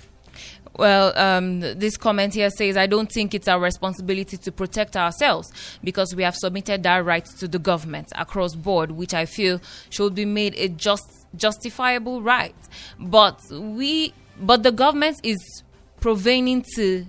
Well, 0.76 1.16
um, 1.18 1.60
this 1.60 1.96
comment 1.96 2.34
here 2.34 2.48
says, 2.50 2.76
I 2.76 2.86
don't 2.86 3.10
think 3.10 3.34
it's 3.34 3.46
our 3.46 3.60
responsibility 3.60 4.38
to 4.38 4.52
protect 4.52 4.96
ourselves 4.96 5.52
because 5.84 6.14
we 6.14 6.22
have 6.22 6.34
submitted 6.34 6.82
that 6.84 7.04
right 7.04 7.24
to 7.40 7.46
the 7.46 7.58
government 7.58 8.08
across 8.16 8.54
board, 8.54 8.90
which 8.92 9.12
I 9.12 9.26
feel 9.26 9.60
should 9.90 10.14
be 10.14 10.24
made 10.24 10.54
a 10.54 10.68
just 10.68 11.26
justifiable 11.36 12.22
right. 12.22 12.54
But 12.98 13.40
we, 13.50 14.14
but 14.40 14.62
the 14.62 14.72
government 14.72 15.20
is 15.22 15.62
proving 16.00 16.64
to 16.76 17.06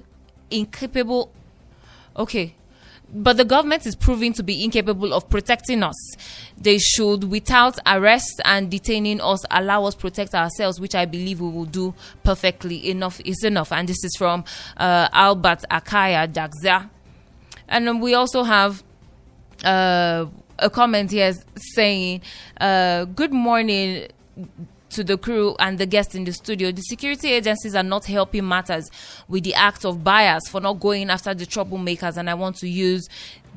incapable. 0.52 1.32
Okay, 2.18 2.56
but 3.14 3.38
the 3.38 3.46
government 3.46 3.86
is 3.86 3.96
proving 3.96 4.34
to 4.34 4.44
be 4.44 4.64
incapable 4.64 5.14
of 5.14 5.30
protecting 5.30 5.84
us. 5.84 5.96
They 6.58 6.80
should, 6.80 7.26
without 7.26 7.78
arrest 7.86 8.42
and 8.44 8.72
detaining 8.72 9.22
us, 9.22 9.46
allow 9.52 9.86
us 9.86 9.96
protect 9.96 10.34
ourselves, 10.34 10.80
which 10.80 10.96
I 10.96 11.06
believe 11.06 11.40
we 11.40 11.50
will 11.50 11.66
do 11.66 11.94
perfectly. 12.24 12.90
Enough 12.90 13.22
is 13.24 13.44
enough. 13.44 13.72
And 13.72 13.88
this 13.88 14.04
is 14.04 14.16
from 14.18 14.44
uh, 14.78 15.10
Albert 15.14 15.64
Akaya 15.70 16.28
Dagza. 16.28 16.90
And 17.68 18.02
we 18.02 18.16
also 18.16 18.44
have 18.44 18.84
uh, 19.64 20.26
a 20.60 20.70
comment 20.70 21.12
here 21.12 21.34
saying, 21.56 22.22
uh, 22.60 23.06
Good 23.06 23.32
morning 23.32 24.08
to 24.94 25.04
the 25.04 25.18
crew 25.18 25.56
and 25.60 25.78
the 25.78 25.86
guests 25.86 26.16
in 26.16 26.24
the 26.24 26.34
studio. 26.34 26.72
The 26.72 26.82
security 26.82 27.32
agencies 27.32 27.76
are 27.76 27.84
not 27.84 28.06
helping 28.06 28.48
matters 28.48 28.90
with 29.28 29.44
the 29.44 29.54
act 29.54 29.86
of 29.86 30.04
bias 30.04 30.44
for 30.50 30.62
not 30.62 30.80
going 30.80 31.10
after 31.10 31.34
the 31.34 31.46
troublemakers. 31.46 32.18
And 32.18 32.30
I 32.30 32.34
want 32.34 32.56
to 32.58 32.68
use 32.68 33.08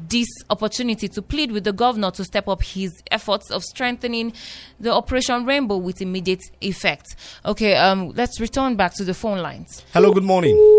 this 0.09 0.29
opportunity 0.51 1.09
to 1.09 1.23
plead 1.23 1.53
with 1.53 1.65
the 1.65 1.73
governor 1.73 2.11
to 2.13 2.25
step 2.25 2.49
up 2.49 2.63
his 2.63 3.03
efforts 3.11 3.51
of 3.51 3.65
strengthening 3.65 4.33
the 4.79 4.93
Operation 4.93 5.45
Rainbow 5.47 5.77
with 5.77 6.03
immediate 6.03 6.43
effect. 6.61 7.17
Okay, 7.45 7.77
um, 7.77 8.13
let's 8.15 8.41
return 8.41 8.77
back 8.77 8.95
to 8.95 9.05
the 9.05 9.15
phone 9.15 9.39
lines. 9.39 9.85
Hello, 9.93 10.13
good 10.13 10.25
morning. 10.25 10.79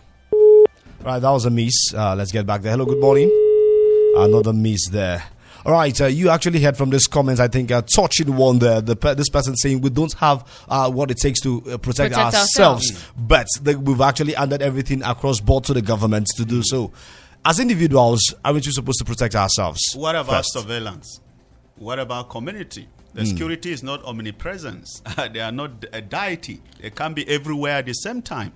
Right, 1.04 1.20
that 1.20 1.30
was 1.30 1.46
a 1.46 1.50
miss. 1.50 1.94
Uh, 1.94 2.16
let's 2.16 2.32
get 2.32 2.46
back 2.46 2.62
there. 2.62 2.72
Hello, 2.72 2.86
good 2.86 3.02
morning. 3.02 3.32
Another 4.18 4.54
miss 4.54 4.88
there. 4.90 5.24
All 5.68 5.74
right, 5.74 6.00
uh, 6.00 6.06
you 6.06 6.30
actually 6.30 6.62
heard 6.62 6.78
from 6.78 6.92
this 6.92 7.08
comment. 7.08 7.42
I 7.42 7.50
think 7.50 7.72
a 7.72 7.82
touching 7.82 8.38
one 8.38 8.60
there. 8.60 8.80
The 8.80 8.96
this 9.18 9.28
person 9.28 9.54
saying 9.58 9.82
we 9.82 9.90
don't 9.90 10.14
have 10.14 10.46
uh, 10.70 10.90
what 10.90 11.12
it 11.12 11.18
takes 11.18 11.42
to 11.42 11.58
uh, 11.58 11.78
protect, 11.78 12.14
Protect 12.14 12.36
ourselves, 12.36 12.58
ourselves. 12.90 13.06
but 13.18 13.48
the, 13.62 13.78
we've 13.78 14.00
actually 14.00 14.32
handed 14.32 14.62
everything 14.62 15.04
across 15.04 15.42
board 15.42 15.66
to 15.66 15.74
the 15.74 15.82
government 15.82 16.28
to 16.38 16.46
do 16.46 16.62
so. 16.64 16.94
As 17.44 17.60
individuals, 17.60 18.34
aren't 18.46 18.66
we 18.66 18.72
supposed 18.72 19.00
to 19.00 19.06
protect 19.06 19.36
ourselves? 19.36 19.82
What 19.94 20.16
about 20.16 20.38
first? 20.38 20.54
surveillance? 20.54 21.20
What 21.76 22.00
about 22.00 22.30
community? 22.30 22.88
The 23.14 23.24
Hmm. 23.24 23.28
security 23.28 23.72
is 23.74 23.84
not 23.84 24.06
omnipresence. 24.06 25.02
they 25.34 25.42
are 25.42 25.52
not 25.52 25.84
a 25.92 26.00
deity. 26.02 26.62
They 26.82 26.92
can't 26.92 27.14
be 27.14 27.28
everywhere 27.28 27.74
at 27.80 27.88
the 27.88 27.94
same 27.94 28.22
time. 28.22 28.54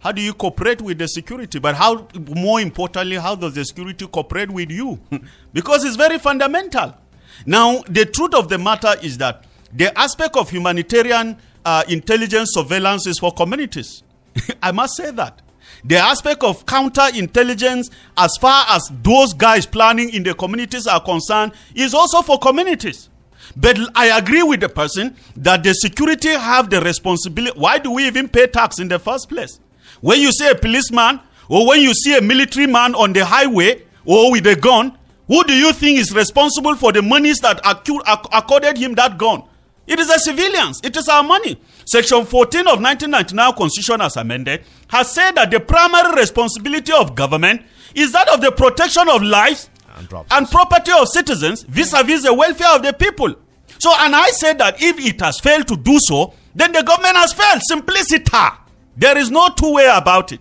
How 0.00 0.12
do 0.12 0.22
you 0.22 0.34
cooperate 0.34 0.80
with 0.82 0.98
the 0.98 1.08
security? 1.08 1.58
But 1.58 1.74
how, 1.74 2.08
more 2.34 2.60
importantly, 2.60 3.16
how 3.16 3.34
does 3.34 3.54
the 3.54 3.64
security 3.64 4.06
cooperate 4.06 4.50
with 4.50 4.70
you? 4.70 5.00
because 5.52 5.84
it's 5.84 5.96
very 5.96 6.18
fundamental. 6.18 6.96
Now, 7.44 7.82
the 7.88 8.06
truth 8.06 8.34
of 8.34 8.48
the 8.48 8.58
matter 8.58 8.94
is 9.02 9.18
that 9.18 9.44
the 9.72 9.96
aspect 9.98 10.36
of 10.36 10.50
humanitarian 10.50 11.36
uh, 11.64 11.82
intelligence 11.88 12.50
surveillance 12.52 13.06
is 13.06 13.18
for 13.18 13.32
communities. 13.32 14.02
I 14.62 14.72
must 14.72 14.96
say 14.96 15.10
that. 15.10 15.42
The 15.84 15.96
aspect 15.96 16.42
of 16.42 16.64
counterintelligence, 16.66 17.90
as 18.16 18.36
far 18.40 18.64
as 18.68 18.90
those 19.02 19.34
guys 19.34 19.66
planning 19.66 20.10
in 20.10 20.22
the 20.22 20.34
communities 20.34 20.86
are 20.86 21.00
concerned, 21.00 21.52
is 21.74 21.94
also 21.94 22.22
for 22.22 22.38
communities. 22.38 23.08
But 23.56 23.78
I 23.94 24.16
agree 24.18 24.42
with 24.42 24.60
the 24.60 24.68
person 24.68 25.16
that 25.36 25.62
the 25.62 25.72
security 25.74 26.30
have 26.30 26.70
the 26.70 26.80
responsibility. 26.80 27.58
Why 27.58 27.78
do 27.78 27.90
we 27.90 28.06
even 28.06 28.28
pay 28.28 28.46
tax 28.46 28.78
in 28.78 28.88
the 28.88 28.98
first 28.98 29.28
place? 29.28 29.60
When 30.00 30.20
you 30.20 30.32
see 30.32 30.48
a 30.48 30.54
policeman 30.54 31.20
or 31.48 31.66
when 31.66 31.80
you 31.80 31.94
see 31.94 32.16
a 32.16 32.20
military 32.20 32.66
man 32.66 32.94
on 32.94 33.12
the 33.12 33.24
highway 33.24 33.82
or 34.04 34.32
with 34.32 34.46
a 34.46 34.56
gun, 34.56 34.96
who 35.26 35.42
do 35.44 35.52
you 35.54 35.72
think 35.72 35.98
is 35.98 36.14
responsible 36.14 36.76
for 36.76 36.92
the 36.92 37.02
monies 37.02 37.40
that 37.40 37.60
accorded 37.64 38.76
him 38.78 38.94
that 38.94 39.18
gun? 39.18 39.42
It 39.86 40.00
is 40.00 40.08
the 40.08 40.18
civilians. 40.18 40.80
It 40.82 40.96
is 40.96 41.08
our 41.08 41.22
money. 41.22 41.60
Section 41.84 42.24
14 42.24 42.60
of 42.62 42.80
1999 42.80 43.52
Constitution 43.54 44.00
as 44.00 44.16
amended 44.16 44.64
has 44.88 45.12
said 45.12 45.32
that 45.36 45.50
the 45.50 45.60
primary 45.60 46.14
responsibility 46.16 46.92
of 46.92 47.14
government 47.14 47.62
is 47.94 48.12
that 48.12 48.28
of 48.28 48.40
the 48.40 48.50
protection 48.52 49.08
of 49.08 49.22
lives 49.22 49.70
And 49.96 50.12
and 50.30 50.50
property 50.50 50.92
of 50.92 51.08
citizens 51.08 51.62
vis-a-vis 51.62 52.24
the 52.24 52.34
welfare 52.34 52.74
of 52.74 52.82
the 52.82 52.92
people. 52.92 53.34
So, 53.78 53.92
and 53.98 54.14
I 54.14 54.30
said 54.30 54.58
that 54.58 54.82
if 54.82 54.98
it 54.98 55.20
has 55.20 55.40
failed 55.40 55.68
to 55.68 55.76
do 55.76 55.98
so, 56.00 56.34
then 56.54 56.72
the 56.72 56.82
government 56.82 57.16
has 57.16 57.32
failed. 57.32 57.62
Simpliciter. 57.66 58.52
There 58.96 59.16
is 59.18 59.30
no 59.30 59.48
two 59.48 59.74
way 59.74 59.86
about 59.92 60.32
it. 60.32 60.40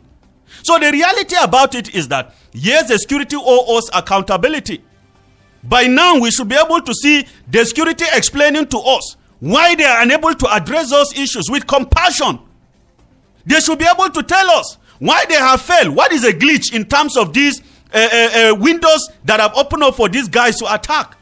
So 0.64 0.80
the 0.80 0.92
reality 0.92 1.36
about 1.42 1.76
it 1.76 1.94
is 1.94 2.08
that 2.08 2.34
yes, 2.54 2.88
the 2.90 2.98
security 2.98 3.36
owe 3.40 3.78
us 3.78 3.90
accountability. 3.94 4.84
By 5.64 5.88
now, 5.88 6.20
we 6.20 6.32
should 6.32 6.48
be 6.48 6.56
able 6.56 6.82
to 6.82 6.94
see 6.94 7.26
the 7.50 7.66
security 7.66 8.06
explaining 8.14 8.68
to 8.68 8.78
us 8.78 9.18
why 9.40 9.76
they 9.76 9.84
are 9.84 10.02
unable 10.04 10.34
to 10.34 10.54
address 10.54 10.92
those 10.92 11.12
issues 11.18 11.50
with 11.50 11.66
compassion. 11.68 12.40
They 13.46 13.60
should 13.60 13.80
be 13.80 13.86
able 13.92 14.10
to 14.10 14.24
tell 14.24 14.50
us 14.52 14.78
why 15.00 15.26
they 15.26 15.36
have 15.36 15.62
failed. 15.62 15.96
What 15.96 16.12
is 16.12 16.24
a 16.24 16.32
glitch 16.32 16.74
in 16.74 16.86
terms 16.86 17.18
of 17.18 17.34
these 17.34 17.62
uh, 17.94 17.98
uh, 18.12 18.52
uh, 18.52 18.56
windows 18.56 19.10
that 19.26 19.40
have 19.40 19.54
opened 19.56 19.84
up 19.84 19.96
for 19.96 20.08
these 20.08 20.28
guys 20.28 20.56
to 20.58 20.74
attack? 20.74 21.18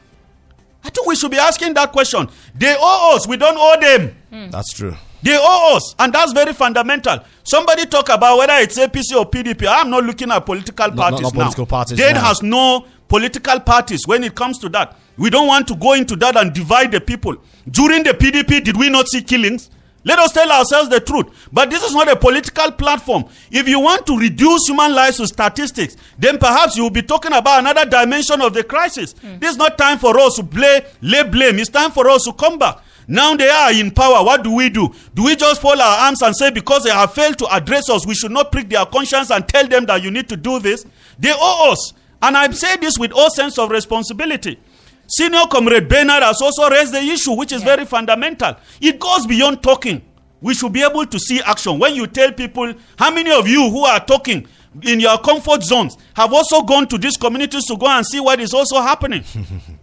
I 0.84 0.90
think 0.90 1.08
we 1.08 1.16
should 1.16 1.32
be 1.32 1.38
asking 1.38 1.74
that 1.76 1.92
question. 1.92 2.28
They 2.56 2.76
owe 2.78 3.16
us, 3.16 3.28
we 3.28 3.38
don't 3.38 3.58
owe 3.58 3.80
them. 3.80 4.52
That's 4.52 4.74
true. 4.74 4.96
They 5.24 5.38
owe 5.40 5.76
us, 5.78 5.96
and 6.00 6.12
that's 6.14 6.34
very 6.34 6.54
fundamental. 6.54 7.20
Somebody 7.44 7.86
talk 7.86 8.10
about 8.10 8.38
whether 8.38 8.54
it's 8.58 8.78
APC 8.78 9.16
or 9.18 9.26
PDP. 9.30 9.68
I'm 9.68 9.90
not 9.90 10.04
looking 10.04 10.30
at 10.32 10.46
political 10.46 10.88
not- 10.88 10.98
parties 10.98 11.22
not 11.22 11.34
now. 11.34 11.40
political 11.40 11.66
parties 11.66 11.98
Dade 11.98 12.16
now. 12.16 12.26
has 12.26 12.44
no 12.44 12.86
political 13.08 13.60
parties 13.62 14.02
when 14.06 14.24
it 14.24 14.36
comes 14.36 14.60
to 14.60 14.70
that. 14.70 14.98
We 15.18 15.30
don't 15.30 15.48
want 15.48 15.68
to 15.70 15.76
go 15.76 15.94
into 15.94 16.16
that 16.18 16.36
and 16.36 16.52
divide 16.54 16.92
the 16.92 17.00
people. 17.00 17.36
During 17.70 18.04
the 18.04 18.14
PDP, 18.14 18.64
did 18.64 18.76
we 18.76 18.90
not 18.90 19.08
see 19.08 19.22
killings? 19.22 19.70
Let 20.06 20.20
us 20.20 20.34
tell 20.34 20.52
ourselves 20.52 20.90
the 20.90 21.00
truth. 21.00 21.28
But 21.54 21.70
this 21.70 21.82
is 21.84 21.94
not 21.94 22.10
a 22.12 22.16
political 22.18 22.72
platform. 22.72 23.24
If 23.52 23.70
you 23.70 23.80
want 23.80 24.06
to 24.08 24.18
reduce 24.18 24.68
human 24.68 24.94
lives 24.94 25.18
to 25.18 25.28
statistics, 25.28 25.96
then 26.20 26.38
perhaps 26.40 26.76
you 26.76 26.84
will 26.84 26.90
be 26.90 27.02
talking 27.04 27.32
about 27.32 27.60
another 27.60 27.86
dimension 27.86 28.42
of 28.42 28.54
the 28.54 28.64
crisis. 28.66 29.14
Hmm. 29.14 29.40
This 29.40 29.52
is 29.52 29.58
not 29.58 29.78
time 29.78 30.00
for 30.00 30.20
us 30.20 30.36
to 30.36 30.44
play, 30.44 30.86
lay 31.02 31.24
blame. 31.24 31.58
It's 31.60 31.70
time 31.70 31.92
for 31.92 32.10
us 32.10 32.24
to 32.26 32.34
come 32.34 32.58
back. 32.60 32.80
Now 33.08 33.36
they 33.36 33.50
are 33.50 33.72
in 33.74 33.92
power. 33.92 34.24
What 34.24 34.44
do 34.44 34.54
we 34.56 34.70
do? 34.70 34.94
Do 35.14 35.26
we 35.26 35.36
just 35.36 35.62
fold 35.62 35.80
our 35.80 36.06
arms 36.06 36.22
and 36.22 36.36
say 36.36 36.52
because 36.52 36.84
they 36.84 36.90
have 36.92 37.14
failed 37.14 37.38
to 37.40 37.54
address 37.54 37.90
us, 37.90 38.06
we 38.08 38.14
should 38.16 38.32
not 38.32 38.52
prick 38.52 38.70
their 38.70 38.86
conscience 38.86 39.32
and 39.32 39.48
tell 39.48 39.68
them 39.68 39.86
that 39.86 40.02
you 40.04 40.12
need 40.12 40.30
to 40.30 40.38
do 40.38 40.60
this? 40.60 40.86
They 41.20 41.34
owe 41.36 41.72
us. 41.72 41.94
And 42.22 42.38
I 42.38 42.50
say 42.52 42.78
this 42.78 42.98
with 42.98 43.12
all 43.12 43.30
sense 43.30 43.58
of 43.58 43.70
responsibility. 43.70 44.60
Senior 45.08 45.46
Comrade 45.52 45.90
Bernard 45.90 46.24
has 46.24 46.42
also 46.42 46.70
raised 46.70 46.94
the 46.94 47.02
issue, 47.02 47.34
which 47.34 47.52
is 47.52 47.62
very 47.62 47.86
fundamental. 47.86 48.56
It 48.80 49.00
goes 49.00 49.28
beyond 49.28 49.62
talking. 49.62 50.02
We 50.40 50.54
should 50.54 50.74
be 50.74 50.84
able 50.84 51.06
to 51.06 51.20
see 51.20 51.42
action. 51.42 51.80
When 51.80 51.96
you 51.96 52.08
tell 52.08 52.32
people, 52.32 52.74
how 52.98 53.12
many 53.14 53.32
of 53.32 53.48
you 53.48 53.70
who 53.70 53.84
are 53.86 54.04
talking 54.04 54.48
in 54.82 55.00
your 55.00 55.18
comfort 55.20 55.64
zones 55.64 55.98
have 56.16 56.34
also 56.34 56.62
gone 56.62 56.88
to 56.88 56.98
these 56.98 57.18
communities 57.18 57.66
to 57.66 57.78
go 57.78 57.88
and 57.88 58.06
see 58.06 58.20
what 58.20 58.40
is 58.40 58.54
also 58.54 58.82
happening? 58.82 59.24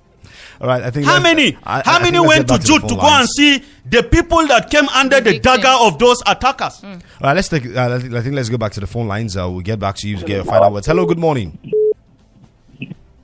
All 0.60 0.68
right, 0.68 0.82
I 0.82 0.90
think. 0.90 1.06
How 1.06 1.20
many? 1.20 1.56
I- 1.64 1.80
I 1.80 1.82
how 1.84 1.98
think 2.00 2.12
many 2.14 2.26
went 2.26 2.48
to 2.48 2.54
back 2.54 2.62
Jude 2.62 2.80
phone 2.82 2.90
to 2.90 2.94
go 2.96 3.00
lines. 3.02 3.20
and 3.20 3.28
see 3.62 3.64
the 3.88 4.02
people 4.02 4.46
that 4.48 4.68
came 4.70 4.88
under 4.90 5.20
The 5.20 5.32
the, 5.32 5.38
dagger 5.38 5.74
of 5.80 5.98
those 5.98 6.18
attackers? 6.26 6.82
All 6.84 6.90
right, 7.22 7.34
let's 7.34 7.48
take. 7.48 7.64
Uh, 7.64 7.94
I 7.94 7.98
think- 7.98 8.14
I 8.14 8.20
think 8.20 8.34
let's 8.34 8.48
go 8.50 8.58
back 8.58 8.72
to 8.72 8.80
the 8.80 8.86
phone 8.86 9.08
lines. 9.08 9.36
Uh, 9.36 9.48
we'll 9.50 9.60
get 9.62 9.78
back 9.78 9.96
to 9.96 10.08
you 10.08 10.16
to 10.18 10.24
get 10.24 10.36
your 10.36 10.44
final 10.44 10.72
words. 10.72 10.86
Hello, 10.86 11.06
good 11.06 11.18
morning. 11.18 11.58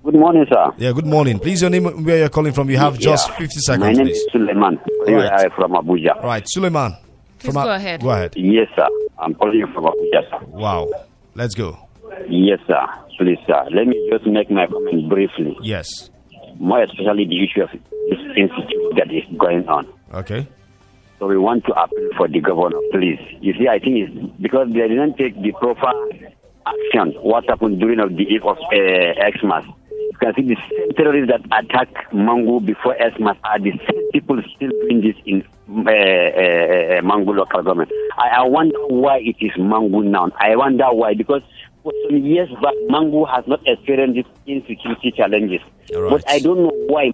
Good 0.04 0.14
morning, 0.14 0.46
sir. 0.48 0.70
Yeah, 0.78 0.92
good 0.92 1.06
morning. 1.06 1.38
Please, 1.40 1.60
your 1.60 1.70
name, 1.70 2.04
where 2.04 2.18
you're 2.18 2.28
calling 2.28 2.52
from. 2.52 2.70
You 2.70 2.78
have 2.78 2.96
just 2.98 3.28
Yeah. 3.30 3.36
50 3.38 3.60
My 3.78 3.92
name 3.92 4.06
please. 4.06 4.16
is 4.16 4.28
Suleiman. 4.32 4.78
Right. 5.06 5.32
I 5.32 5.42
am 5.44 5.50
from 5.50 5.72
Abuja. 5.72 6.16
All 6.16 6.26
right, 6.28 6.44
Suleiman. 6.46 6.96
Please 7.40 7.52
from 7.52 7.64
go 7.64 7.70
A- 7.70 7.74
ahead. 7.74 8.00
Go 8.02 8.10
ahead. 8.10 8.32
Yes, 8.36 8.68
sir. 8.76 8.86
I'm 9.18 9.34
calling 9.34 9.58
you 9.58 9.66
from 9.74 9.84
Abuja, 9.84 10.30
sir. 10.30 10.38
Wow. 10.46 10.88
Let's 11.34 11.54
go. 11.56 11.76
Yes, 12.28 12.60
sir. 12.68 12.80
Please, 13.18 13.38
sir. 13.48 13.64
Let 13.72 13.88
me 13.88 14.08
just 14.12 14.26
make 14.26 14.48
my 14.50 14.66
comment 14.68 15.08
briefly. 15.08 15.56
Yes. 15.60 16.08
More 16.58 16.82
especially 16.82 17.26
the 17.26 17.44
issue 17.44 17.62
of 17.62 17.70
this 17.70 18.20
institute 18.36 18.96
that 18.96 19.12
is 19.12 19.24
going 19.38 19.68
on. 19.68 19.86
Okay. 20.14 20.46
So 21.18 21.26
we 21.26 21.38
want 21.38 21.64
to 21.64 21.72
appeal 21.72 22.10
for 22.16 22.28
the 22.28 22.40
governor, 22.40 22.78
please. 22.92 23.18
You 23.40 23.54
see, 23.54 23.68
I 23.68 23.78
think 23.78 23.96
it's 23.96 24.36
because 24.40 24.68
they 24.68 24.86
didn't 24.86 25.16
take 25.16 25.40
the 25.40 25.52
proper 25.52 25.92
action. 26.66 27.14
What 27.22 27.48
happened 27.48 27.80
during 27.80 28.00
of 28.00 28.16
the 28.16 28.24
eve 28.24 28.44
of 28.44 28.58
uh, 28.58 29.30
Xmas? 29.32 29.64
You 29.90 30.18
can 30.20 30.34
see 30.34 30.42
the 30.42 30.56
same 30.70 30.92
terrorists 30.96 31.32
that 31.32 31.64
attacked 31.64 32.12
Mangu 32.12 32.64
before 32.64 32.96
Xmas 32.96 33.36
are 33.44 33.58
the 33.58 33.72
same 33.72 34.10
people 34.12 34.40
still 34.54 34.70
doing 34.70 35.00
this 35.00 35.16
in 35.24 35.42
uh, 35.68 35.90
uh, 35.90 35.92
uh, 35.92 37.02
Mangu 37.02 37.34
local 37.34 37.62
government. 37.62 37.90
I, 38.18 38.40
I 38.40 38.42
wonder 38.42 38.78
why 38.88 39.18
it 39.18 39.36
is 39.40 39.52
Mangu 39.52 40.04
now. 40.04 40.30
I 40.38 40.54
wonder 40.56 40.86
why 40.92 41.14
because 41.14 41.42
for 41.86 41.92
some 42.08 42.18
years 42.18 42.48
back, 42.60 42.74
Mangu 42.90 43.24
has 43.32 43.46
not 43.46 43.60
experienced 43.64 44.16
these 44.16 44.56
insecurity 44.56 45.12
challenges. 45.12 45.60
All 45.94 46.10
But. 46.10 46.24
I 46.28 46.40
don't 46.40 46.58
know 46.58 46.72
why. 46.88 47.12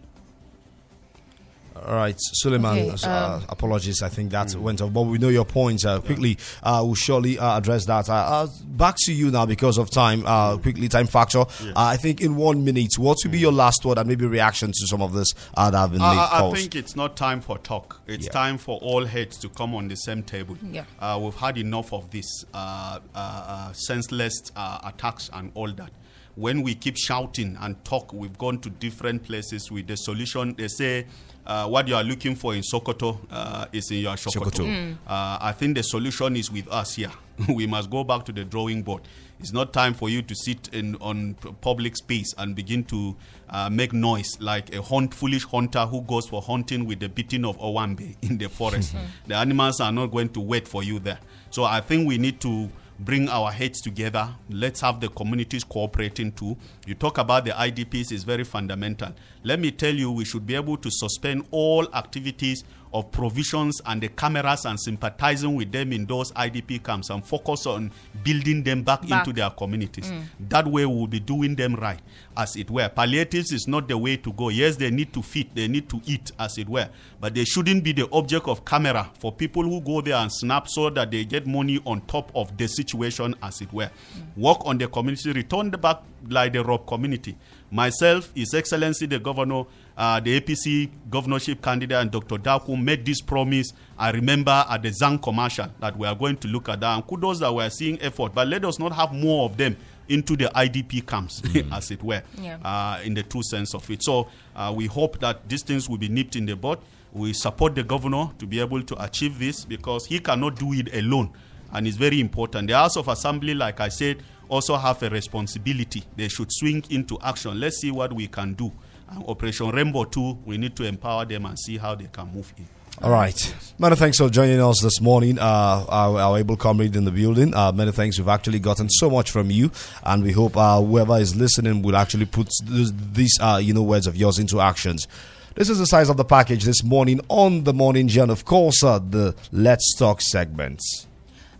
All 1.74 1.94
right, 1.94 2.14
Suleiman. 2.18 2.78
Okay, 2.90 3.06
uh, 3.08 3.36
um, 3.36 3.44
apologies, 3.48 4.02
I 4.02 4.08
think 4.08 4.30
that 4.32 4.54
went 4.54 4.80
off, 4.80 4.92
but 4.92 5.02
we 5.02 5.18
know 5.18 5.28
your 5.28 5.44
point. 5.44 5.84
Uh, 5.84 6.00
quickly, 6.00 6.38
uh, 6.62 6.82
we'll 6.84 6.94
surely 6.94 7.38
uh, 7.38 7.58
address 7.58 7.86
that. 7.86 8.08
Uh, 8.08 8.12
uh, 8.14 8.46
back 8.66 8.96
to 9.06 9.12
you 9.12 9.30
now 9.30 9.46
because 9.46 9.78
of 9.78 9.90
time. 9.90 10.24
Uh, 10.26 10.56
quickly, 10.58 10.88
time 10.88 11.06
factor. 11.06 11.40
Uh, 11.40 11.44
I 11.74 11.96
think 11.96 12.20
in 12.20 12.36
one 12.36 12.64
minute, 12.64 12.92
what 12.98 13.18
will 13.24 13.30
be 13.30 13.38
your 13.38 13.52
last 13.52 13.84
word 13.84 13.98
and 13.98 14.08
maybe 14.08 14.26
reaction 14.26 14.68
to 14.70 14.86
some 14.86 15.02
of 15.02 15.12
this 15.12 15.28
uh, 15.54 15.70
that 15.70 15.78
have 15.78 15.92
been 15.92 16.02
I- 16.02 16.14
made? 16.14 16.20
I, 16.20 16.48
I 16.48 16.52
think 16.52 16.74
it's 16.76 16.94
not 16.94 17.16
time 17.16 17.40
for 17.40 17.58
talk. 17.58 18.00
It's 18.06 18.26
Yeah. 18.26 18.32
time 18.32 18.58
for 18.58 18.78
all 18.80 19.04
heads 19.04 19.36
to 19.38 19.48
come 19.48 19.74
on 19.74 19.88
the 19.88 19.96
same 19.96 20.22
table. 20.22 20.56
Yeah. 20.62 20.84
Uh, 21.00 21.18
we've 21.22 21.34
had 21.34 21.58
enough 21.58 21.92
of 21.92 22.10
this 22.10 22.44
uh, 22.54 22.98
uh, 23.14 23.18
uh, 23.18 23.72
senseless 23.72 24.34
uh, 24.56 24.78
attacks 24.84 25.30
and 25.32 25.50
all 25.54 25.72
that. 25.72 25.90
When 26.34 26.62
we 26.62 26.74
keep 26.74 26.96
shouting 26.96 27.58
and 27.60 27.82
talk, 27.84 28.12
we've 28.14 28.38
gone 28.38 28.58
to 28.60 28.70
different 28.70 29.22
places 29.24 29.70
with 29.70 29.86
the 29.86 29.96
solution. 29.96 30.54
They 30.54 30.68
say 30.68 31.06
uh, 31.46 31.66
what 31.68 31.88
you 31.88 31.94
are 31.94 32.04
looking 32.04 32.34
for 32.34 32.54
in 32.54 32.62
Sokoto 32.62 33.18
uh, 33.30 33.66
is 33.72 33.90
in 33.90 33.98
your 33.98 34.14
Sokoto. 34.14 34.50
Sokoto. 34.50 34.66
Mm. 34.66 34.92
Uh, 35.06 35.38
I 35.40 35.52
think 35.52 35.76
the 35.76 35.82
solution 35.82 36.36
is 36.36 36.50
with 36.50 36.68
us 36.70 36.94
here. 36.96 37.10
we 37.48 37.66
must 37.66 37.90
go 37.90 38.04
back 38.04 38.24
to 38.26 38.32
the 38.32 38.44
drawing 38.44 38.82
board. 38.82 39.02
It's 39.40 39.52
not 39.52 39.72
time 39.72 39.94
for 39.94 40.08
you 40.08 40.22
to 40.22 40.34
sit 40.36 40.68
in 40.72 40.94
on 40.96 41.34
public 41.60 41.96
space 41.96 42.32
and 42.38 42.54
begin 42.54 42.84
to 42.84 43.16
uh, 43.50 43.68
make 43.70 43.92
noise 43.92 44.36
like 44.38 44.72
a 44.74 44.80
hunt, 44.80 45.12
foolish 45.12 45.44
hunter 45.44 45.84
who 45.86 46.02
goes 46.02 46.28
for 46.28 46.40
hunting 46.40 46.86
with 46.86 47.00
the 47.00 47.08
beating 47.08 47.44
of 47.44 47.58
Owambe 47.58 48.14
in 48.22 48.38
the 48.38 48.48
forest. 48.48 48.94
the 49.26 49.34
animals 49.34 49.80
are 49.80 49.90
not 49.90 50.06
going 50.12 50.28
to 50.30 50.40
wait 50.40 50.68
for 50.68 50.84
you 50.84 51.00
there. 51.00 51.18
So 51.50 51.64
I 51.64 51.80
think 51.80 52.06
we 52.06 52.18
need 52.18 52.40
to 52.42 52.70
bring 53.04 53.28
our 53.28 53.50
heads 53.50 53.80
together. 53.80 54.28
Let's 54.50 54.80
have 54.80 55.00
the 55.00 55.08
communities 55.08 55.64
cooperating 55.64 56.32
too. 56.32 56.56
You 56.86 56.94
talk 56.94 57.18
about 57.18 57.44
the 57.44 57.50
IDPs 57.52 58.12
is 58.12 58.24
very 58.24 58.44
fundamental. 58.44 59.12
Let 59.44 59.60
me 59.60 59.70
tell 59.72 59.94
you, 59.94 60.10
we 60.12 60.24
should 60.24 60.46
be 60.46 60.54
able 60.54 60.76
to 60.78 60.90
suspend 60.90 61.46
all 61.50 61.92
activities 61.94 62.64
of 62.94 63.10
provisions 63.10 63.80
and 63.86 64.02
the 64.02 64.08
cameras 64.08 64.66
and 64.66 64.78
sympathizing 64.78 65.54
with 65.54 65.72
them 65.72 65.92
in 65.92 66.04
those 66.04 66.30
IDP 66.32 66.84
camps 66.84 67.08
and 67.10 67.24
focus 67.24 67.66
on 67.66 67.90
building 68.22 68.62
them 68.62 68.82
back, 68.82 69.08
Back. 69.08 69.26
into 69.26 69.32
their 69.32 69.50
communities. 69.50 70.12
That 70.48 70.66
way, 70.66 70.84
we'll 70.84 71.06
be 71.06 71.18
doing 71.20 71.54
them 71.54 71.74
right, 71.76 72.00
as 72.36 72.56
it 72.56 72.70
were. 72.70 72.88
Palliatives 72.88 73.52
is 73.52 73.66
not 73.68 73.88
the 73.88 73.96
way 73.96 74.16
to 74.16 74.32
go. 74.32 74.48
Yes, 74.48 74.76
they 74.76 74.90
need 74.90 75.12
to 75.12 75.22
feed, 75.22 75.50
they 75.54 75.68
need 75.68 75.88
to 75.90 76.00
eat, 76.06 76.32
as 76.38 76.58
it 76.58 76.68
were, 76.68 76.88
but 77.20 77.34
they 77.34 77.44
shouldn't 77.44 77.84
be 77.84 77.92
the 77.92 78.08
object 78.12 78.48
of 78.48 78.64
camera 78.64 79.10
for 79.18 79.32
people 79.32 79.62
who 79.62 79.80
go 79.80 80.00
there 80.00 80.16
and 80.16 80.32
snap 80.32 80.68
so 80.68 80.90
that 80.90 81.10
they 81.10 81.24
get 81.24 81.46
money 81.46 81.80
on 81.84 82.00
top 82.02 82.30
of 82.34 82.56
the 82.56 82.66
situation, 82.66 83.34
as 83.42 83.60
it 83.60 83.72
were. 83.72 83.90
Work 84.36 84.64
on 84.66 84.78
the 84.78 84.88
community, 84.88 85.32
return 85.32 85.70
the 85.70 85.78
back 85.78 85.98
like 86.28 86.52
the 86.52 86.62
Rob 86.64 86.86
community. 86.86 87.36
Myself, 87.70 88.30
His 88.34 88.52
Excellency 88.54 89.06
the 89.06 89.18
Governor, 89.18 89.64
uh, 89.96 90.20
the 90.20 90.40
APC 90.40 90.90
governorship 91.10 91.62
candidate, 91.62 91.96
and 91.96 92.10
Dr. 92.10 92.36
Daku 92.36 92.80
made 92.80 93.04
this 93.04 93.20
promise. 93.20 93.72
I 93.98 94.10
remember 94.10 94.64
at 94.68 94.82
the 94.82 94.90
Zang 94.90 95.22
commercial 95.22 95.68
that 95.80 95.96
we 95.96 96.06
are 96.06 96.14
going 96.14 96.36
to 96.38 96.48
look 96.48 96.68
at 96.68 96.80
that. 96.80 96.94
And 96.94 97.06
kudos 97.06 97.40
that 97.40 97.52
we 97.54 97.62
are 97.62 97.70
seeing 97.70 98.00
effort, 98.02 98.34
but 98.34 98.48
let 98.48 98.64
us 98.64 98.78
not 98.78 98.92
have 98.92 99.12
more 99.12 99.46
of 99.46 99.56
them 99.56 99.76
into 100.08 100.36
the 100.36 100.46
IDP 100.54 101.06
camps, 101.06 101.42
as 101.72 101.90
it 101.90 102.02
were, 102.02 102.22
Yeah. 102.40 102.58
uh, 102.64 103.00
in 103.04 103.14
the 103.14 103.22
true 103.22 103.42
sense 103.42 103.74
of 103.74 103.88
it. 103.90 104.02
So 104.02 104.28
uh, 104.56 104.72
we 104.76 104.86
hope 104.86 105.18
that 105.20 105.48
these 105.48 105.62
things 105.62 105.88
will 105.88 105.98
be 105.98 106.08
nipped 106.08 106.36
in 106.36 106.46
the 106.46 106.56
bud. 106.56 106.78
We 107.12 107.32
support 107.34 107.74
the 107.74 107.82
governor 107.82 108.30
to 108.38 108.46
be 108.46 108.58
able 108.60 108.82
to 108.82 109.02
achieve 109.04 109.38
this 109.38 109.64
because 109.64 110.06
he 110.06 110.18
cannot 110.18 110.56
do 110.58 110.72
it 110.72 110.94
alone. 110.94 111.30
And 111.72 111.86
it's 111.86 111.96
very 111.96 112.20
important. 112.20 112.68
The 112.68 112.74
House 112.76 112.96
of 112.96 113.08
Assembly, 113.08 113.54
like 113.54 113.80
I 113.80 113.88
said, 113.88 114.22
also 114.48 114.76
have 114.76 115.02
a 115.02 115.08
responsibility. 115.10 116.04
They 116.16 116.28
should 116.28 116.48
swing 116.52 116.84
into 116.90 117.18
action. 117.22 117.58
Let's 117.58 117.78
see 117.80 117.90
what 117.90 118.12
we 118.12 118.28
can 118.28 118.54
do. 118.54 118.70
And 119.10 119.24
Operation 119.26 119.70
Rainbow 119.70 120.04
2, 120.04 120.38
we 120.44 120.58
need 120.58 120.74
to 120.76 120.84
empower 120.84 121.24
them 121.24 121.46
and 121.46 121.58
see 121.58 121.76
how 121.78 121.94
they 121.94 122.08
can 122.12 122.32
move 122.32 122.52
in. 122.58 122.66
All 123.00 123.10
right. 123.10 123.54
Many 123.78 123.96
thanks 123.96 124.18
for 124.18 124.28
joining 124.28 124.60
us 124.62 124.80
this 124.80 125.00
morning, 125.00 125.38
uh, 125.38 125.42
our, 125.88 126.20
our 126.20 126.38
able 126.38 126.56
comrade 126.56 126.94
in 126.94 127.04
the 127.04 127.10
building. 127.10 127.52
Uh, 127.54 127.72
many 127.72 127.90
thanks. 127.90 128.18
We've 128.18 128.28
actually 128.28 128.60
gotten 128.60 128.88
so 128.88 129.10
much 129.10 129.30
from 129.30 129.50
you, 129.50 129.72
and 130.04 130.22
we 130.22 130.30
hope 130.30 130.56
uh, 130.56 130.80
whoever 130.80 131.18
is 131.18 131.34
listening 131.34 131.82
will 131.82 131.96
actually 131.96 132.26
put 132.26 132.48
th- 132.68 132.90
these, 133.12 133.36
uh, 133.40 133.58
you 133.60 133.74
know, 133.74 133.82
words 133.82 134.06
of 134.06 134.14
yours 134.16 134.38
into 134.38 134.60
actions. 134.60 135.08
This 135.56 135.68
is 135.68 135.78
the 135.78 135.86
size 135.86 136.08
of 136.10 136.16
the 136.16 136.24
package 136.24 136.64
this 136.64 136.84
morning 136.84 137.20
on 137.28 137.64
the 137.64 137.72
morning, 137.72 138.06
John. 138.08 138.30
Of 138.30 138.44
course, 138.44 138.84
uh, 138.84 139.00
the 139.00 139.34
Let's 139.50 139.96
Talk 139.96 140.20
segments. 140.20 141.08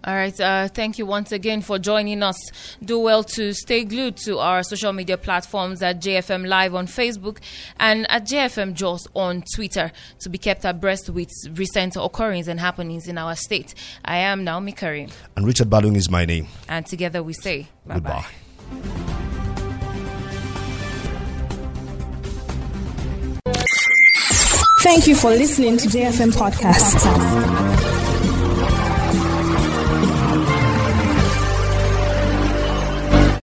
All 0.04 0.14
right. 0.14 0.38
Uh, 0.40 0.68
thank 0.68 0.98
you 0.98 1.06
once 1.06 1.30
again 1.32 1.62
for 1.62 1.78
joining 1.78 2.22
us. 2.22 2.36
Do 2.84 2.98
well 2.98 3.22
to 3.24 3.52
stay 3.52 3.84
glued 3.84 4.16
to 4.18 4.38
our 4.38 4.62
social 4.62 4.92
media 4.92 5.16
platforms 5.16 5.82
at 5.82 6.00
JFM 6.00 6.46
Live 6.46 6.74
on 6.74 6.86
Facebook 6.86 7.38
and 7.78 8.10
at 8.10 8.26
JFM 8.26 8.74
Jos 8.74 9.06
on 9.14 9.44
Twitter 9.54 9.92
to 10.20 10.28
be 10.28 10.38
kept 10.38 10.64
abreast 10.64 11.08
with 11.10 11.30
recent 11.54 11.96
occurrences 11.96 12.48
and 12.48 12.58
happenings 12.60 13.06
in 13.08 13.16
our 13.18 13.36
state. 13.36 13.74
I 14.04 14.16
am 14.18 14.42
Naomi 14.44 14.72
Kareem, 14.72 15.12
And 15.36 15.46
Richard 15.46 15.68
Badung 15.70 15.96
is 15.96 16.10
my 16.10 16.24
name. 16.24 16.48
and 16.68 16.84
together 16.86 17.22
we 17.22 17.32
say 17.32 17.68
bye 17.86 17.98
bye. 18.00 18.24
Goodbye. 18.72 19.02
Thank 24.80 25.06
you 25.06 25.14
for 25.14 25.30
listening 25.30 25.76
to 25.78 25.88
JFM 25.88 26.32
Podcast. 26.32 28.11